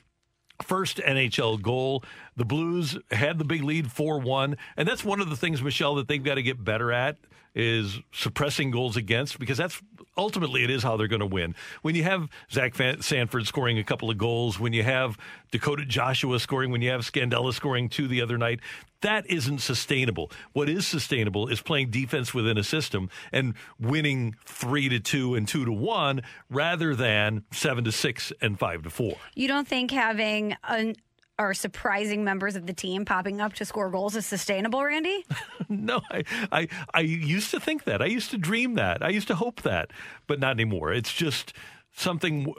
[0.62, 2.04] first NHL goal.
[2.36, 6.10] The Blues had the big lead 4-1, and that's one of the things Michelle that
[6.10, 7.18] they've got to get better at
[7.56, 9.80] is suppressing goals against because that's
[10.18, 11.56] ultimately it is how they're going to win.
[11.84, 15.18] When you have Zach Sanford scoring a couple of goals, when you have
[15.52, 18.60] Dakota Joshua scoring, when you have Scandella scoring two the other night,
[19.04, 20.32] that isn't sustainable.
[20.54, 25.48] What is sustainable is playing defense within a system and winning 3 to 2 and
[25.48, 29.16] 2 to 1 rather than 7 to 6 and 5 to 4.
[29.36, 30.96] You don't think having an
[31.40, 35.26] or surprising members of the team popping up to score goals is sustainable, Randy?
[35.70, 38.02] no, I, I I used to think that.
[38.02, 39.04] I used to dream that.
[39.04, 39.92] I used to hope that,
[40.28, 40.94] but not anymore.
[40.94, 41.54] It's just
[41.96, 42.54] something.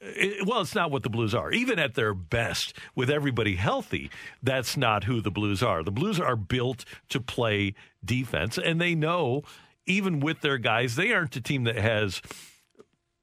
[0.00, 1.52] It, well, it's not what the Blues are.
[1.52, 4.10] Even at their best, with everybody healthy,
[4.42, 5.82] that's not who the Blues are.
[5.82, 7.74] The Blues are built to play
[8.04, 9.42] defense, and they know,
[9.86, 12.22] even with their guys, they aren't a team that has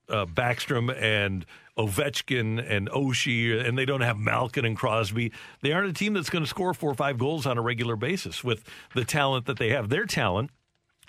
[0.10, 1.46] uh, Backstrom and
[1.78, 5.32] Ovechkin and Oshie, and they don't have Malkin and Crosby.
[5.62, 7.96] They aren't a team that's going to score four or five goals on a regular
[7.96, 8.64] basis with
[8.94, 9.90] the talent that they have.
[9.90, 10.52] Their talent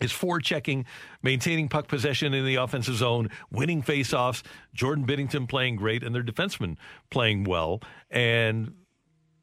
[0.01, 0.85] is forechecking,
[1.23, 4.43] maintaining puck possession in the offensive zone, winning faceoffs.
[4.75, 6.77] Jordan Binnington playing great, and their defensemen
[7.11, 7.81] playing well.
[8.11, 8.75] And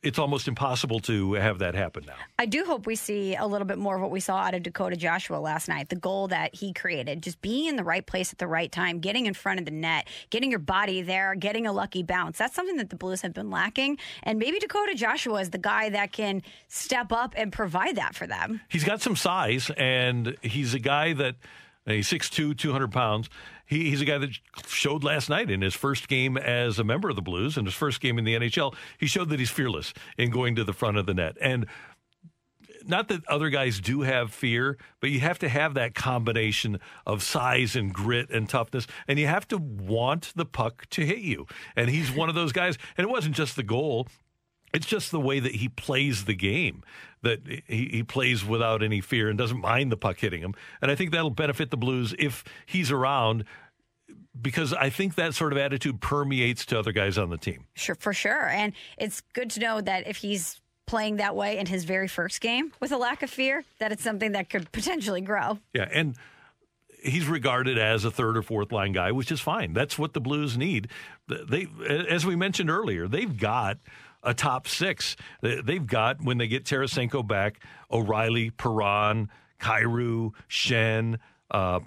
[0.06, 2.14] it's almost impossible to have that happen now.
[2.38, 4.62] I do hope we see a little bit more of what we saw out of
[4.62, 5.90] Dakota Joshua last night.
[5.90, 9.00] The goal that he created, just being in the right place at the right time,
[9.00, 12.38] getting in front of the net, getting your body there, getting a lucky bounce.
[12.38, 13.98] That's something that the Blues have been lacking.
[14.22, 18.28] And maybe Dakota Joshua is the guy that can step up and provide that for
[18.28, 18.62] them.
[18.70, 21.36] He's got some size, and he's a guy that
[21.88, 23.30] he's 6'2", 200 pounds.
[23.66, 24.32] He, he's a guy that
[24.68, 27.76] showed last night in his first game as a member of the Blues and his
[27.76, 28.76] first game in the NHL.
[29.00, 31.38] He showed that he's fearless in going to the front of the net.
[31.42, 31.66] And
[32.88, 37.24] not that other guys do have fear, but you have to have that combination of
[37.24, 41.48] size and grit and toughness, and you have to want the puck to hit you.
[41.76, 42.78] And he's one of those guys.
[42.98, 44.08] And it wasn't just the goal.
[44.76, 46.84] It's just the way that he plays the game,
[47.22, 50.54] that he, he plays without any fear and doesn't mind the puck hitting him.
[50.82, 53.46] And I think that'll benefit the Blues if he's around
[54.40, 57.66] because I think that sort of attitude permeates to other guys on the team.
[57.74, 58.48] Sure, for sure.
[58.48, 62.42] And it's good to know that if he's playing that way in his very first
[62.42, 65.58] game with a lack of fear, that it's something that could potentially grow.
[65.74, 66.16] Yeah, and
[67.02, 69.74] he's regarded as a third or fourth line guy, which is fine.
[69.74, 70.90] That's what the Blues need.
[71.28, 73.78] They, as we mentioned earlier, they've got
[74.26, 75.16] a top six.
[75.42, 77.62] They've got when they get Tarasenko back,
[77.92, 79.30] O'Reilly, Perron,
[79.60, 81.20] Kyrou, Schenn,
[81.52, 81.80] uh,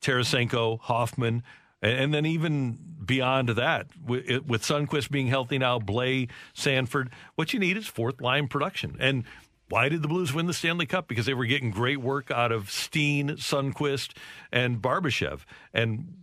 [0.00, 1.42] Tarasenko, Hoffman.
[1.82, 7.60] And then even beyond that, with, with Sundqvist being healthy now, Blais, Sanford, what you
[7.60, 8.96] need is fourth line production.
[8.98, 9.24] And
[9.68, 11.06] why did the Blues win the Stanley Cup?
[11.06, 14.16] Because they were getting great work out of Steen, Sundqvist,
[14.50, 15.40] and Barbashev.
[15.74, 16.14] And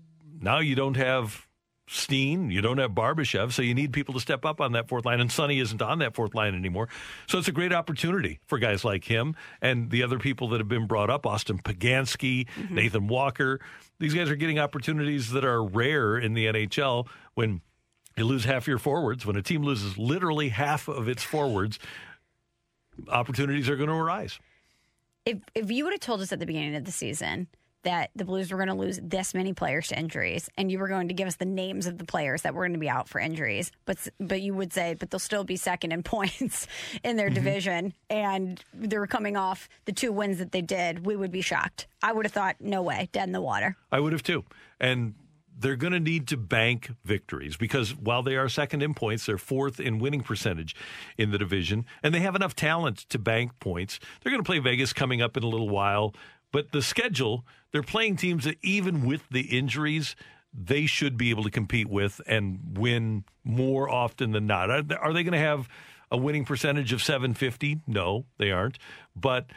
[0.41, 1.48] now you don't have
[1.85, 5.03] Steen, you don't have Barbashev, so you need people to step up on that fourth
[5.03, 5.19] line.
[5.19, 6.88] And Sonny isn't on that fourth line anymore.
[7.27, 10.69] So it's a great opportunity for guys like him and the other people that have
[10.69, 12.76] been brought up Austin Poganski, mm-hmm.
[12.76, 13.60] Nathan Walker.
[13.99, 17.60] These guys are getting opportunities that are rare in the NHL when
[18.15, 19.26] you lose half your forwards.
[19.26, 21.80] When a team loses literally half of its forwards,
[23.10, 24.39] opportunities are going to arise.
[25.26, 27.47] If, if you would have told us at the beginning of the season
[27.84, 30.88] that the Blues were going to lose this many players to injuries, and you were
[30.88, 33.07] going to give us the names of the players that were going to be out
[33.07, 36.68] for injuries, but but you would say, but they'll still be second in points
[37.03, 37.35] in their mm-hmm.
[37.35, 41.41] division, and they were coming off the two wins that they did, we would be
[41.41, 41.88] shocked.
[42.01, 43.77] I would have thought, no way, dead in the water.
[43.91, 44.43] I would have too.
[44.80, 45.14] And
[45.57, 49.38] they're going to need to bank victories because while they are second in points, they're
[49.38, 50.76] fourth in winning percentage
[51.18, 53.99] in the division, and they have enough talent to bank points.
[54.22, 56.14] They're going to play Vegas coming up in a little while,
[56.51, 60.16] but the schedule, they're playing teams that even with the injuries,
[60.54, 64.70] they should be able to compete with and win more often than not.
[64.70, 65.68] Are, are they going to have
[66.12, 67.82] a winning percentage of 750?
[67.88, 68.78] No, they aren't.
[69.16, 69.48] But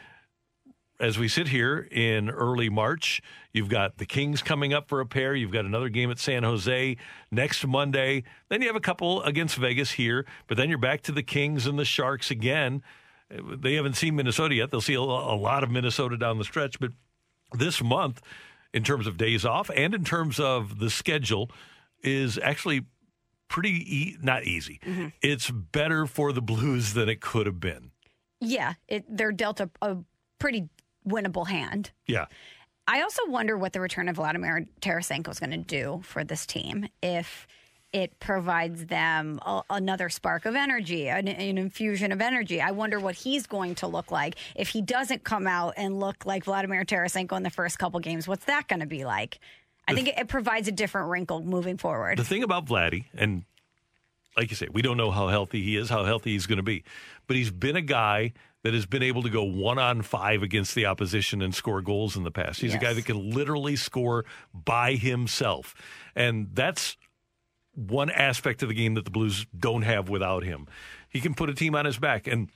[0.98, 3.20] as we sit here in early March,
[3.52, 5.34] you've got the Kings coming up for a pair.
[5.34, 6.97] You've got another game at San Jose
[7.30, 8.24] next Monday.
[8.48, 11.66] Then you have a couple against Vegas here, but then you're back to the Kings
[11.66, 12.82] and the Sharks again.
[13.28, 14.70] They haven't seen Minnesota yet.
[14.70, 16.93] They'll see a lot of Minnesota down the stretch, but
[17.52, 18.20] this month,
[18.73, 21.51] in terms of days off and in terms of the schedule,
[22.02, 22.85] is actually
[23.48, 24.81] pretty e- not easy.
[24.85, 25.09] Mm-hmm.
[25.23, 27.90] It's better for the Blues than it could have been.
[28.40, 29.97] Yeah, it, they're dealt a, a
[30.39, 30.68] pretty
[31.09, 31.90] winnable hand.
[32.06, 32.27] Yeah.
[32.86, 36.47] I also wonder what the return of Vladimir Tarasenko is going to do for this
[36.47, 37.47] team if
[37.92, 42.60] it provides them a, another spark of energy, an, an infusion of energy.
[42.60, 46.26] I wonder what he's going to look like if he doesn't come out and look
[46.26, 48.28] like Vladimir Tarasenko in the first couple games.
[48.28, 49.38] What's that going to be like?
[49.88, 52.18] I think it, it provides a different wrinkle moving forward.
[52.18, 53.44] The thing about Vladdy, and
[54.36, 56.62] like you say, we don't know how healthy he is, how healthy he's going to
[56.62, 56.84] be,
[57.26, 58.32] but he's been a guy
[58.64, 62.16] that has been able to go one on five against the opposition and score goals
[62.16, 62.60] in the past.
[62.60, 65.76] He's a guy that can literally score by himself.
[66.16, 66.96] And that's
[67.76, 70.66] one aspect of the game that the Blues don't have without him.
[71.08, 72.26] He can put a team on his back.
[72.26, 72.48] And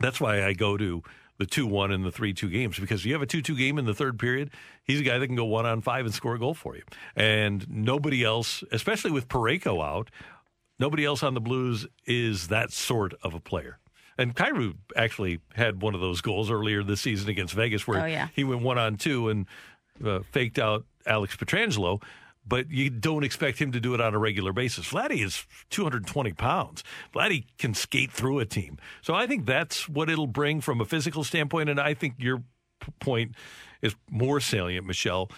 [0.00, 1.02] that's why I go to
[1.38, 3.78] the 2 1 and the 3 2 games because you have a 2 2 game
[3.78, 4.50] in the third period.
[4.84, 6.82] He's a guy that can go one on five and score a goal for you.
[7.16, 10.10] And nobody else, especially with Parayko out,
[10.78, 13.78] nobody else on the Blues is that sort of a player.
[14.18, 18.06] And Kyrou actually had one of those goals earlier this season against Vegas where Oh,
[18.06, 18.28] yeah.
[18.34, 19.46] he went one on two and
[20.04, 22.02] uh, faked out Alex Pietrangelo.
[22.46, 24.88] But you don't expect him to do it on a regular basis.
[24.90, 26.82] Vladdy is 220 pounds.
[27.14, 28.78] Vladdy can skate through a team.
[29.00, 31.68] So I think that's what it'll bring from a physical standpoint.
[31.70, 32.42] And I think your
[32.98, 33.36] point
[33.80, 35.30] is more salient, Michelle.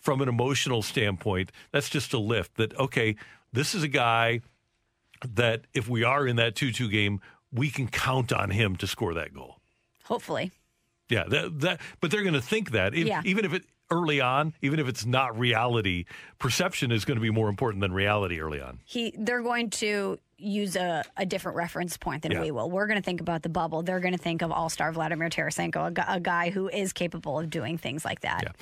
[0.00, 3.16] From an emotional standpoint, that's just a lift that, okay,
[3.52, 4.40] this is a guy
[5.34, 7.20] that if we are in that 2 2 game,
[7.52, 9.56] we can count on him to score that goal.
[10.04, 10.52] Hopefully.
[11.08, 13.20] Yeah, that, that but they're going to think that if, Yeah.
[13.24, 16.04] even if it early on, even if it's not reality,
[16.38, 18.78] perception is going to be more important than reality early on.
[18.84, 22.40] He, they're going to use a, a different reference point than Yeah.
[22.40, 22.70] we will.
[22.70, 23.82] We're going to think about the bubble.
[23.82, 26.92] They're going to think of All Star Vladimir Tarasenko, a, gu- a guy who is
[26.92, 28.56] capable of doing things like that.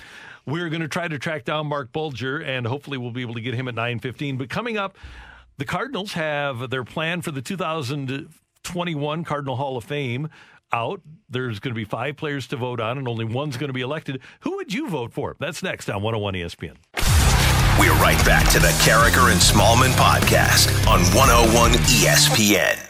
[0.46, 3.40] We're going to try to track down Mark Bulger, and hopefully we'll be able to
[3.40, 4.38] get him at 9.15.
[4.38, 4.96] But coming up,
[5.58, 10.30] the Cardinals have their plan for the 2021 Cardinal Hall of Fame
[10.72, 11.00] out.
[11.28, 13.80] There's going to be five players to vote on, and only one's going to be
[13.80, 14.20] elected.
[14.40, 15.36] Who would you vote for?
[15.38, 16.76] That's next on 101 ESPN.
[17.78, 22.84] We're right back to the Karraker and Smallman podcast on 101 ESPN.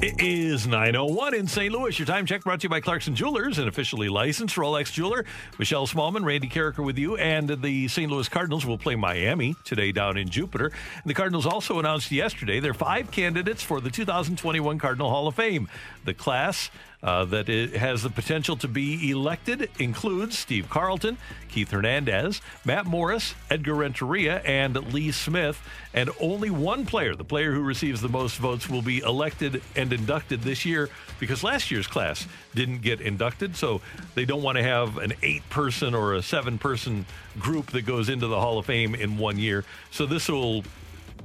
[0.00, 1.74] It is 901 in St.
[1.74, 1.98] Louis.
[1.98, 5.24] Your time check brought to you by Clarkson Jewelers, an officially licensed Rolex jeweler.
[5.58, 8.08] Michelle Smallman, Randy Karraker with you, and the St.
[8.08, 10.66] Louis Cardinals will play Miami today down in Jupiter.
[10.66, 15.34] And the Cardinals also announced yesterday their five candidates for the 2021 Cardinal Hall of
[15.34, 15.68] Fame.
[16.04, 16.70] The class
[17.02, 21.16] uh, that it has the potential to be elected includes Steve Carlton,
[21.48, 25.60] Keith Hernandez, Matt Morris, Edgar Renteria, and Lee Smith.
[25.94, 29.92] And only one player, the player who receives the most votes, will be elected and
[29.92, 30.88] inducted this year
[31.20, 33.56] because last year's class didn't get inducted.
[33.56, 33.80] So
[34.14, 37.06] they don't want to have an eight person or a seven person
[37.38, 39.64] group that goes into the Hall of Fame in one year.
[39.90, 40.64] So this will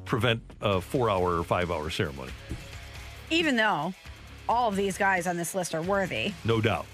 [0.05, 2.31] prevent a four hour or five hour ceremony,
[3.29, 3.93] Even though
[4.47, 6.85] all of these guys on this list are worthy, no doubt.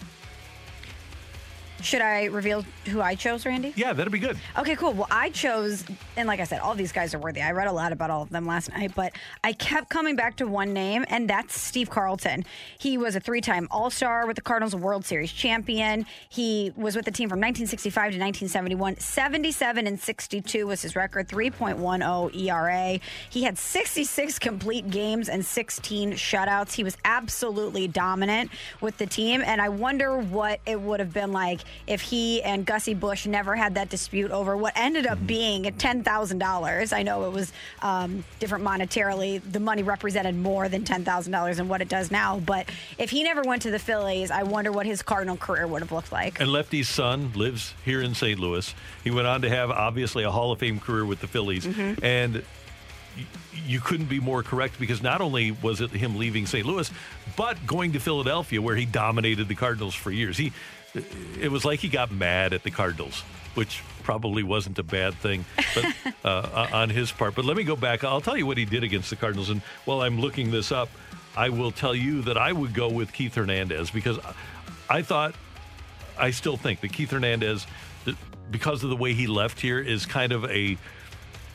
[1.82, 3.74] Should I reveal who I chose, Randy?
[3.76, 4.38] Yeah, that'd be good.
[4.58, 4.94] Okay, cool.
[4.94, 5.84] Well, I chose,
[6.18, 7.42] and like I said, all these guys are worthy.
[7.42, 10.36] I read a lot about all of them last night, but I kept coming back
[10.38, 12.46] to one name, and that's Steve Carlton.
[12.78, 16.06] He was a three time All Star with the Cardinals, World Series champion.
[16.30, 18.98] He was with the team from 1965 to 1971.
[19.00, 23.00] 77 and 62 was his record, 3.10 ERA.
[23.30, 26.74] He had 66 complete games and 16 shutouts.
[26.74, 28.52] He was absolutely dominant
[28.82, 32.66] with the team, and I wonder what it would have been like if he and
[32.66, 36.94] Gussie Busch never had that dispute over what ended up being $10,000.
[36.94, 37.52] I know it was
[37.82, 39.42] um, different monetarily.
[39.52, 42.40] The money represented more than $10,000 than what it does now.
[42.40, 45.82] But if he never went to the Phillies, I wonder what his Cardinal career would
[45.82, 46.40] have looked like.
[46.40, 48.40] And Lefty's son lives here in St.
[48.40, 48.74] Louis.
[49.04, 51.66] He went on to have obviously a Hall of Fame career with the Phillies.
[51.66, 52.04] Mhm.
[52.04, 52.44] And
[53.66, 56.66] you couldn't be more correct because not only was it him leaving St.
[56.66, 56.90] Louis,
[57.36, 60.38] but going to Philadelphia where he dominated the Cardinals for years.
[60.38, 60.54] He
[60.96, 63.22] it was like he got mad at the Cardinals,
[63.56, 65.46] which probably wasn't a bad thing
[65.76, 67.36] but, uh, on his part.
[67.36, 68.04] But let me go back.
[68.04, 69.50] I'll tell you what he did against the Cardinals.
[69.50, 70.90] And while I'm looking this up,
[71.36, 74.18] I will tell you that I would go with Keith Hernandez because
[74.90, 75.36] I thought,
[76.18, 77.66] I still think that Keith Hernandez,
[78.52, 80.78] because of the way he left here, is kind of a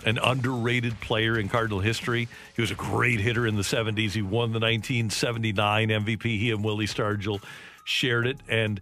[0.07, 2.29] an underrated player in Cardinal history.
[2.55, 4.13] He was a great hitter in the 70s.
[4.13, 6.23] He won the 1979 MVP.
[6.23, 7.43] He and Willie Stargell
[7.85, 8.39] shared it.
[8.49, 8.81] And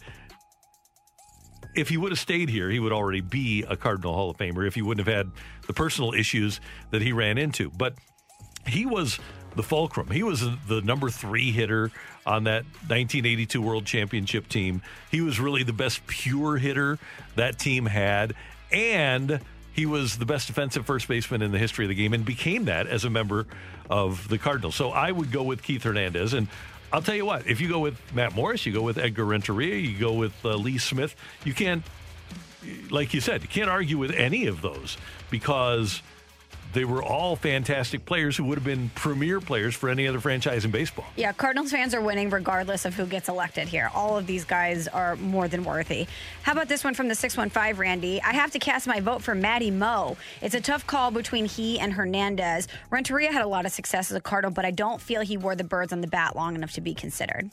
[1.74, 4.66] if he would have stayed here, he would already be a Cardinal Hall of Famer
[4.66, 5.30] if he wouldn't have had
[5.66, 7.70] the personal issues that he ran into.
[7.70, 7.94] But
[8.66, 9.18] he was
[9.56, 10.10] the fulcrum.
[10.10, 11.90] He was the number three hitter
[12.24, 14.82] on that 1982 World Championship team.
[15.10, 16.98] He was really the best pure hitter
[17.36, 18.34] that team had.
[18.70, 19.40] And
[19.72, 22.66] he was the best defensive first baseman in the history of the game and became
[22.66, 23.46] that as a member
[23.90, 24.74] of the Cardinals.
[24.74, 26.32] So I would go with Keith Hernandez.
[26.32, 26.48] And
[26.92, 29.76] I'll tell you what, if you go with Matt Morris, you go with Edgar Renteria,
[29.76, 31.82] you go with uh, Lee Smith, you can't,
[32.90, 34.98] like you said, you can't argue with any of those
[35.30, 36.02] because
[36.72, 40.64] they were all fantastic players who would have been premier players for any other franchise
[40.64, 41.04] in baseball.
[41.16, 43.90] Yeah, Cardinals fans are winning regardless of who gets elected here.
[43.94, 46.06] All of these guys are more than worthy.
[46.42, 48.22] How about this one from the 615, Randy?
[48.22, 50.16] I have to cast my vote for Matty Moe.
[50.40, 52.68] It's a tough call between he and Hernandez.
[52.90, 55.56] Renteria had a lot of success as a Cardinal, but I don't feel he wore
[55.56, 57.50] the birds on the bat long enough to be considered.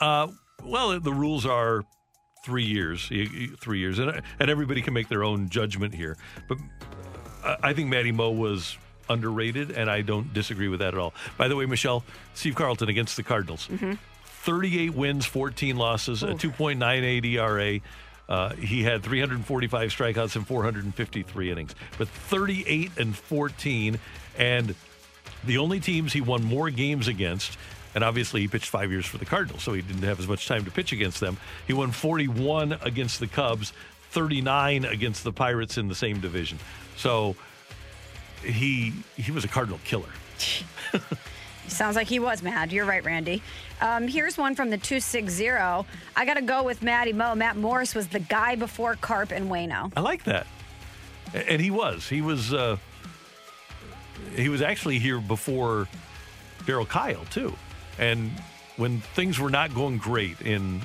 [0.00, 0.28] Uh,
[0.64, 1.84] well, the rules are
[2.44, 3.10] three years,
[3.60, 6.16] three years, and and everybody can make their own judgment here.
[6.48, 6.58] But
[7.62, 8.76] I- think Maddie Moe was
[9.08, 11.14] underrated, and I don't disagree with that at all.
[11.38, 12.04] By the way, Michelle,
[12.34, 13.68] Steve Carlton against the Cardinals,
[14.24, 17.80] 38 wins, 14 losses, a 2.98 ERA.
[18.28, 23.98] Uh, he had 345 strikeouts and 453 innings, but 38 and 14,
[24.36, 24.74] and
[25.44, 27.56] the only teams he won more games against,
[27.94, 30.48] and obviously he pitched five years for the Cardinals, so he didn't have as much
[30.48, 31.36] time to pitch against them.
[31.68, 33.72] He won 41 against the Cubs,
[34.10, 36.58] 39 against the Pirates in the same division.
[36.96, 37.36] So
[38.42, 40.08] he he was a Cardinal killer.
[41.68, 42.72] Sounds like he was mad.
[42.72, 43.42] You're right, Randy.
[43.80, 45.50] Um, here's one from the 260.
[45.50, 45.84] I
[46.24, 47.34] got to go with Matty Moe.
[47.34, 49.92] Matt Morris was the guy before Carp and Waino.
[49.96, 50.46] I like that,
[51.34, 52.76] and he was he was uh,
[54.34, 55.88] he was actually here before
[56.60, 57.54] Darryl Kile too,
[57.98, 58.30] and
[58.76, 60.80] when things were not going great in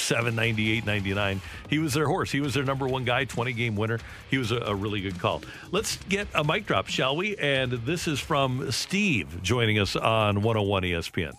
[0.00, 2.32] 97, 98, 99, he was their horse.
[2.32, 3.98] He was their number one guy, 20 game winner.
[4.30, 5.42] He was a, a really good call.
[5.70, 7.36] Let's get a mic drop, shall we?
[7.36, 11.32] And this is from Steve joining us on 101 ESPN.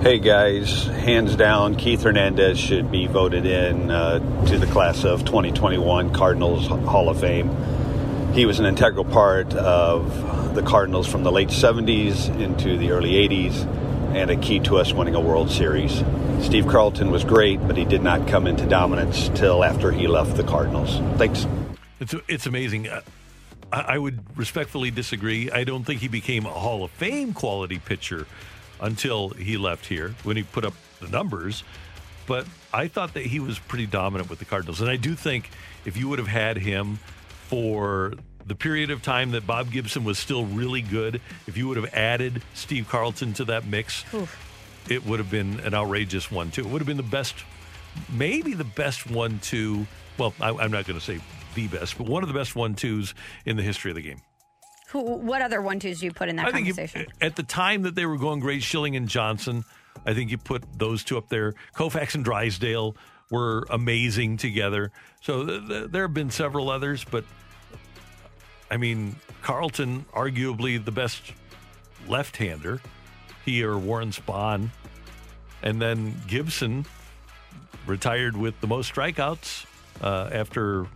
[0.00, 5.24] Hey guys, hands down, Keith Hernandez should be voted in uh, to the class of
[5.24, 7.50] 2021 Cardinals Hall of Fame.
[8.32, 13.12] He was an integral part of the Cardinals from the late 70s into the early
[13.12, 16.04] 80s and a key to us winning a World Series.
[16.40, 20.36] Steve Carlton was great, but he did not come into dominance till after he left
[20.36, 20.98] the Cardinals.
[21.18, 21.46] Thanks.
[21.98, 22.88] It's it's amazing.
[23.72, 25.50] I, I would respectfully disagree.
[25.50, 28.26] I don't think he became a Hall of Fame quality pitcher
[28.80, 31.64] until he left here when he put up the numbers.
[32.26, 35.50] But I thought that he was pretty dominant with the Cardinals, and I do think
[35.84, 36.98] if you would have had him
[37.48, 38.14] for
[38.46, 41.92] the period of time that Bob Gibson was still really good, if you would have
[41.94, 44.04] added Steve Carlton to that mix,
[44.88, 46.62] it would have been an outrageous one too.
[46.62, 47.34] It would have been the best,
[48.12, 49.86] maybe the best one two.
[50.18, 51.20] Well, I, I'm not going to say
[51.54, 53.14] the best, but one of the best one twos
[53.46, 54.20] in the history of the game.
[54.88, 55.00] Who?
[55.16, 57.06] What other one twos do you put in that I think you- conversation?
[57.20, 59.64] at the time that they were going great, Schilling and Johnson,
[60.04, 61.54] I think you put those two up there.
[61.74, 62.96] Koufax and Drysdale
[63.30, 64.90] were amazing together.
[65.22, 67.24] So th- th- there have been several others, but
[68.72, 71.34] I mean, Carlton, arguably the best
[72.08, 72.80] left-hander,
[73.44, 74.70] he or Warren Spahn,
[75.62, 76.86] and then Gibson
[77.86, 79.66] retired with the most strikeouts
[80.00, 80.86] uh, after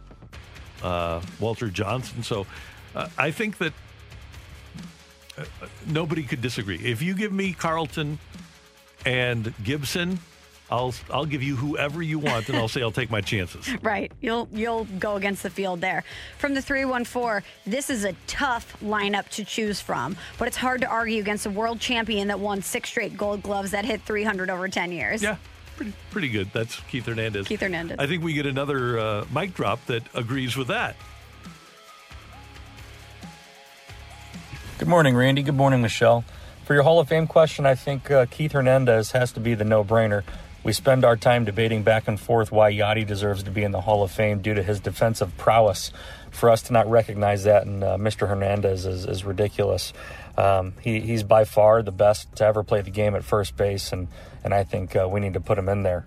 [0.83, 2.23] uh, Walter Johnson.
[2.23, 2.47] So
[2.95, 3.75] uh, I think that
[5.37, 5.45] uh,
[5.87, 6.79] nobody could disagree.
[6.79, 8.19] If you give me Carlton
[9.05, 10.19] and Gibson,
[10.71, 13.69] I'll I'll give you whoever you want, and I'll say I'll take my chances.
[13.83, 14.11] Right.
[14.21, 16.03] You'll you'll go against the field there.
[16.39, 20.89] From the 314, this is a tough lineup to choose from, but it's hard to
[20.89, 24.67] argue against a world champion that won six straight gold gloves that hit 300 over
[24.67, 25.23] 10 years.
[25.23, 25.37] Yeah.
[25.77, 26.51] Pretty, pretty good.
[26.53, 27.47] That's Keith Hernandez.
[27.47, 27.99] Keith Hernandez.
[27.99, 30.97] I think we get another uh, mic drop that agrees with that.
[34.79, 35.43] Good morning, Randy.
[35.43, 36.25] Good morning, Michelle.
[36.65, 39.65] For your Hall of Fame question, I think uh, Keith Hernandez has to be the
[39.65, 40.25] no brainer.
[40.67, 43.83] We spend our time debating back and forth why Yadi deserves to be in the
[43.83, 45.93] Hall of Fame due to his defensive prowess.
[46.33, 48.27] For us to not recognize that in uh, Mr.
[48.27, 49.93] Hernandez is, is ridiculous.
[50.37, 53.93] Um, he, he's by far the best to ever play the game at first base,
[53.93, 54.09] and,
[54.43, 56.05] and I think uh, we need to put him in there.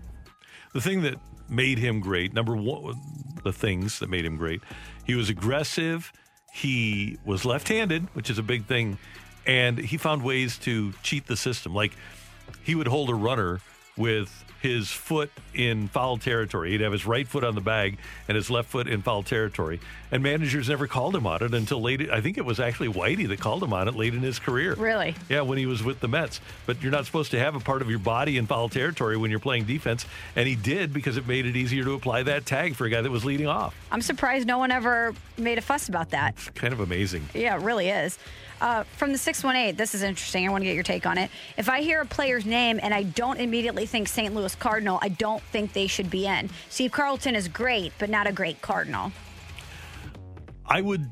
[0.73, 1.15] The thing that
[1.47, 2.99] made him great, number one,
[3.45, 4.59] the things that made him great,
[5.05, 6.11] he was aggressive.
[6.53, 8.97] He was left handed, which is a big thing.
[9.45, 11.73] And he found ways to cheat the system.
[11.73, 11.93] Like
[12.61, 13.61] he would hold a runner
[13.95, 16.71] with his foot in foul territory.
[16.71, 17.97] He'd have his right foot on the bag
[18.27, 19.79] and his left foot in foul territory.
[20.11, 22.09] And managers never called him on it until late.
[22.09, 24.73] I think it was actually Whitey that called him on it late in his career.
[24.73, 25.15] Really?
[25.29, 26.41] Yeah, when he was with the Mets.
[26.65, 29.29] But you're not supposed to have a part of your body in foul territory when
[29.29, 30.05] you're playing defense.
[30.35, 33.01] And he did because it made it easier to apply that tag for a guy
[33.01, 33.75] that was leading off.
[33.91, 36.35] I'm surprised no one ever made a fuss about that.
[36.55, 37.27] Kind of amazing.
[37.33, 38.17] Yeah, it really is.
[38.61, 40.47] Uh, from the 618, this is interesting.
[40.47, 41.31] I want to get your take on it.
[41.57, 44.33] If I hear a player's name and I don't immediately think St.
[44.33, 46.49] Louis Cardinal, I don't think they should be in.
[46.69, 49.11] Steve Carlton is great, but not a great Cardinal.
[50.65, 51.09] I would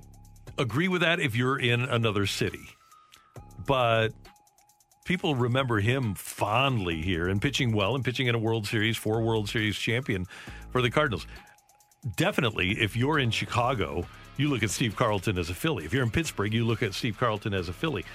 [0.58, 2.70] agree with that if you're in another city.
[3.66, 4.10] But
[5.06, 9.22] people remember him fondly here and pitching well and pitching in a World Series, four
[9.22, 10.26] World Series champion
[10.72, 11.26] for the Cardinals.
[12.16, 14.06] Definitely, if you're in Chicago,
[14.38, 15.86] you look at Steve Carlton as a Philly.
[15.86, 18.06] If you're in Pittsburgh, you look at Steve Carlton as a Philly.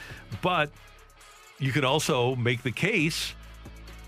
[0.41, 0.71] But
[1.59, 3.35] you could also make the case,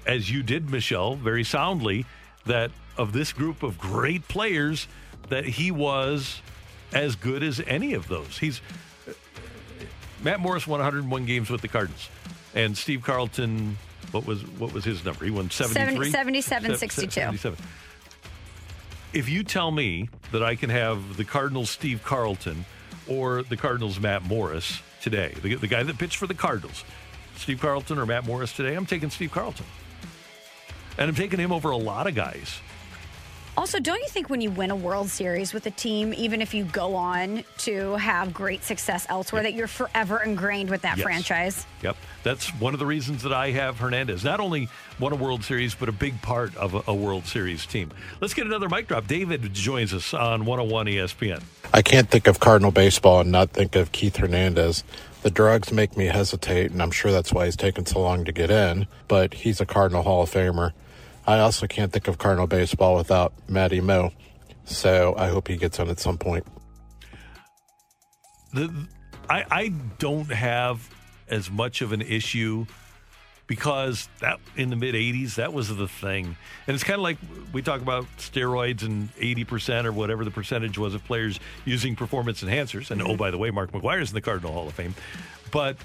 [0.06, 2.06] as you did, Michelle, very soundly,
[2.46, 4.86] that of this group of great players,
[5.28, 6.40] that he was
[6.92, 8.38] as good as any of those.
[8.38, 8.60] He's
[10.22, 12.08] Matt Morris won 101 games with the Cardinals,
[12.54, 13.76] and Steve Carlton,
[14.12, 15.24] what was what was his number?
[15.24, 16.10] He won 73?
[16.10, 17.10] 77, 62.
[17.10, 17.58] 77.
[19.12, 22.64] If you tell me that I can have the Cardinals Steve Carlton
[23.06, 26.84] or the Cardinals Matt Morris today, the, the guy that pitched for the Cardinals,
[27.36, 29.66] Steve Carlton or Matt Morris today, I'm taking Steve Carlton.
[30.98, 32.60] And I'm taking him over a lot of guys.
[33.56, 36.52] Also, don't you think when you win a World Series with a team, even if
[36.54, 41.04] you go on to have great success elsewhere, that you're forever ingrained with that Yes.
[41.04, 41.66] franchise?
[41.80, 41.96] Yep.
[42.24, 44.24] That's one of the reasons that I have Hernandez.
[44.24, 44.68] Not only
[44.98, 47.92] won a World Series, but a big part of a, a World Series team.
[48.20, 49.06] Let's get another mic drop.
[49.06, 51.40] David joins us on 101 ESPN.
[51.72, 54.82] I can't think of Cardinal baseball and not think of Keith Hernandez.
[55.22, 58.32] The drugs make me hesitate, and I'm sure that's why he's taken so long to
[58.32, 60.72] get in, but he's a Cardinal Hall of Famer.
[61.26, 64.12] I also can't think of Cardinal baseball without Matty Moe,
[64.64, 66.46] so I hope he gets on at some point.
[68.52, 68.88] The,
[69.28, 69.68] I, I
[69.98, 70.88] don't have
[71.28, 72.66] as much of an issue
[73.46, 76.36] because that in the mid 80s that was the thing.
[76.66, 77.18] And it's kind of like
[77.52, 82.42] we talk about steroids and 80% or whatever the percentage was of players using performance
[82.42, 82.90] enhancers.
[82.90, 83.16] And oh mm-hmm.
[83.16, 84.94] by the way mark McGwire's in the cardinal hall of fame.
[85.50, 85.76] But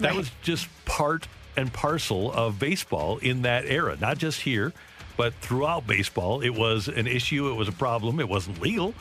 [0.00, 1.26] that was just part
[1.58, 3.96] and parcel of baseball in that era.
[4.00, 4.72] Not just here
[5.16, 6.40] but throughout baseball.
[6.40, 8.20] It was an issue it was a problem.
[8.20, 8.94] It wasn't legal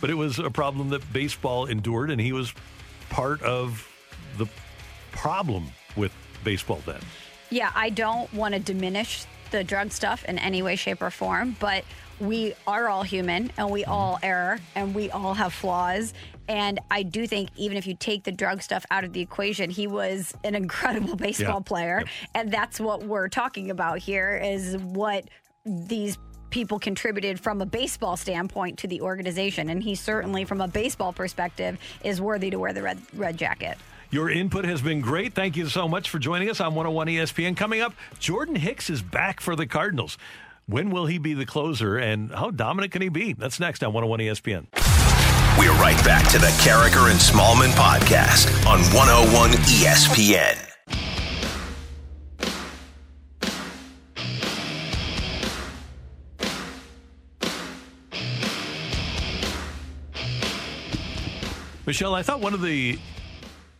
[0.00, 2.52] but it was a problem that baseball endured and he was
[3.10, 3.88] part of
[4.38, 4.46] the
[5.12, 5.66] problem
[5.96, 6.12] with
[6.42, 7.00] baseball then.
[7.50, 11.56] Yeah, I don't want to diminish the drug stuff in any way, shape, or form,
[11.60, 11.84] but
[12.20, 13.92] we are all human and we mm-hmm.
[13.92, 16.12] all err and we all have flaws.
[16.48, 19.70] And I do think even if you take the drug stuff out of the equation,
[19.70, 21.64] he was an incredible baseball Yeah.
[21.68, 22.04] player.
[22.34, 25.24] And that's what we're talking about here is what
[25.64, 26.18] these
[26.50, 29.68] people contributed from a baseball standpoint to the organization.
[29.70, 33.76] And he certainly, from a baseball perspective, is worthy to wear the red red jacket.
[34.10, 35.34] Your input has been great.
[35.34, 37.56] Thank you so much for joining us on 101 ESPN.
[37.56, 40.16] Coming up, Jordan Hicks is back for the Cardinals.
[40.66, 43.32] When will he be the closer and how dominant can he be?
[43.32, 45.03] That's next on 101 ESPN.
[45.56, 50.58] We're right back to the Karraker and Smallman podcast on 101 ESPN.
[61.86, 62.98] Michelle, I thought one of the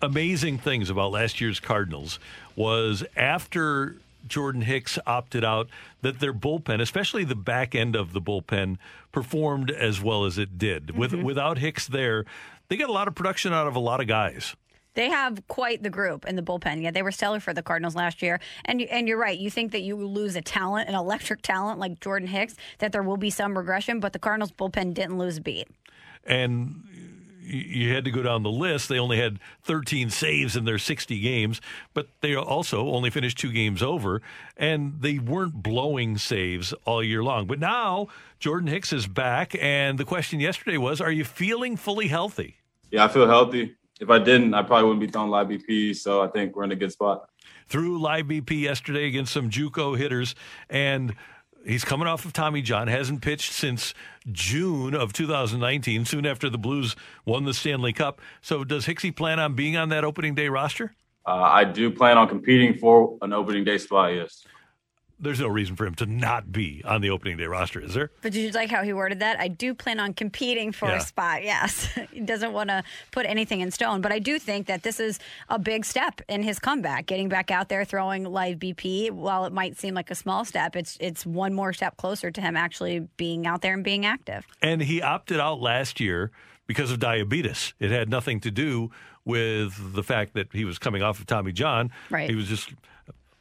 [0.00, 2.20] amazing things about last year's Cardinals
[2.54, 3.96] was after
[4.26, 5.68] Jordan Hicks opted out,
[6.02, 8.76] that their bullpen, especially the back end of the bullpen,
[9.12, 10.96] performed as well as it did.
[10.96, 11.22] With Mhm.
[11.22, 12.24] without Hicks there,
[12.68, 14.56] they got a lot of production out of a lot of guys.
[14.94, 16.80] They have quite the group in the bullpen.
[16.80, 18.38] Yeah, they were stellar for the Cardinals last year.
[18.64, 19.36] And and you're right.
[19.36, 23.02] You think that you lose a talent, an electric talent like Jordan Hicks, that there
[23.02, 25.66] will be some regression, but the Cardinals bullpen didn't lose a beat.
[26.26, 26.84] And
[27.44, 28.88] you had to go down the list.
[28.88, 31.60] They only had 13 saves in their 60 games,
[31.92, 34.22] but they also only finished two games over,
[34.56, 37.46] and they weren't blowing saves all year long.
[37.46, 38.08] But now
[38.38, 42.56] Jordan Hicks is back, and the question yesterday was, are you feeling fully healthy?
[42.90, 43.76] Yeah, I feel healthy.
[44.00, 45.96] If I didn't, I probably wouldn't be throwing live BP.
[45.96, 47.28] So I think we're in a good spot.
[47.66, 50.34] Threw live BP yesterday against some JUCO hitters,
[50.68, 51.14] and
[51.66, 52.88] he's coming off of Tommy John.
[52.88, 53.94] Hasn't pitched since
[54.30, 58.20] June of 2019, soon after the Blues won the Stanley Cup.
[58.40, 60.94] So does Hicksy plan on being on that opening day roster?
[61.26, 64.14] Uh, I do plan on competing for an opening day spot.
[64.14, 64.44] Yes
[65.18, 68.10] there's no reason for him to not be on the opening day roster, is there?
[68.22, 69.38] But did you like how he worded that?
[69.38, 70.96] I do plan on competing for yeah.
[70.96, 71.44] a spot.
[71.44, 75.00] Yes, he doesn't want to put anything in stone, but I do think that this
[75.00, 75.18] is
[75.48, 77.06] a big step in his comeback.
[77.06, 79.10] Getting back out there, throwing live BP.
[79.10, 82.40] While it might seem like a small step, it's it's one more step closer to
[82.40, 84.46] him actually being out there and being active.
[84.62, 86.30] And he opted out last year
[86.66, 87.74] because of diabetes.
[87.78, 88.90] It had nothing to do
[89.24, 91.90] with the fact that he was coming off of Tommy John.
[92.10, 92.28] Right.
[92.28, 92.70] He was just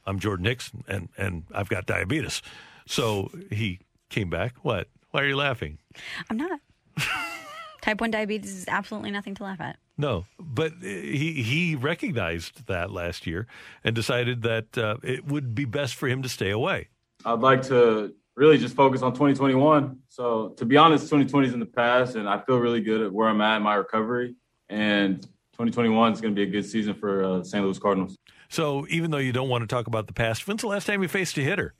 [0.05, 2.41] I'm Jordan Hicks and, and I've got diabetes.
[2.85, 4.55] So he came back.
[4.61, 4.87] What?
[5.11, 5.77] Why are you laughing?
[6.29, 6.59] I'm not.
[7.81, 9.77] Type 1 diabetes is absolutely nothing to laugh at.
[9.97, 13.45] No, but he he recognized that last year
[13.83, 16.87] and decided that uh, it would be best for him to stay away.
[17.25, 19.99] I'd like to really just focus on 2021.
[20.09, 23.13] So to be honest, 2020 is in the past, and I feel really good at
[23.13, 24.35] where I'm at in my recovery.
[24.69, 25.21] And
[25.53, 27.63] 2021 is going to be a good season for uh, St.
[27.63, 28.17] Louis Cardinals.
[28.53, 31.01] So even though you don't want to talk about the past, when's the last time
[31.01, 31.73] you faced a hitter?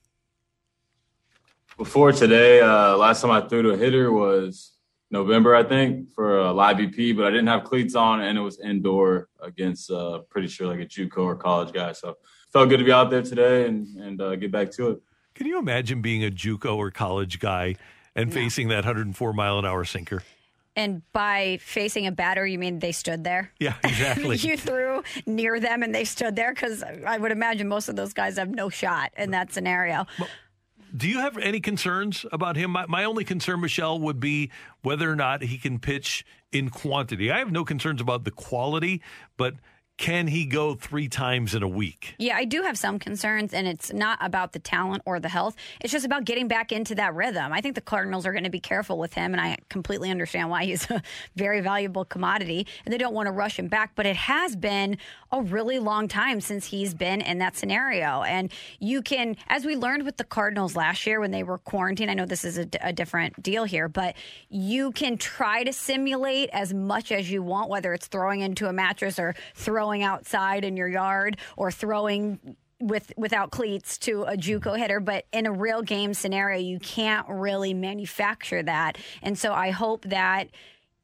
[1.78, 4.72] Before today, uh, last time I threw to a hitter was
[5.12, 8.42] November, I think, for a live BP, but I didn't have cleats on, and it
[8.42, 11.92] was indoor against, uh, pretty sure like a JUCO or college guy.
[11.92, 12.18] So
[12.52, 15.02] felt good to be out there today and and uh, get back to it.
[15.36, 17.76] Can you imagine being a JUCO or college guy
[18.16, 18.34] and yeah.
[18.34, 20.24] facing that 104 mile an hour sinker?
[20.76, 23.52] And by facing a batter, you mean they stood there?
[23.60, 24.38] Yeah, exactly.
[24.38, 28.14] you threw near them and they stood there because I would imagine most of those
[28.14, 30.08] guys have no shot in that scenario.
[30.20, 30.30] Well,
[30.96, 32.72] do you have any concerns about him?
[32.72, 34.52] My, my, only concern, Michelle, would be
[34.84, 37.32] whether or not he can pitch in quantity.
[37.32, 39.02] I have no concerns about the quality,
[39.36, 39.56] but
[39.98, 42.16] can he go three times in a week?
[42.18, 45.56] Yeah, I do have some concerns, and it's not about the talent or the health.
[45.82, 47.54] It's just about getting back into that rhythm.
[47.54, 50.50] I think the Cardinals are going to be careful with him, and I completely understand
[50.50, 51.02] why he's a
[51.36, 53.92] very valuable commodity, and they don't want to rush him back.
[53.94, 54.98] But it has been
[55.32, 58.24] a really long time since he's been in that scenario.
[58.24, 62.10] And you can, as we learned with the Cardinals last year when they were quarantined,
[62.10, 64.16] I know this is a, different deal here, but
[64.50, 68.74] you can try to simulate as much as you want, whether it's throwing into a
[68.74, 74.38] mattress or throwing throwing outside in your yard or throwing with without cleats to a
[74.38, 74.82] JUCO mm-hmm.
[74.82, 78.98] hitter, but in a real game scenario, you can't really manufacture that.
[79.22, 80.48] And so I hope that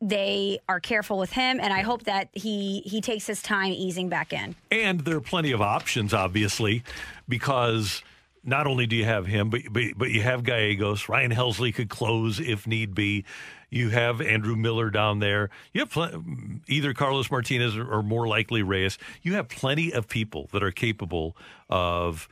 [0.01, 4.07] they are careful with him, and I hope that he he takes his time easing
[4.07, 4.55] back in.
[4.71, 6.83] And there are plenty of options, obviously,
[7.27, 8.01] because
[8.45, 11.09] not only do you have him, but but, but you have Gallegos.
[11.09, 13.25] Ryan Helsley could close if need be.
[13.69, 15.49] You have Andrew Miller down there.
[15.73, 16.23] You have pl-
[16.67, 18.97] either Carlos Martinez or, or more likely Reyes.
[19.21, 21.35] You have plenty of people that are capable
[21.69, 22.27] of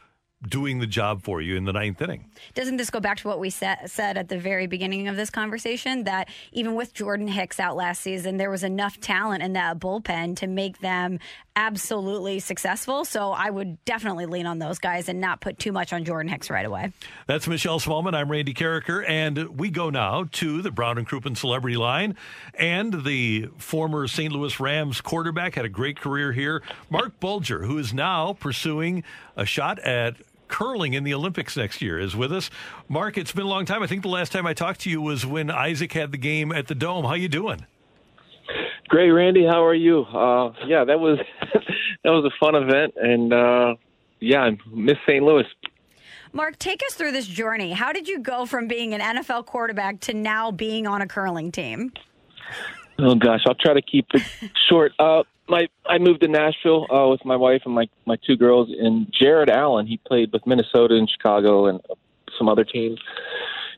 [0.48, 2.30] doing the job for you in the ninth inning.
[2.54, 5.30] Doesn't this go back to what we said, said at the very beginning of this
[5.30, 9.80] conversation that even with Jordan Hicks out last season, there was enough talent in that
[9.80, 11.20] bullpen to make them
[11.58, 13.04] absolutely successful.
[13.04, 16.32] So I would definitely lean on those guys and not put too much on Jordan
[16.32, 16.94] Hicks right away.
[17.26, 18.14] That's Michelle Smallman.
[18.14, 22.16] I'm Randy Karraker, and we go now to the Brown and Crouppen Celebrity Line.
[22.54, 24.32] And the former St.
[24.32, 26.62] Louis Rams quarterback had a great career here,
[26.92, 29.04] Mark Bulger, who is now pursuing
[29.36, 30.16] a shot at
[30.48, 32.52] curling in the Olympics next year is with us.
[32.88, 33.82] Mark, it's been a long time.
[33.82, 36.52] I think the last time I talked to you was when Isaac had the game
[36.52, 37.04] at the Dome.
[37.04, 37.66] How you doing?
[38.88, 39.46] Great, Randy.
[39.46, 40.04] How are you?
[40.04, 41.20] Uh, yeah, that was
[42.04, 43.76] that was a fun event, and uh,
[44.20, 45.24] yeah, I miss St.
[45.24, 45.46] Louis.
[46.34, 47.72] Mark, take us through this journey.
[47.72, 51.52] How did you go from being an NFL quarterback to now being on a curling
[51.52, 51.92] team?
[53.00, 54.22] Oh gosh, I'll try to keep it
[54.70, 54.94] short.
[55.00, 58.70] Uh, my I moved to Nashville uh, with my wife and my my two girls.
[58.70, 61.82] And Jared Allen, he played with Minnesota and Chicago and
[62.38, 63.00] some other teams.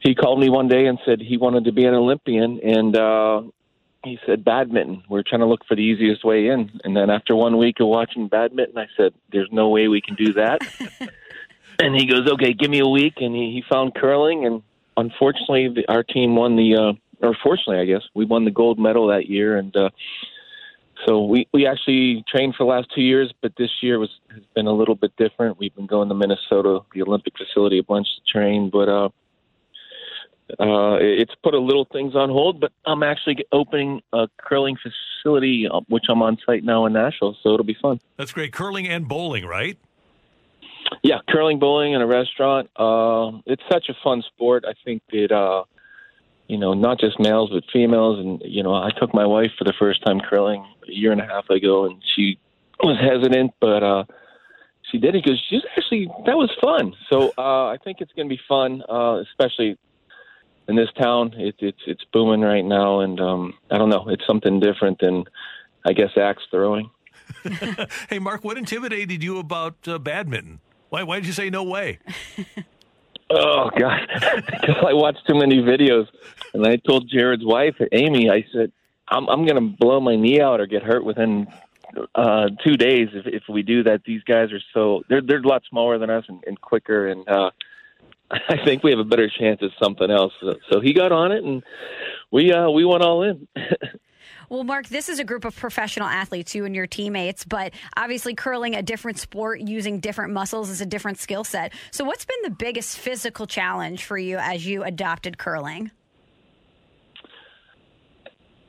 [0.01, 3.41] He called me one day and said he wanted to be an Olympian, and uh,
[4.03, 5.03] he said badminton.
[5.09, 6.71] We are trying to look for the easiest way in.
[6.83, 10.15] And then after one week of watching badminton, I said, "There's no way we can
[10.15, 10.61] do that."
[11.79, 14.61] and he goes, "Okay, give me a week." And he, he found curling, and
[14.95, 16.75] unfortunately, the, our team won the.
[16.75, 19.89] Uh, or fortunately, I guess we won the gold medal that year, and uh,
[21.05, 24.43] so we we actually trained for the last two years, but this year was has
[24.55, 25.59] been a little bit different.
[25.59, 29.09] We've been going to Minnesota, the Olympic facility, a bunch to train, but uh,
[30.59, 32.59] uh, it's put a little things on hold.
[32.59, 37.37] But I'm actually opening a curling facility, uh, which I'm on site now in Nashville,
[37.41, 37.99] so it'll be fun.
[38.17, 38.53] That's great.
[38.53, 39.77] Curling and bowling, right?
[41.03, 42.69] Yeah, curling, bowling, and a restaurant.
[42.75, 44.65] Uh, it's such a fun sport.
[44.67, 45.63] I think that uh,
[46.49, 48.19] you know, not just males but females.
[48.19, 51.21] And you know, I took my wife for the first time curling a year and
[51.21, 52.39] a half ago, and she
[52.83, 54.03] was hesitant, but uh,
[54.91, 56.93] she did it because she's actually that was fun.
[57.09, 59.77] So uh, I think it's going to be fun, uh, especially
[60.69, 61.33] in this town.
[61.35, 65.25] It, it's it's booming right now, and um, I don't know, it's something different than
[65.85, 66.89] I guess axe throwing.
[68.09, 70.59] hey, Mark, what intimidated you about uh, badminton?
[70.89, 71.99] Why, why did you say no way?
[73.31, 73.99] Oh God,
[74.45, 76.07] because I watched too many videos,
[76.53, 78.71] and I told Jared's wife, Amy, I said,
[79.07, 81.47] "I'm I'm going to blow my knee out or get hurt within
[82.15, 85.47] uh, two days if if we do that." These guys are so they're they're a
[85.47, 87.51] lot smaller than us and, and quicker, and uh,
[88.49, 90.33] I think we have a better chance at something else.
[90.41, 91.63] So, so he got on it, and
[92.31, 93.47] we uh, we went all in.
[94.49, 98.33] Well, Mark, this is a group of professional athletes, you and your teammates, but obviously
[98.33, 101.71] curling a different sport using different muscles is a different skill set.
[101.91, 105.91] So, what's been the biggest physical challenge for you as you adopted curling?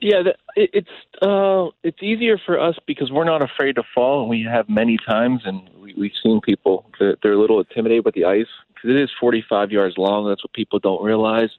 [0.02, 0.22] Yeah,
[0.56, 0.88] it's
[1.22, 4.98] uh, it's easier for us because we're not afraid to fall, and we have many
[5.06, 5.62] times, and
[5.94, 9.10] we, we've seen people that they're a little intimidated with the ice because it is
[9.20, 10.28] 45 yards long.
[10.28, 11.50] That's what people don't realize.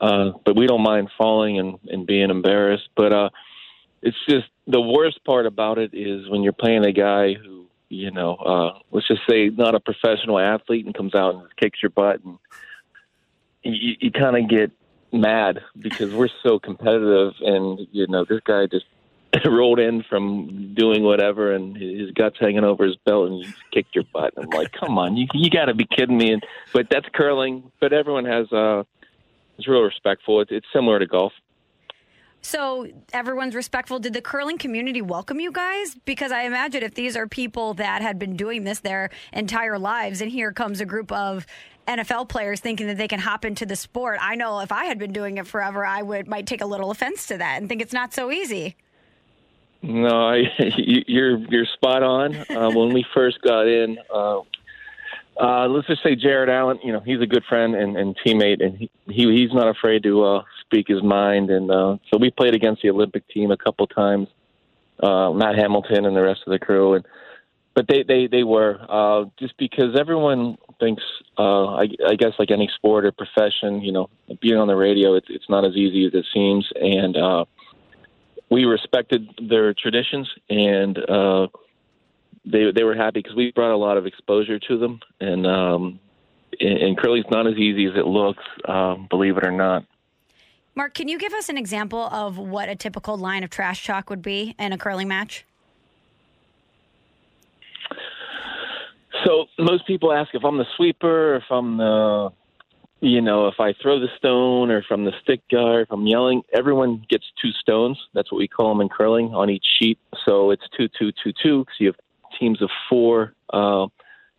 [0.00, 2.88] Uh, but we don't mind falling and, and being embarrassed.
[2.96, 3.30] But uh,
[4.02, 8.10] it's just the worst part about it is when you're playing a guy who, you
[8.10, 11.90] know, uh, let's just say not a professional athlete and comes out and kicks your
[11.90, 12.38] butt, and
[13.62, 14.72] you, you kind of get
[15.12, 18.86] mad because we're so competitive, and you know, this guy just
[19.46, 23.94] rolled in from doing whatever and his guts hanging over his belt and you kicked
[23.94, 24.34] your butt.
[24.36, 26.32] And I'm like, come on, you you got to be kidding me.
[26.32, 27.70] And but that's curling.
[27.80, 28.82] But everyone has uh,
[29.58, 30.40] is real respectful.
[30.40, 31.32] It's, it's similar to golf.
[32.44, 34.00] So everyone's respectful.
[34.00, 35.96] Did the curling community welcome you guys?
[36.04, 40.20] Because I imagine if these are people that had been doing this their entire lives,
[40.20, 41.46] and here comes a group of
[41.86, 44.18] NFL players thinking that they can hop into the sport.
[44.20, 46.90] I know if I had been doing it forever, I would might take a little
[46.90, 48.76] offense to that and think it's not so easy.
[49.82, 50.42] No, I,
[50.76, 52.36] you're you're spot on.
[52.36, 54.40] Uh, when we first got in, uh,
[55.40, 56.78] uh, let's just say Jared Allen.
[56.84, 60.04] You know, he's a good friend and, and teammate, and he, he he's not afraid
[60.04, 61.50] to uh, speak his mind.
[61.50, 64.28] And uh, so we played against the Olympic team a couple times,
[65.02, 66.94] uh, Matt Hamilton and the rest of the crew.
[66.94, 67.04] And
[67.74, 71.02] but they they they were uh, just because everyone thinks,
[71.38, 74.10] uh, I, I guess, like any sport or profession, you know,
[74.40, 77.44] being on the radio, it's it's not as easy as it seems, and uh,
[78.52, 80.98] we respected their traditions and.
[80.98, 81.48] Uh,
[82.44, 86.00] they they were happy because we brought a lot of exposure to them, and um,
[86.58, 89.84] and, and curling's not as easy as it looks, um, believe it or not.
[90.74, 94.08] Mark, can you give us an example of what a typical line of trash talk
[94.08, 95.44] would be in a curling match?
[99.24, 102.32] So most people ask if I'm the sweeper, if I'm the,
[103.02, 106.42] you know, if I throw the stone, or from the stick guy, if I'm yelling.
[106.54, 107.98] Everyone gets two stones.
[108.14, 109.98] That's what we call them in curling on each sheet.
[110.24, 111.64] So it's two, two, two, two.
[111.64, 111.96] Because you have
[112.38, 113.88] teams of four, uh,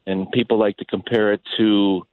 [0.07, 2.07] and people like to compare it to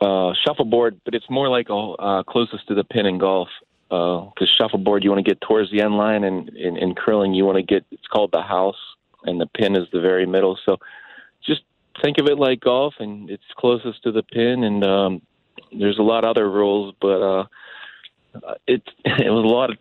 [0.00, 3.48] uh, shuffleboard, but it's more like uh, closest to the pin in golf.
[3.90, 7.34] Because uh, shuffleboard, you want to get towards the end line, and in, in curling,
[7.34, 7.84] you want to get.
[7.90, 8.78] It's called the house,
[9.24, 10.58] and the pin is the very middle.
[10.64, 10.78] So,
[11.46, 11.60] just
[12.02, 14.64] think of it like golf, and it's closest to the pin.
[14.64, 15.22] And um,
[15.78, 17.44] there's a lot of other rules, but uh,
[18.66, 19.78] it it was a lot of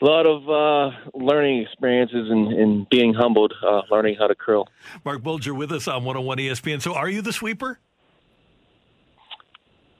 [0.00, 4.68] a lot of uh, learning experiences and, and being humbled, uh, learning how to curl.
[5.04, 6.82] Mark Bulger with us on 101 ESPN.
[6.82, 7.78] So, are you the sweeper?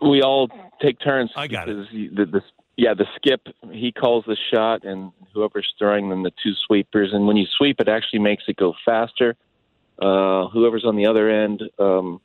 [0.00, 0.48] We all
[0.80, 1.30] take turns.
[1.36, 1.76] I got it.
[1.92, 2.42] The, the,
[2.76, 7.10] yeah, the skip, he calls the shot, and whoever's throwing them, the two sweepers.
[7.12, 9.36] And when you sweep, it actually makes it go faster.
[10.02, 12.20] Uh, whoever's on the other end um,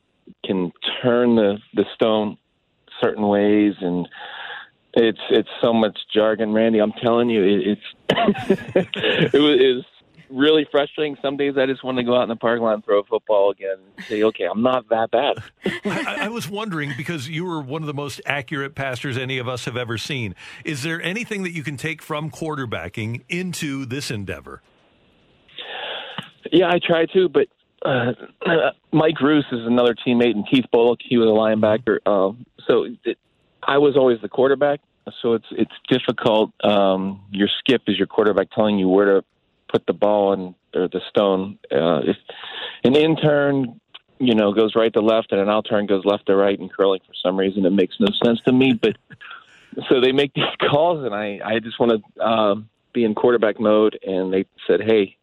[0.46, 0.72] can
[1.02, 2.38] turn the, the stone
[3.02, 4.08] certain ways and
[4.94, 6.80] it's it's so much jargon, Randy.
[6.80, 7.82] I'm telling you, it, it's
[9.34, 9.86] it was, it was
[10.30, 11.18] really frustrating.
[11.22, 13.04] Some days I just want to go out in the parking lot and throw a
[13.04, 15.38] football again and say, okay, I'm not that bad.
[15.86, 19.48] I, I, was wondering because you were one of the most accurate pastors any of
[19.48, 20.36] us have ever seen.
[20.66, 24.62] Is there anything that you can take from quarterbacking into this endeavor?
[26.52, 27.48] Yeah, I try to, but
[27.86, 28.14] uh,
[28.92, 32.00] Mike Roos is another teammate, and Keith Bulluck, he was a linebacker.
[32.08, 33.18] Um, so it,
[33.64, 34.80] I was always the quarterback.
[35.22, 36.52] so it's it's difficult.
[36.64, 39.26] Um, your skip is your quarterback telling you where to
[39.72, 41.60] put the ball and or the stone.
[41.72, 42.18] Uh, if
[42.84, 43.80] an inturn,
[44.20, 47.02] you know, goes right to left and an outturn goes left to right and curling
[47.06, 48.74] for some reason, it makes no sense to me.
[48.74, 48.98] But
[49.90, 53.60] so they make these calls, and I I just want to um, be in quarterback
[53.60, 55.16] mode, and they said, hey.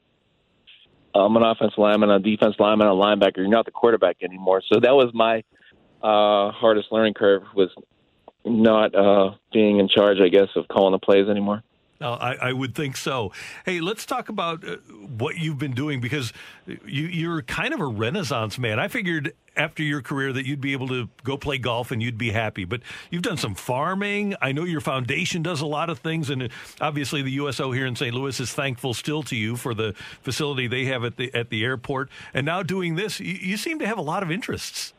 [1.15, 3.37] I'm an offensive lineman, a defense lineman, a linebacker.
[3.39, 4.63] You're not the quarterback anymore.
[4.73, 5.45] So that was my
[6.03, 7.71] uh, hardest learning curve was
[8.45, 11.63] not uh, being in charge, I guess, of calling the plays anymore.
[12.05, 13.33] Uh, I, I, would think so.
[13.65, 14.77] Hey, let's talk about uh,
[15.17, 16.35] what you've been doing because
[16.67, 18.79] you, you're kind of a renaissance man.
[18.79, 22.19] I figured after your career that you'd be able to go play golf and you'd
[22.19, 24.35] be happy, but you've done some farming.
[24.43, 27.97] I know your foundation does a lot of things, and obviously the USO here in
[27.97, 28.15] St.
[28.15, 31.65] Louis is thankful still to you for the facility they have at the at the
[31.65, 32.11] airport.
[32.35, 34.93] And now doing this, you, you seem to have a lot of interests.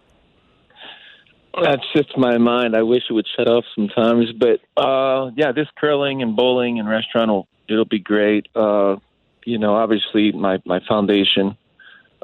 [1.62, 2.76] That shifts my mind.
[2.76, 6.90] I wish it would shut off sometimes, but uh, yeah, this curling and bowling and
[6.90, 8.48] restaurant will it'll be great.
[8.54, 8.98] Uh,
[9.46, 11.58] you know, obviously my my foundation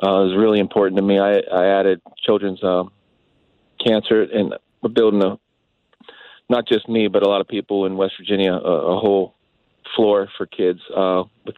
[0.03, 1.19] uh, is really important to me.
[1.19, 2.83] I, I added children's uh,
[3.85, 5.39] cancer, and we're building a
[6.49, 9.35] not just me, but a lot of people in West Virginia a, a whole
[9.95, 11.55] floor for kids uh, with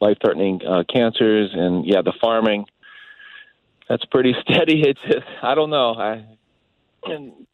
[0.00, 2.66] life-threatening uh, cancers, and yeah, the farming.
[3.88, 4.82] That's pretty steady.
[4.82, 5.94] It's just, I don't know.
[5.94, 6.24] I
[7.06, 7.46] and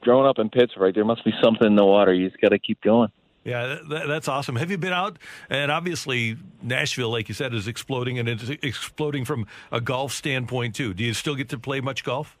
[0.00, 2.12] growing up in Pittsburgh, there must be something in the water.
[2.12, 3.10] You just got to keep going.
[3.44, 4.56] Yeah, that, that's awesome.
[4.56, 5.18] Have you been out?
[5.48, 10.74] And obviously, Nashville, like you said, is exploding, and it's exploding from a golf standpoint
[10.74, 10.92] too.
[10.94, 12.36] Do you still get to play much golf?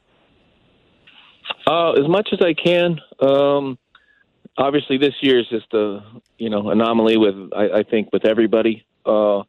[1.64, 3.00] Uh, as much as I can.
[3.20, 3.78] Um,
[4.58, 6.00] obviously, this year is just a
[6.38, 8.84] you know anomaly with I, I think with everybody.
[9.04, 9.44] Uh,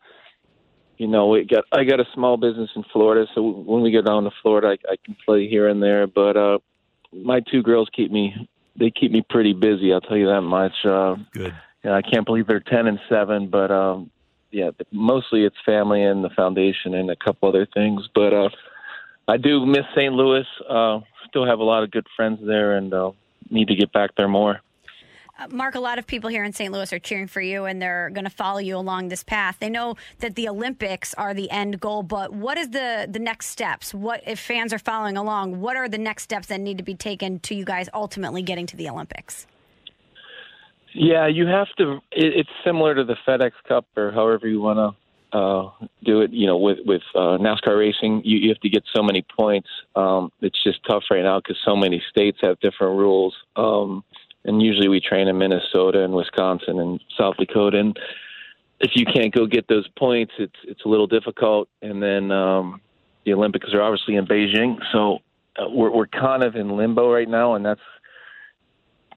[0.98, 4.03] you know, we got I got a small business in Florida, so when we go
[4.03, 6.06] down to Florida, I, I can play here and there.
[6.06, 6.60] But uh,
[7.14, 8.48] my two girls keep me
[8.78, 9.92] they keep me pretty busy.
[9.92, 10.74] I'll tell you that much.
[10.86, 11.56] Uh, Good.
[11.84, 14.10] Yeah, I can't believe they're ten and seven, but um,
[14.52, 18.08] yeah, mostly it's family and the foundation and a couple other things.
[18.14, 18.50] But uh,
[19.28, 20.14] I do miss St.
[20.14, 20.46] Louis.
[20.68, 23.12] Uh, still have a lot of good friends there, and uh,
[23.50, 24.62] need to get back there more.
[25.52, 26.74] Mark, a lot of people here in St.
[26.74, 29.58] Louis are cheering for you and they're going to follow you along this path.
[29.60, 33.48] They know that the Olympics are the end goal, but what is the the next
[33.48, 33.94] steps?
[33.94, 35.60] What if fans are following along?
[35.62, 38.66] What are the next steps that need to be taken to you guys ultimately getting
[38.68, 39.46] to the Olympics?
[40.94, 42.00] Yeah, you have to.
[42.12, 44.96] It, it's similar to the FedEx Cup or however you want
[45.32, 45.70] to uh,
[46.04, 46.32] do it.
[46.32, 49.70] You know, with with uh, NASCAR racing, you, you have to get so many points.
[49.96, 53.36] Um, it's just tough right now because so many states have different rules.
[53.56, 54.04] Um,
[54.48, 57.78] and usually we train in Minnesota and Wisconsin and South Dakota.
[57.78, 57.99] And
[58.80, 61.69] if you can't go get those points, it's it's a little difficult.
[61.82, 62.82] And then um,
[63.26, 65.19] the Olympics are obviously in Beijing, so
[65.57, 67.82] uh, we're we're kind of in limbo right now, and that's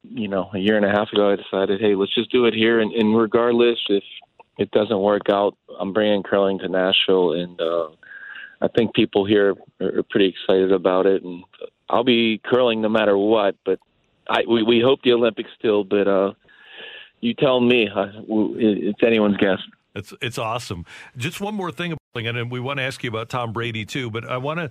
[0.02, 2.54] you know a year and a half ago I decided, hey, let's just do it
[2.54, 4.04] here, and, and regardless if
[4.58, 7.88] it doesn't work out, I'm bringing curling to Nashville, and uh,
[8.60, 11.44] I think people here are pretty excited about it, and
[11.88, 13.78] I'll be curling no matter what, but
[14.30, 16.32] I, we, we hope the Olympics still, but uh,
[17.20, 17.88] you tell me.
[17.94, 18.06] Uh,
[18.56, 19.58] it's anyone's guess.
[19.92, 20.86] It's it's awesome.
[21.16, 24.08] Just one more thing, and we want to ask you about Tom Brady too.
[24.08, 24.70] But I want to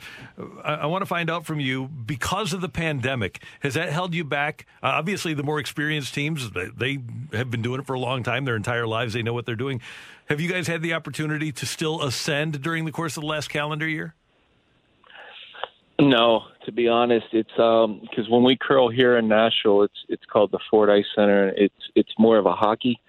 [0.64, 4.24] I want to find out from you because of the pandemic, has that held you
[4.24, 4.66] back?
[4.82, 7.00] Uh, obviously, the more experienced teams they
[7.34, 9.14] have been doing it for a long time, their entire lives.
[9.14, 9.82] They know what they're doing.
[10.30, 13.50] Have you guys had the opportunity to still ascend during the course of the last
[13.50, 14.16] calendar year?
[16.00, 20.26] No, to be honest, it's um because when we curl here in Nashville, it's it's
[20.26, 21.50] called the Ford Ice Center.
[21.58, 23.00] It's it's more of a hockey,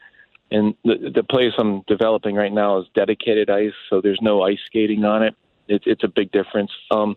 [0.51, 4.59] and the the place I'm developing right now is dedicated ice, so there's no ice
[4.67, 5.37] skating on it.
[5.69, 6.73] It's it's a big difference.
[6.91, 7.17] Um,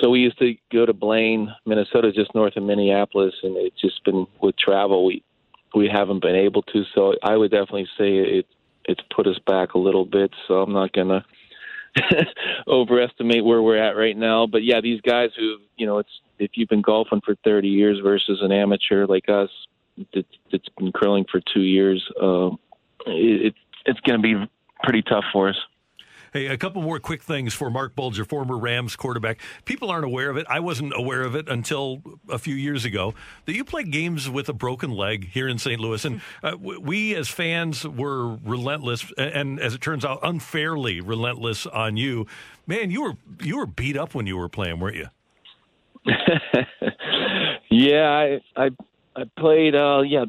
[0.00, 4.02] so we used to go to Blaine, Minnesota, just north of Minneapolis, and it's just
[4.04, 5.22] been with travel we
[5.74, 6.84] we haven't been able to.
[6.94, 8.46] So I would definitely say it
[8.86, 10.30] it's put us back a little bit.
[10.46, 11.26] So I'm not gonna
[12.68, 14.46] overestimate where we're at right now.
[14.46, 17.98] But yeah, these guys who, you know, it's if you've been golfing for 30 years
[18.02, 19.50] versus an amateur like us
[20.14, 22.50] that's, been curling for two years, uh,
[23.06, 23.54] it,
[23.86, 24.50] it's going to be
[24.82, 25.56] pretty tough for us.
[26.32, 29.40] Hey, a couple more quick things for Mark Bulger, former Rams quarterback.
[29.64, 30.46] People aren't aware of it.
[30.48, 33.14] I wasn't aware of it until a few years ago
[33.46, 35.80] that you play games with a broken leg here in St.
[35.80, 36.04] Louis.
[36.04, 41.96] And uh, we, as fans, were relentless, and as it turns out, unfairly relentless on
[41.96, 42.26] you.
[42.66, 45.06] Man, you were you were beat up when you were playing, weren't you?
[47.70, 48.70] yeah, I I,
[49.16, 49.74] I played.
[49.74, 50.24] Uh, yeah,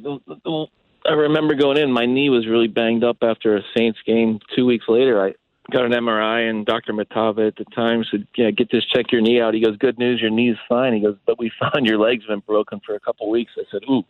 [1.05, 1.91] I remember going in.
[1.91, 4.39] My knee was really banged up after a Saints game.
[4.55, 5.33] Two weeks later, I
[5.69, 6.93] got an MRI, and Dr.
[6.93, 9.97] Matava at the time said, "Yeah, get this, check your knee out." He goes, "Good
[9.97, 12.99] news, your knee's fine." He goes, "But we found your leg's been broken for a
[12.99, 14.03] couple weeks." I said, "Ooh."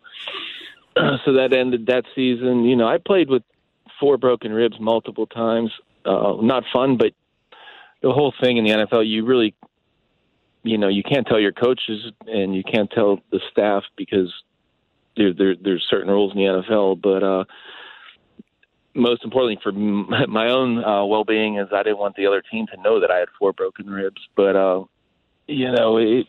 [1.26, 2.66] so that ended that season.
[2.66, 3.44] You know, I played with
[4.00, 5.72] four broken ribs multiple times.
[6.06, 7.14] Uh, not fun, but
[8.02, 9.54] the whole thing in the NFL, you really,
[10.64, 14.34] you know, you can't tell your coaches and you can't tell the staff because
[15.18, 17.02] there, there there's certain rules in the NFL.
[17.02, 17.44] But uh,
[19.00, 19.72] most importantly for
[20.28, 23.18] my own uh, well-being is I didn't want the other team to know that I
[23.18, 24.22] had four broken ribs.
[24.36, 24.84] But uh,
[25.48, 26.28] you know, it,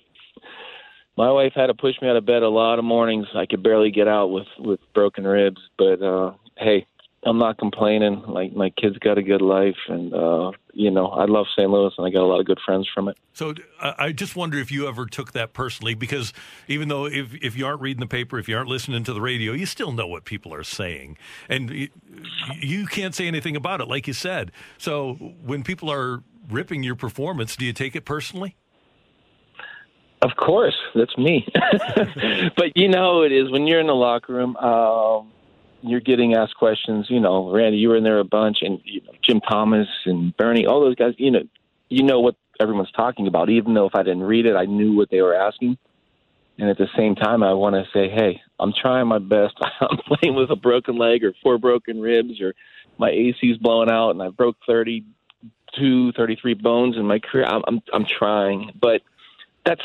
[1.17, 3.27] my wife had to push me out of bed a lot of mornings.
[3.35, 5.61] I could barely get out with with broken ribs.
[5.77, 6.87] But uh, hey,
[7.23, 8.23] I'm not complaining.
[8.27, 11.69] Like my kids got a good life, and uh, you know I love St.
[11.69, 13.19] Louis, and I got a lot of good friends from it.
[13.35, 16.33] So I I just wonder if you ever took that personally, because
[16.67, 19.21] even though if if you aren't reading the paper, if you aren't listening to the
[19.21, 21.19] radio, you still know what people are saying,
[21.49, 21.89] and you,
[22.59, 24.51] you can't say anything about it, like you said.
[24.79, 25.15] So
[25.45, 28.57] when people are ripping your performance, do you take it personally?
[30.23, 31.47] Of course, that's me.
[32.57, 34.57] but you know it is when you're in the locker room.
[34.57, 35.33] Um,
[35.83, 37.07] you're getting asked questions.
[37.09, 40.37] You know, Randy, you were in there a bunch, and you know, Jim Thomas and
[40.37, 41.15] Bernie, all those guys.
[41.19, 41.43] You know,
[41.89, 43.51] you know what everyone's talking about.
[43.51, 45.79] Even though if I didn't read it, I knew what they were asking.
[46.59, 49.55] And at the same time, I want to say, hey, I'm trying my best.
[49.81, 52.55] I'm playing with a broken leg or four broken ribs, or
[52.99, 57.47] my AC's blowing out, and I broke 32, 33 bones in my career.
[57.47, 59.01] I'm I'm, I'm trying, but
[59.65, 59.83] that's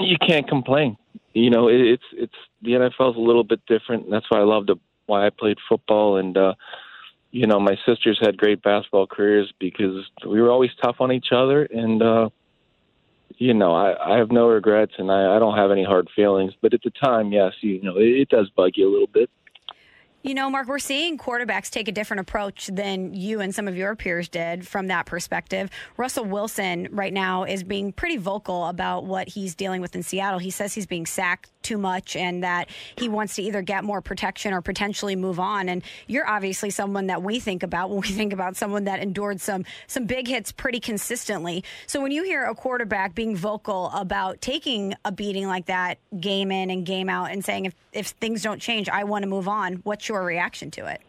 [0.00, 0.96] you can't complain.
[1.32, 4.04] You know, it, it's it's the NFL's a little bit different.
[4.04, 4.76] And That's why I love the
[5.06, 6.54] why I played football and uh
[7.32, 11.32] you know, my sisters had great basketball careers because we were always tough on each
[11.32, 12.28] other and uh
[13.38, 16.54] you know, I, I have no regrets and I, I don't have any hard feelings.
[16.62, 19.30] But at the time, yes, you know, it, it does bug you a little bit.
[20.22, 23.76] You know, Mark, we're seeing quarterbacks take a different approach than you and some of
[23.76, 25.70] your peers did from that perspective.
[25.96, 30.40] Russell Wilson right now is being pretty vocal about what he's dealing with in Seattle.
[30.40, 34.00] He says he's being sacked too much and that he wants to either get more
[34.00, 35.68] protection or potentially move on.
[35.68, 39.40] And you're obviously someone that we think about when we think about someone that endured
[39.40, 41.64] some some big hits pretty consistently.
[41.86, 46.52] So when you hear a quarterback being vocal about taking a beating like that game
[46.52, 49.48] in and game out and saying if if things don't change, I want to move
[49.48, 51.00] on, what's your reaction to it?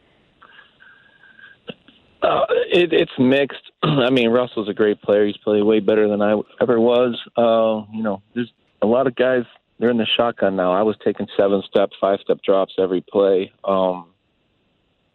[2.21, 3.71] Uh, it, it's mixed.
[3.83, 5.25] I mean, Russell's a great player.
[5.25, 7.15] He's played way better than I ever was.
[7.35, 8.51] Uh, you know, there's
[8.81, 9.43] a lot of guys.
[9.79, 10.71] They're in the shotgun now.
[10.71, 14.07] I was taking seven step, five step drops every play, um,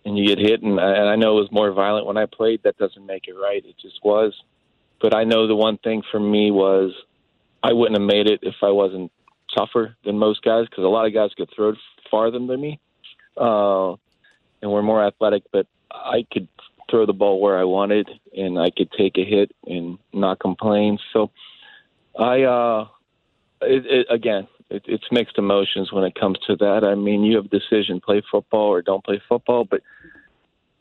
[0.05, 0.63] and you get hit.
[0.63, 2.63] And, and I know it was more violent when I played.
[2.63, 3.65] That doesn't make it right.
[3.65, 4.35] It just was.
[5.01, 6.93] But I know the one thing for me was
[7.63, 9.11] I wouldn't have made it if I wasn't
[9.57, 11.75] tougher than most guys because a lot of guys could throw
[12.11, 12.79] farther than me,
[13.37, 13.93] uh,
[14.63, 15.43] and we're more athletic.
[15.53, 16.47] But I could
[16.89, 20.99] throw the ball where I wanted, and I could take a hit and not complain.
[21.13, 21.31] So
[22.19, 22.89] I, uh,
[23.63, 26.85] it, it, again, it, it's mixed emotions when it comes to that.
[26.85, 29.65] I mean, you have a decision: play football or don't play football.
[29.65, 29.83] But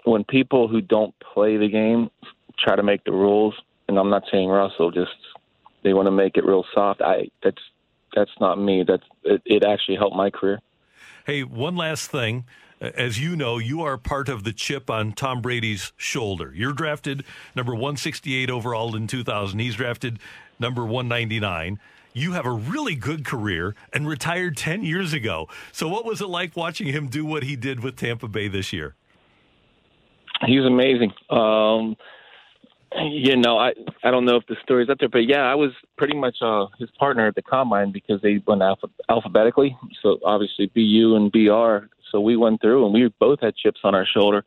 [0.06, 2.10] when people who don't play the game
[2.58, 3.56] try to make the rules,
[3.88, 5.12] and I'm not saying Russell, just
[5.84, 7.02] they want to make it real soft.
[7.02, 7.62] I that's
[8.16, 8.84] that's not me.
[8.88, 10.60] That's it, it actually helped my career.
[11.26, 12.46] Hey, one last thing.
[12.80, 16.52] As you know, you are part of the chip on Tom Brady's shoulder.
[16.56, 17.24] You're drafted
[17.56, 19.60] number 168 overall in 2000.
[19.60, 20.18] He's drafted
[20.60, 21.80] number 199.
[22.14, 25.48] You have a really good career and retired 10 years ago.
[25.72, 28.74] So, what was it like watching him do what he did with Tampa Bay this
[28.74, 28.96] year?
[30.46, 31.14] He was amazing.
[31.30, 31.96] Um,
[33.00, 33.74] you know, I
[34.04, 36.66] I don't know if the story's up there, but yeah, I was pretty much uh,
[36.78, 39.78] his partner at the combine because they went alpha, alphabetically.
[40.02, 41.88] So obviously BU and BR.
[42.12, 44.44] So we went through and we both had chips on our shoulder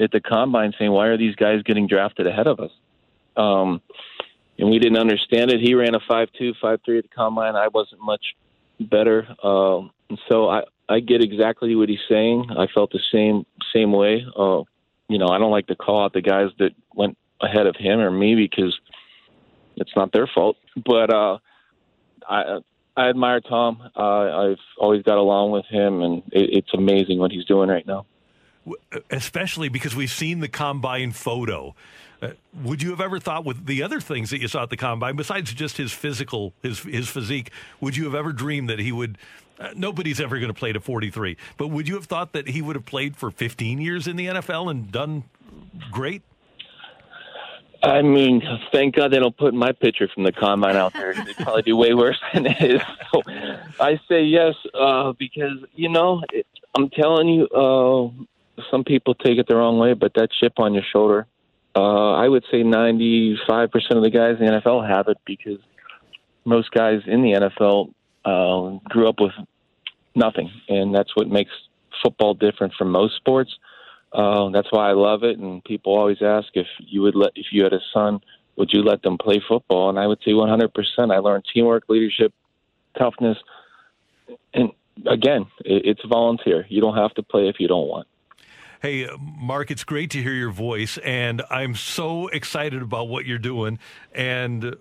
[0.00, 2.70] at the combine, saying, "Why are these guys getting drafted ahead of us?"
[3.36, 3.82] Um,
[4.62, 5.60] and we didn't understand it.
[5.60, 7.56] He ran a five two, five three at the combine.
[7.56, 8.24] I wasn't much
[8.78, 12.46] better, um, and so I I get exactly what he's saying.
[12.56, 13.44] I felt the same
[13.74, 14.24] same way.
[14.24, 14.62] Uh,
[15.08, 17.98] you know, I don't like to call out the guys that went ahead of him
[17.98, 18.78] or me because
[19.74, 20.56] it's not their fault.
[20.76, 21.38] But uh,
[22.28, 22.60] I
[22.96, 23.82] I admire Tom.
[23.96, 27.86] Uh, I've always got along with him, and it, it's amazing what he's doing right
[27.86, 28.06] now.
[29.10, 31.74] Especially because we've seen the combine photo.
[32.22, 32.30] Uh,
[32.62, 35.16] would you have ever thought with the other things that you saw at the combine,
[35.16, 37.50] besides just his physical, his his physique,
[37.80, 39.18] would you have ever dreamed that he would?
[39.58, 42.62] Uh, nobody's ever going to play to 43, but would you have thought that he
[42.62, 45.24] would have played for 15 years in the NFL and done
[45.90, 46.22] great?
[47.82, 48.42] I mean,
[48.72, 51.14] thank God they don't put my picture from the combine out there.
[51.14, 52.82] They'd probably do way worse than it is.
[53.12, 53.20] So
[53.78, 58.08] I say yes uh, because you know it, I'm telling you, uh,
[58.70, 61.26] some people take it the wrong way, but that chip on your shoulder,
[61.74, 65.58] uh, I would say 95 percent of the guys in the NFL have it because
[66.44, 67.92] most guys in the NFL
[68.24, 69.32] uh, grew up with
[70.14, 71.52] nothing, and that's what makes
[72.02, 73.56] football different from most sports.
[74.12, 75.38] Uh, that's why I love it.
[75.38, 78.20] And people always ask if you would let if you had a son,
[78.56, 79.88] would you let them play football?
[79.88, 80.70] And I would say 100%.
[80.98, 82.34] I learned teamwork, leadership,
[82.98, 83.38] toughness,
[84.52, 84.70] and
[85.06, 86.66] again, it's volunteer.
[86.68, 88.06] You don't have to play if you don't want.
[88.82, 93.38] Hey, Mark, it's great to hear your voice, and I'm so excited about what you're
[93.38, 93.78] doing.
[94.12, 94.74] And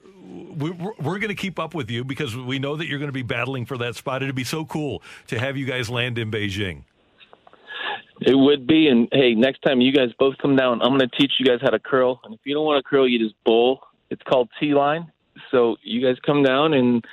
[0.57, 3.13] we, we're going to keep up with you because we know that you're going to
[3.13, 4.23] be battling for that spot.
[4.23, 6.85] It'd be so cool to have you guys land in Beijing.
[8.21, 8.87] It would be.
[8.87, 11.59] And hey, next time you guys both come down, I'm going to teach you guys
[11.61, 12.21] how to curl.
[12.23, 13.81] And if you don't want to curl, you just bowl.
[14.09, 15.11] It's called T line.
[15.51, 17.05] So you guys come down, and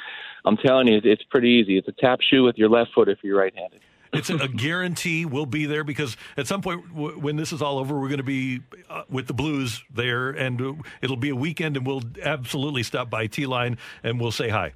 [0.47, 1.77] I'm telling you, it's pretty easy.
[1.77, 3.83] It's a tap shoe with your left foot if you're right handed.
[4.13, 7.79] It's a guarantee we'll be there because at some point w- when this is all
[7.79, 11.37] over, we're going to be uh, with the Blues there, and uh, it'll be a
[11.37, 14.73] weekend, and we'll absolutely stop by T Line and we'll say hi.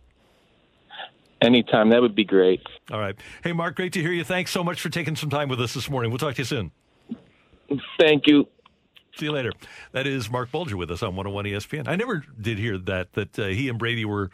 [1.42, 2.62] Anytime, that would be great.
[2.92, 3.16] All right.
[3.42, 4.22] Hey, Mark, great to hear you.
[4.22, 6.10] Thanks so much for taking some time with us this morning.
[6.12, 6.70] We'll talk to you soon.
[7.98, 8.46] Thank you.
[9.16, 9.52] See you later.
[9.90, 11.88] That is Mark Bulger with us on 101 ESPN.
[11.88, 14.30] I never did hear that that uh, he and Brady were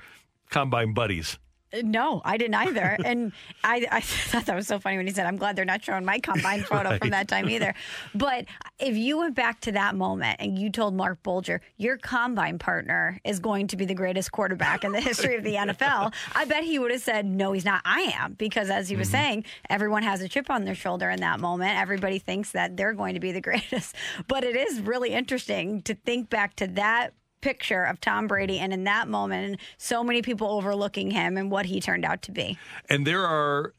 [0.51, 1.39] combine buddies.
[1.83, 2.97] No, I didn't either.
[3.05, 3.33] and
[3.63, 6.05] I, I thought that was so funny when he said, I'm glad they're not showing
[6.05, 7.01] my combine photo Right.
[7.01, 7.75] from that time either.
[8.15, 8.47] But
[8.79, 13.21] if you went back to that moment and you told Mark Bulger, your combine partner
[13.25, 16.65] is going to be the greatest quarterback in the history of the NFL, I bet
[16.65, 17.83] he would have said, No, he's not.
[17.85, 18.35] I am.
[18.35, 19.17] Because as he was mm-hmm.
[19.17, 21.79] saying, everyone has a chip on their shoulder in that moment.
[21.79, 23.95] Everybody thinks that they're going to be the greatest.
[24.27, 28.73] But it is really interesting to think back to that picture of Tom Brady and
[28.73, 32.33] in that moment and so many people overlooking him and what he turned out to
[32.33, 32.59] be.
[32.89, 33.75] And there are,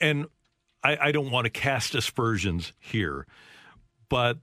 [0.00, 0.26] and
[0.82, 3.26] I, I don't want to cast aspersions here,
[4.08, 4.38] but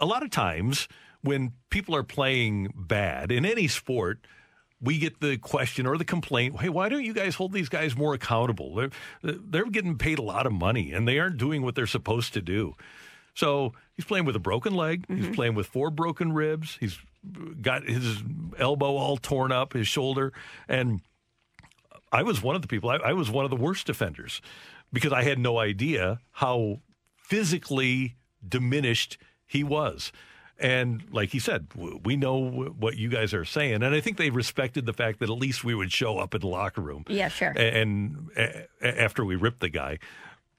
[0.00, 0.88] a lot of times
[1.22, 4.26] when people are playing bad in any sport,
[4.80, 7.96] we get the question or the complaint, hey, why don't you guys hold these guys
[7.96, 8.74] more accountable?
[8.76, 8.90] They're,
[9.22, 12.40] they're getting paid a lot of money and they aren't doing what they're supposed to
[12.40, 12.74] do.
[13.34, 15.04] So he's playing with a broken leg.
[15.08, 15.34] He's mm-hmm.
[15.34, 16.76] playing with four broken ribs.
[16.78, 16.98] He's
[17.60, 18.22] got his
[18.58, 20.32] elbow all torn up, his shoulder.
[20.68, 21.00] And
[22.12, 24.40] I was one of the people, I, I was one of the worst defenders
[24.92, 26.80] because I had no idea how
[27.16, 28.16] physically
[28.46, 30.12] diminished he was.
[30.60, 31.68] And like he said,
[32.04, 32.36] we know
[32.78, 33.74] what you guys are saying.
[33.82, 36.40] And I think they respected the fact that at least we would show up in
[36.40, 37.04] the locker room.
[37.08, 37.50] Yeah, sure.
[37.56, 39.98] And, a- a- after we ripped the guy.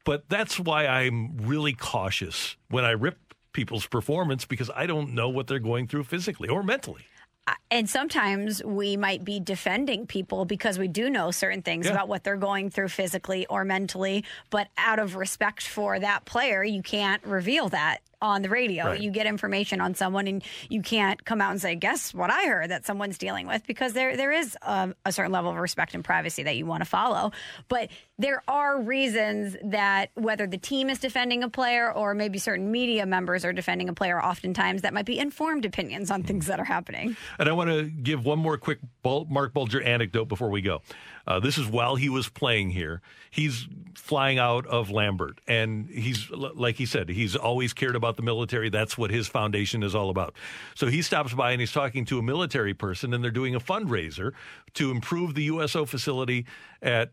[0.05, 5.29] But that's why I'm really cautious when I rip people's performance because I don't know
[5.29, 7.01] what they're going through physically or mentally.
[7.47, 11.93] Uh, and sometimes we might be defending people because we do know certain things Yeah.
[11.93, 16.63] about what they're going through physically or mentally, but out of respect for that player,
[16.63, 18.85] you can't reveal that on the radio.
[18.85, 18.99] Right.
[19.01, 22.45] You get information on someone and you can't come out and say, guess what I
[22.45, 25.93] heard that someone's dealing with because there there is um, a certain level of respect
[25.95, 27.31] and privacy that you want to follow.
[27.67, 32.71] But there are reasons that whether the team is defending a player or maybe certain
[32.71, 36.59] media members are defending a player oftentimes that might be informed opinions on things that
[36.59, 37.15] are happening.
[37.37, 40.81] And I want to give one more quick Mark Bulger anecdote before we go.
[41.29, 43.01] Uh, this is while he was playing here.
[43.29, 48.23] He's flying out of Lambert, and he's like he said, he's always cared about the
[48.23, 48.69] military.
[48.69, 50.33] That's what his foundation is all about.
[50.73, 53.59] So he stops by and he's talking to a military person, and they're doing a
[53.59, 54.31] fundraiser
[54.73, 56.47] to improve the USO facility
[56.81, 57.11] at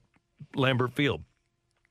[0.55, 1.22] Lambert Field.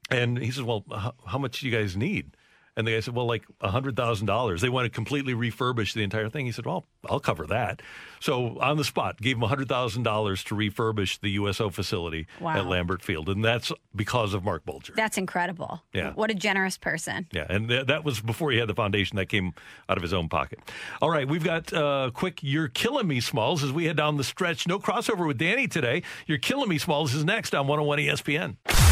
[0.09, 0.83] And he says, "Well,
[1.27, 2.34] how much do you guys need?"
[2.77, 4.61] And the guy said, "Well, like a hundred thousand dollars.
[4.61, 7.81] They want to completely refurbish the entire thing." He said, "Well, I'll cover that."
[8.19, 12.27] So on the spot, gave him a hundred thousand dollars to refurbish the USO facility
[12.41, 12.57] Wow.
[12.57, 14.93] at Lambert Field, and that's because of Mark Bulger.
[14.95, 15.83] That's incredible.
[15.93, 16.11] Yeah.
[16.13, 17.27] What a generous person.
[17.31, 19.15] Yeah, and th- that was before he had the foundation.
[19.17, 19.53] That came
[19.87, 20.59] out of his own pocket.
[21.01, 22.39] All right, we've got uh, quick.
[22.43, 24.67] You're killing me, Smalls, as we head down the stretch.
[24.67, 26.03] No crossover with Danny today.
[26.27, 28.84] You're killing me, Smalls is next on 101 ESPN.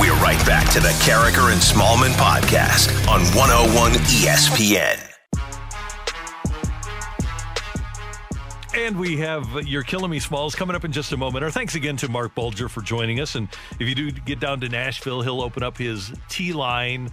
[0.00, 5.00] We're right back to the Karraker and Smallman podcast on 101 ESPN.
[8.76, 11.44] And we have You're Killing Me Smalls coming up in just a moment.
[11.44, 13.36] Our thanks again to Mark Bulger for joining us.
[13.36, 13.48] And
[13.78, 17.12] if you do get down to Nashville, he'll open up his T line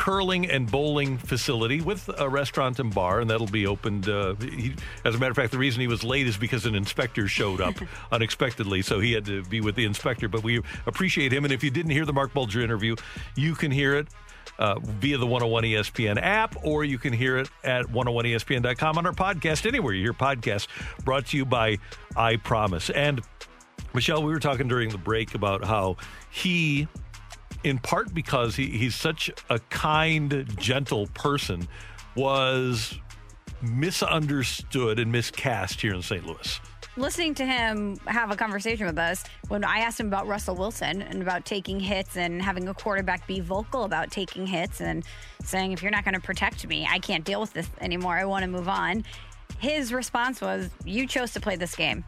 [0.00, 4.08] curling and bowling facility with a restaurant and bar, and that'll be opened.
[4.08, 4.74] Uh, he,
[5.04, 7.60] as a matter of fact, the reason he was late is because an inspector showed
[7.60, 7.74] up
[8.12, 10.26] unexpectedly, so he had to be with the inspector.
[10.26, 11.44] But we appreciate him.
[11.44, 12.96] And if you didn't hear the Mark Bulger interview,
[13.36, 14.08] you can hear it.
[14.58, 19.12] Uh, via the 101 ESPN app, or you can hear it at 101ESPN.com on our
[19.12, 20.66] podcast, anywhere you hear podcasts,
[21.02, 21.78] brought to you by
[22.14, 22.90] I Promise.
[22.90, 23.22] And
[23.94, 25.96] Michelle, we were talking during the break about how
[26.30, 26.88] he
[27.64, 31.68] in part because he, he's such a kind, gentle person,
[32.16, 32.98] was
[33.62, 36.26] misunderstood and miscast here in St.
[36.26, 36.60] Louis.
[36.96, 41.02] listening to him have a conversation with us when I asked him about Russell Wilson
[41.02, 45.04] and about taking hits and having a quarterback be vocal about taking hits and
[45.44, 48.14] saying, if you're not going to protect me, I can't deal with this anymore.
[48.14, 49.04] I want to move on.
[49.58, 52.04] His response was, You chose to play this game.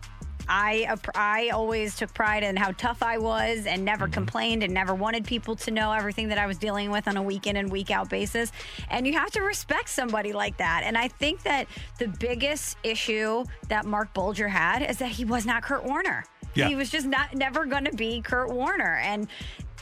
[0.49, 4.15] I I always took pride in how tough I was and never mm-hmm.
[4.15, 7.23] complained and never wanted people to know everything that I was dealing with on a
[7.23, 8.53] week in and week out basis.
[8.91, 10.83] And you have to respect somebody like that.
[10.85, 11.67] And I think that
[11.99, 16.25] the biggest issue that Mark Bulger had is that he was not Kurt Warner.
[16.55, 16.69] Yeah.
[16.69, 18.99] He was just not never going to be Kurt Warner.
[19.03, 19.29] And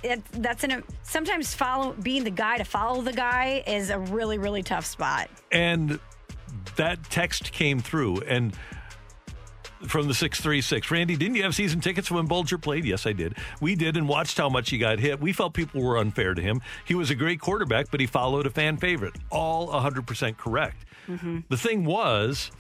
[0.02, 4.38] it, that's an sometimes follow being the guy to follow the guy is a really
[4.38, 5.28] really tough spot.
[5.52, 5.98] And
[6.76, 8.54] that text came through and
[9.86, 10.90] from the 636.
[10.90, 12.84] Randy, didn't you have season tickets when Bulger played?
[12.84, 13.36] Yes, I did.
[13.60, 15.20] We did and watched how much he got hit.
[15.20, 16.60] We felt people were unfair to him.
[16.84, 19.14] He was a great quarterback, but he followed a fan favorite.
[19.30, 20.84] All 100% correct.
[21.08, 21.38] Mm-hmm.
[21.48, 22.50] The thing was,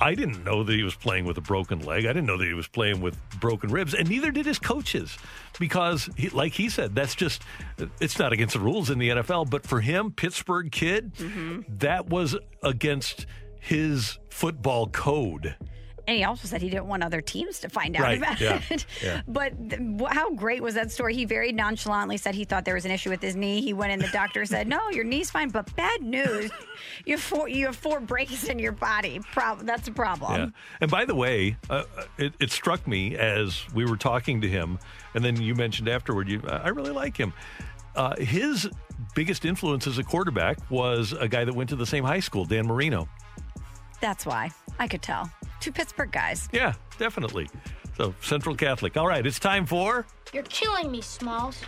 [0.00, 2.06] I didn't know that he was playing with a broken leg.
[2.06, 5.18] I didn't know that he was playing with broken ribs, and neither did his coaches,
[5.58, 7.42] because, he, like he said, that's just
[8.00, 9.50] it's not against the rules in the NFL.
[9.50, 11.60] But for him, Pittsburgh kid, mm-hmm.
[11.78, 13.26] that was against
[13.60, 15.56] his football code.
[16.06, 18.60] And he also said he didn't want other teams to find out Right, about yeah,
[18.70, 18.86] it.
[19.02, 19.22] yeah.
[19.28, 19.80] But th-
[20.10, 21.14] how great was that story?
[21.14, 23.60] He very nonchalantly said he thought there was an issue with his knee.
[23.60, 26.50] He went in, the doctor said, "No, your knee's fine, but bad news,
[27.04, 29.20] you have four you have four breaks in your body.
[29.32, 30.46] Prob- that's a problem." Yeah.
[30.80, 31.84] And by the way, uh,
[32.18, 34.80] it, it struck me as we were talking to him,
[35.14, 37.32] and then you mentioned afterward, you, I really like him.
[37.94, 38.68] Uh, his
[39.14, 42.44] biggest influence as a quarterback was a guy that went to the same high school,
[42.44, 43.08] Dan Marino.
[44.00, 45.30] That's why I could tell.
[45.60, 46.48] Two Pittsburgh guys.
[46.52, 47.48] Yeah, definitely.
[47.96, 48.96] So Central Catholic.
[48.96, 50.06] All right, it's time for.
[50.32, 51.62] You're killing me, Smalls.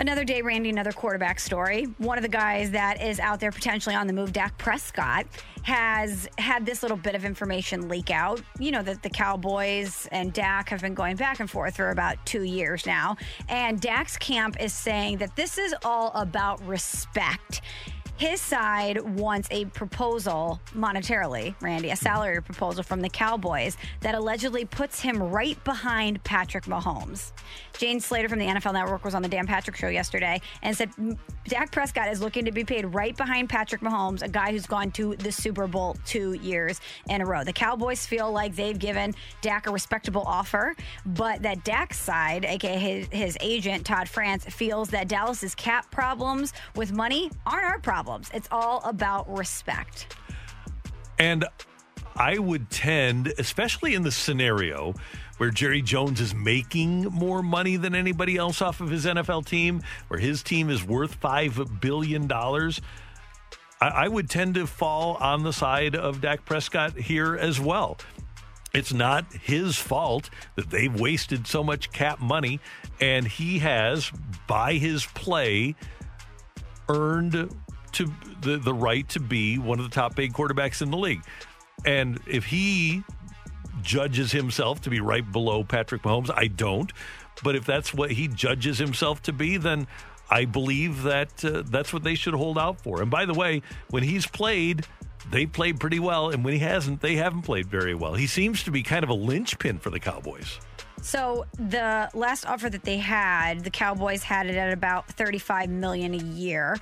[0.00, 1.86] Another day, Randy, another quarterback story.
[1.98, 5.26] One of the guys that is out there potentially on the move, Dak Prescott,
[5.64, 8.40] has had this little bit of information leak out.
[8.60, 12.24] You know that the Cowboys and Dak have been going back and forth for about
[12.24, 13.16] two years now.
[13.48, 17.62] And Dak's camp is saying that this is all about respect.
[18.18, 24.64] His side wants a proposal monetarily, Randy, a salary proposal from the Cowboys that allegedly
[24.64, 27.30] puts him right behind Patrick Mahomes.
[27.78, 30.90] Jane Slater from the NFL Network was on the Dan Patrick Show yesterday and said
[31.46, 34.90] Dak Prescott is looking to be paid right behind Patrick Mahomes, a guy who's gone
[34.92, 37.44] to the Super Bowl two years in a row.
[37.44, 40.74] The Cowboys feel like they've given Dak a respectable offer,
[41.06, 46.52] but that Dak's side, aka his, his agent Todd France, feels that Dallas's cap problems
[46.74, 47.78] with money aren't our
[48.08, 48.30] problems.
[48.32, 50.16] It's all about respect.
[51.18, 51.44] And
[52.16, 54.94] I would tend, especially in the scenario
[55.36, 59.82] where Jerry Jones is making more money than anybody else off of his NFL team,
[60.08, 62.30] where his team is worth $5 billion.
[62.32, 62.72] I,
[63.80, 67.98] I would tend to fall on the side of Dak Prescott here as well.
[68.74, 72.58] It's not his fault that they've wasted so much cap money,
[73.00, 74.10] and he has,
[74.46, 75.76] by his play,
[76.88, 77.54] earned
[77.92, 81.22] to the, the right to be one of the top paid quarterbacks in the league.
[81.84, 83.02] And if he
[83.82, 86.92] judges himself to be right below Patrick Mahomes, I don't.
[87.42, 89.86] But if that's what he judges himself to be, then
[90.30, 93.00] I believe that uh, that's what they should hold out for.
[93.00, 94.86] And by the way, when he's played,
[95.30, 98.14] they played pretty well, and when he hasn't, they haven't played very well.
[98.14, 100.58] He seems to be kind of a linchpin for the Cowboys.
[101.02, 106.14] So the last offer that they had, the Cowboys had it at about 35 million
[106.14, 106.76] a year.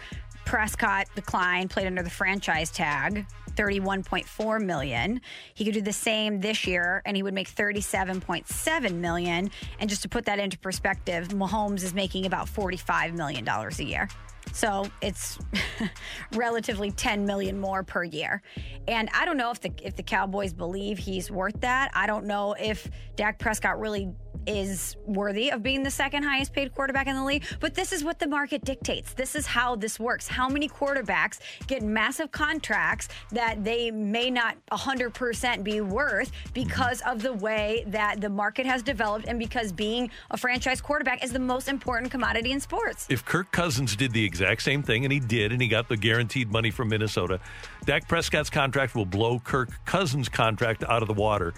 [0.47, 5.21] Prescott declined, played under the franchise tag, 31.4 million.
[5.55, 9.51] He could do the same this year and he would make 37.7 million.
[9.81, 13.85] And just to put that into perspective, Mahomes is making about 45 million dollars a
[13.85, 14.09] year.
[14.53, 15.39] So it's
[16.35, 18.43] relatively 10 million more per year.
[18.89, 21.91] And I don't know if the if the Cowboys believe he's worth that.
[21.95, 24.09] I don't know if Dak Prescott really
[24.47, 28.05] is worthy of being the second highest paid quarterback in the league, but this is
[28.05, 29.13] what the market dictates.
[29.13, 30.29] This is how this works.
[30.29, 37.23] How many quarterbacks get massive contracts that they may not 100% be worth because of
[37.23, 41.41] the way that the market has developed and because being a franchise quarterback is the
[41.41, 43.07] most important commodity in sports.
[43.11, 45.97] If Kirk Cousins did the exact same thing, and he did, and he got the
[45.97, 47.41] guaranteed money from Minnesota,
[47.85, 51.55] Dak Prescott's contract will blow Kirk Cousins' contract out of the water.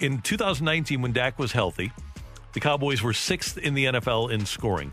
[0.00, 1.92] In 2019, when Dak was healthy,
[2.52, 4.92] the Cowboys were sixth in the NFL in scoring.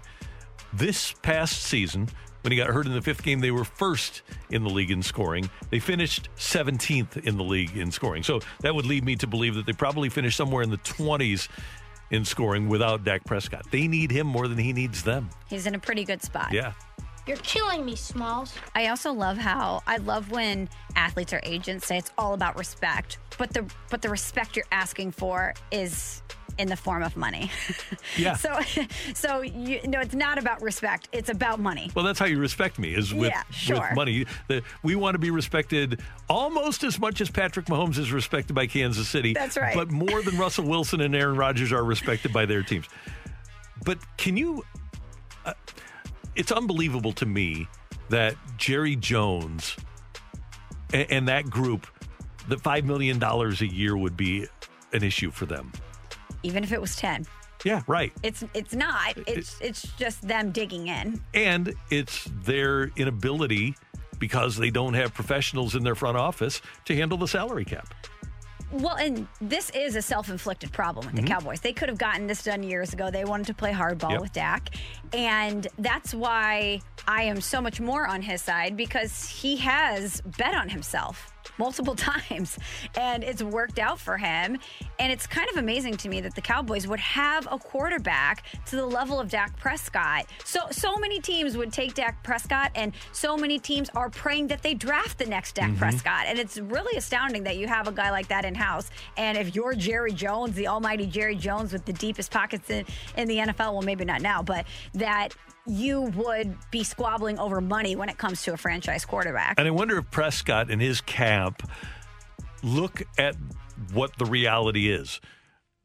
[0.73, 2.09] This past season,
[2.41, 5.01] when he got hurt in the fifth game, they were first in the league in
[5.01, 5.49] scoring.
[5.71, 8.23] They finished 17th in the league in scoring.
[8.23, 11.47] So that would lead me to believe that they probably finished somewhere in the 20s
[12.11, 13.65] in scoring without Dak Prescott.
[13.71, 15.29] They need him more than he needs them.
[15.47, 16.53] He's in a pretty good spot.
[16.53, 16.73] Yeah.
[17.27, 18.53] You're killing me, Smalls.
[18.75, 23.17] I also love how I love when athletes or agents say it's all about respect.
[23.37, 26.21] but the but the respect you're asking for is
[26.57, 27.51] in the form of money.
[28.17, 28.35] Yeah.
[28.35, 28.57] so
[29.13, 31.09] so you no, it's not about respect.
[31.11, 31.91] It's about money.
[31.95, 33.79] Well, that's how you respect me is with, Yeah, sure.
[33.81, 34.25] with money.
[34.47, 35.99] The, we want to be respected
[36.29, 39.33] almost as much as Patrick Mahomes is respected by Kansas City.
[39.33, 39.75] That's right.
[39.75, 42.85] But more than Russell Wilson and Aaron Rodgers are respected by their teams.
[43.83, 44.63] But can you?
[45.45, 45.53] Uh,
[46.35, 47.67] it's unbelievable to me
[48.09, 49.75] that Jerry Jones
[50.93, 51.87] and, and that group,
[52.47, 54.47] that five million dollars a year would be
[54.93, 55.71] an issue for them.
[56.43, 57.25] Even if it was 10.
[57.63, 58.13] Yeah, right.
[58.21, 59.17] It's it's not.
[59.25, 61.19] It's it's just them digging in.
[61.33, 63.75] and it's their inability
[64.19, 67.93] because they don't have professionals in their front office to handle the salary cap.
[68.71, 71.27] Well, and this is a self-inflicted problem with the Mhm.
[71.27, 71.61] Cowboys.
[71.61, 73.09] They could have gotten this done years ago.
[73.11, 74.21] They wanted to play hardball Yep.
[74.21, 74.69] with Dak,
[75.13, 80.55] and that's why I am so much more on his side because he has bet
[80.55, 82.57] on himself multiple times
[82.97, 84.57] and it's worked out for him.
[84.99, 88.75] And it's kind of amazing to me that the Cowboys would have a quarterback to
[88.75, 90.25] the level of Dak Prescott.
[90.43, 94.61] So so many teams would take Dak Prescott and so many teams are praying that
[94.63, 95.77] they draft the next Dak Mhm.
[95.77, 96.25] Prescott.
[96.27, 98.89] And it's really astounding that you have a guy like that in house.
[99.17, 102.85] And if you're Jerry Jones, the almighty Jerry Jones with the deepest pockets in,
[103.17, 105.29] in the NFL, well, maybe not now, but that
[105.67, 109.55] you would be squabbling over money when it comes to a franchise quarterback.
[109.57, 111.67] And I wonder if Prescott and his camp
[112.63, 113.35] look at
[113.93, 115.19] what the reality is.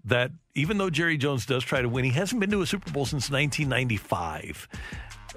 [0.04, 2.90] That even though Jerry Jones does try to win, he hasn't been to a Super
[2.90, 4.68] Bowl since 1995.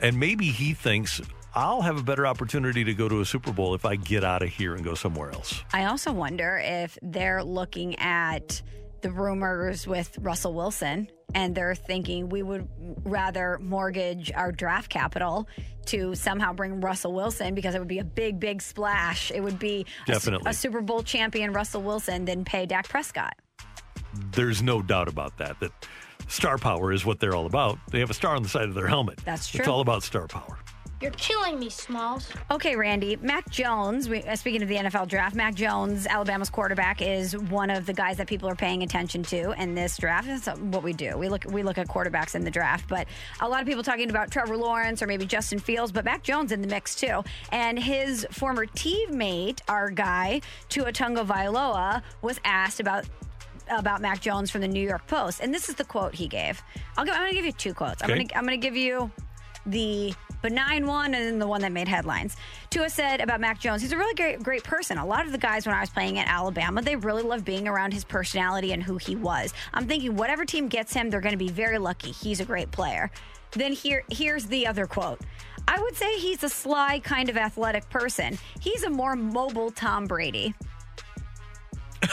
[0.01, 1.21] And maybe he thinks,
[1.53, 4.41] I'll have a better opportunity to go to a Super Bowl if I get out
[4.41, 5.63] of here and go somewhere else.
[5.73, 8.61] I also wonder if they're looking at
[9.03, 12.67] the rumors with Russell Wilson and they're thinking we would
[13.03, 15.47] rather mortgage our draft capital
[15.87, 19.31] to somehow bring Russell Wilson because it would be a big, big splash.
[19.31, 20.49] It would be a Definitely.
[20.49, 23.35] a, Super Bowl champion Russell Wilson than pay Dak Prescott.
[24.31, 25.71] There's no doubt about that, that
[26.27, 27.79] star power is what they're all about.
[27.91, 29.19] They have a star on the side of their helmet.
[29.25, 29.59] That's true.
[29.59, 30.57] It's all about star power.
[31.03, 32.29] You're killing me, Smalls.
[32.49, 33.17] Okay, Randy.
[33.17, 37.69] Mac Jones, we, uh, speaking of the NFL draft, Mac Jones, Alabama's quarterback, is one
[37.69, 40.27] of the guys that people are paying attention to in this draft.
[40.27, 41.17] That's what we do.
[41.17, 43.05] We look we look at quarterbacks in the draft, but
[43.41, 46.53] a lot of people talking about Trevor Lawrence or maybe Justin Fields, but Mac Jones
[46.53, 47.21] in the mix too.
[47.51, 50.39] And his former teammate, our guy,
[50.69, 53.03] Tua Tagovailoa, was asked about
[53.69, 56.61] about Mac Jones from the New York Post, and this is the quote he gave.
[56.97, 58.01] I'll give, I'm going to give you two quotes.
[58.01, 58.19] I'm Okay.
[58.19, 59.11] going to I'm going to give you
[59.65, 62.35] the benign one and then the one that made headlines.
[62.69, 64.97] Tua said about Mac Jones, he's a really great, great person.
[64.97, 67.67] A lot of the guys when I was playing at Alabama, they really loved being
[67.67, 69.53] around his personality and who he was.
[69.73, 72.11] I'm thinking whatever team gets him, they're going to be very lucky.
[72.11, 73.09] He's a great player.
[73.51, 75.21] Then here, here's the other quote.
[75.67, 78.37] I would say he's a sly kind of athletic person.
[78.59, 80.53] He's a more mobile Tom Brady.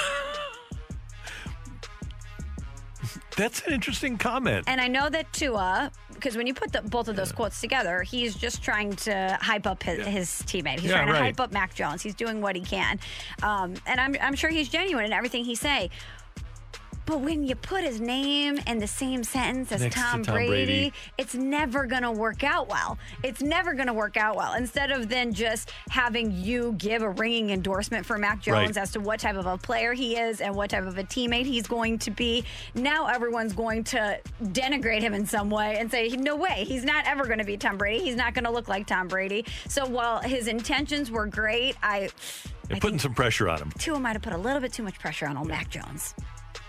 [3.37, 4.65] That's an interesting comment.
[4.69, 5.91] And I know that Tua,
[6.21, 9.67] because when you put the, both of those quotes together, he's just trying to hype
[9.67, 10.81] up his, his teammate.
[10.81, 11.23] He's Yeah, trying to right.
[11.23, 12.03] hype up Mac Jones.
[12.03, 12.99] He's doing what he can,
[13.43, 15.91] um, and I'm I'm sure he's genuine in everything he say.
[17.07, 20.35] But when you put his name in the same sentence as Next to Tom, Tom
[20.37, 20.93] Brady, Brady.
[21.19, 22.99] it's never going to work out well.
[23.25, 24.55] It's never going to work out well.
[24.55, 28.77] Instead of then just having you give a ringing endorsement for Mac Jones Right.
[28.77, 31.47] as to what type of a player he is and what type of a teammate
[31.47, 32.45] he's going to be,
[32.75, 37.07] now everyone's going to denigrate him in some way and say, no way, he's not
[37.07, 38.05] ever going to be Tom Brady.
[38.05, 39.45] He's not going to look like Tom Brady.
[39.69, 42.11] So while his intentions were great, I.
[42.69, 43.73] They're putting some pressure on him.
[43.79, 46.15] Tua might have put a little bit too much pressure on old Mac Jones.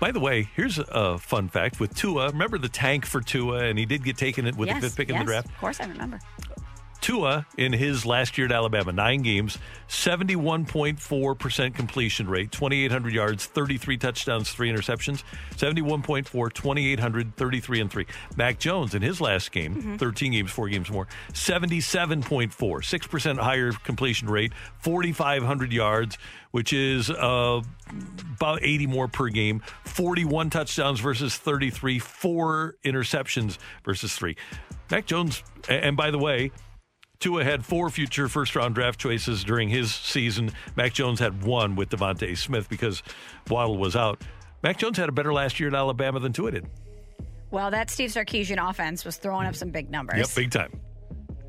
[0.01, 2.29] By the way, here's a fun fact with Tua.
[2.29, 4.97] Remember the tank for Tua, and he did get taken it with yes, the fifth
[4.97, 5.47] pick in the draft.
[5.47, 6.19] Of course, I remember.
[7.01, 9.57] Tua, in his last year at Alabama, nine games,
[9.89, 15.23] 71.4% completion rate, 2,800 yards, 33 touchdowns, three interceptions,
[15.55, 18.05] 71.4, 2,800, 33 and three.
[18.35, 19.99] Mac Jones, in his last game, Mhm.
[19.99, 26.17] 13 games, four games more, 77.4, 6% higher completion rate, 4,500 yards,
[26.51, 27.61] which is uh,
[28.35, 34.35] about 80 more per game, 41 touchdowns versus 33, four interceptions versus three.
[34.89, 36.51] Mac Jones, and by the way,
[37.19, 40.51] Tua had four future first round draft choices during his season.
[40.75, 43.03] Mac Jones had one with DeVonta Smith because
[43.49, 44.21] Waddle was out.
[44.63, 46.67] Mac Jones had a better last year at Alabama than Tua did.
[47.51, 50.17] Well, that Steve Sarkisian offense was throwing up some big numbers.
[50.17, 50.71] Yep, big time.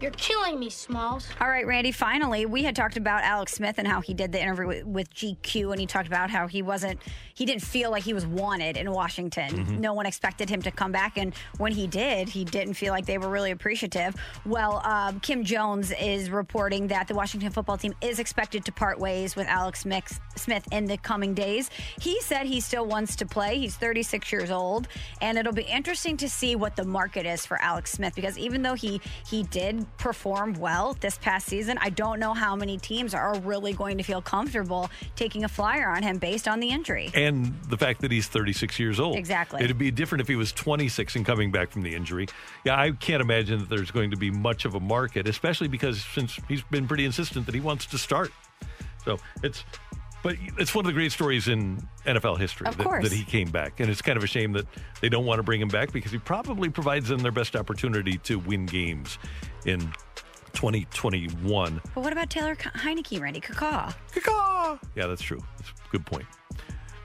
[0.03, 1.29] You're killing me, Smalls.
[1.41, 4.43] All right, Randy, finally, we had talked about Alex Smith and how he did the
[4.43, 6.99] interview with, with GQ, and he talked about how he wasn't,
[7.35, 9.65] he didn't feel like he was wanted in Washington.
[9.65, 9.79] Mhm.
[9.79, 13.07] No one expected him to come back, and when he did, he didn't feel like
[13.07, 14.17] they were really appreciative.
[14.45, 18.99] Well, um, Kim Jones is reporting that the Washington football team is expected to part
[18.99, 21.71] ways with Alex Mix- Smith in the coming days.
[22.01, 23.57] He said he still wants to play.
[23.61, 24.89] He's 36 years old,
[25.21, 28.63] and it'll be interesting to see what the market is for Alex Smith because even
[28.63, 33.15] though he he did perform well this past season, I don't know how many teams
[33.15, 37.11] are really going to feel comfortable taking a flyer on him based on the injury.
[37.15, 39.17] And the fact that he's 36 years old.
[39.17, 39.63] Exactly.
[39.63, 42.27] It'd be different if he was 26 and coming back from the injury.
[42.65, 46.05] Yeah, I can't imagine that there's going to be much of a market, especially because
[46.05, 48.33] since he's been pretty insistent that he wants to start.
[49.05, 49.65] So it's,
[50.23, 53.03] but it's one of the great stories in NFL history Of that, course.
[53.09, 53.81] that he came back.
[53.81, 54.67] And it's kind of a shame that
[55.01, 58.19] they don't want to bring him back because he probably provides them their best opportunity
[58.19, 59.19] to win games
[59.67, 59.81] in
[60.55, 61.81] 2021.
[61.95, 63.41] But what about Taylor Heinicke, Randy?
[63.41, 63.93] Caw.
[64.95, 65.41] Yeah, that's true.
[65.59, 66.25] That's a good point.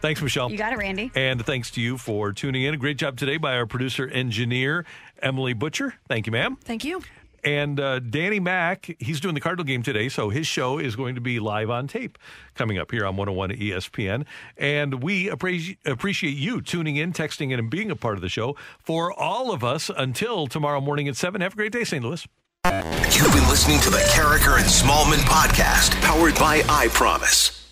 [0.02, 0.52] Thanks, Michelle.
[0.52, 1.12] You got it, Randy.
[1.16, 2.74] And thanks to you for tuning in.
[2.74, 4.86] A great job today by our producer engineer,
[5.22, 5.96] Emily Butcher.
[6.08, 6.58] Thank you, ma'am.
[6.64, 7.02] Thank you.
[7.48, 11.16] And uh, Danny Mack, he's doing the Cardinal game today, so his show is going
[11.16, 12.18] to be live on tape
[12.56, 14.26] coming up here on 101 ESPN.
[14.58, 18.28] And we appreciate appreciate you tuning in, texting in, and being a part of the
[18.28, 18.58] show.
[18.84, 22.04] For all of us, until tomorrow morning at 7, have a great day, St.
[22.04, 22.28] Louis.
[22.66, 27.66] You've been listening to the Karraker and Smallman podcast, powered by I Promise.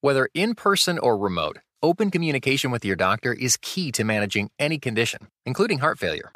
[0.00, 4.78] Whether in person or remote, open communication with your doctor is key to managing any
[4.78, 6.32] condition, including heart failure.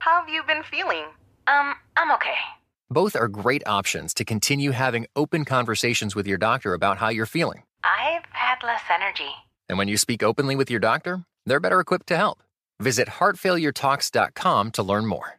[0.00, 1.04] How have you been feeling?
[1.46, 2.34] Um, I'm okay.
[2.90, 7.26] Both are great options to continue having open conversations with your doctor about how you're
[7.26, 7.62] feeling.
[7.84, 9.30] I've had less energy.
[9.68, 12.42] And when you speak openly with your doctor, they're better equipped to help.
[12.80, 15.38] Visit heartfailuretalks.com to learn more.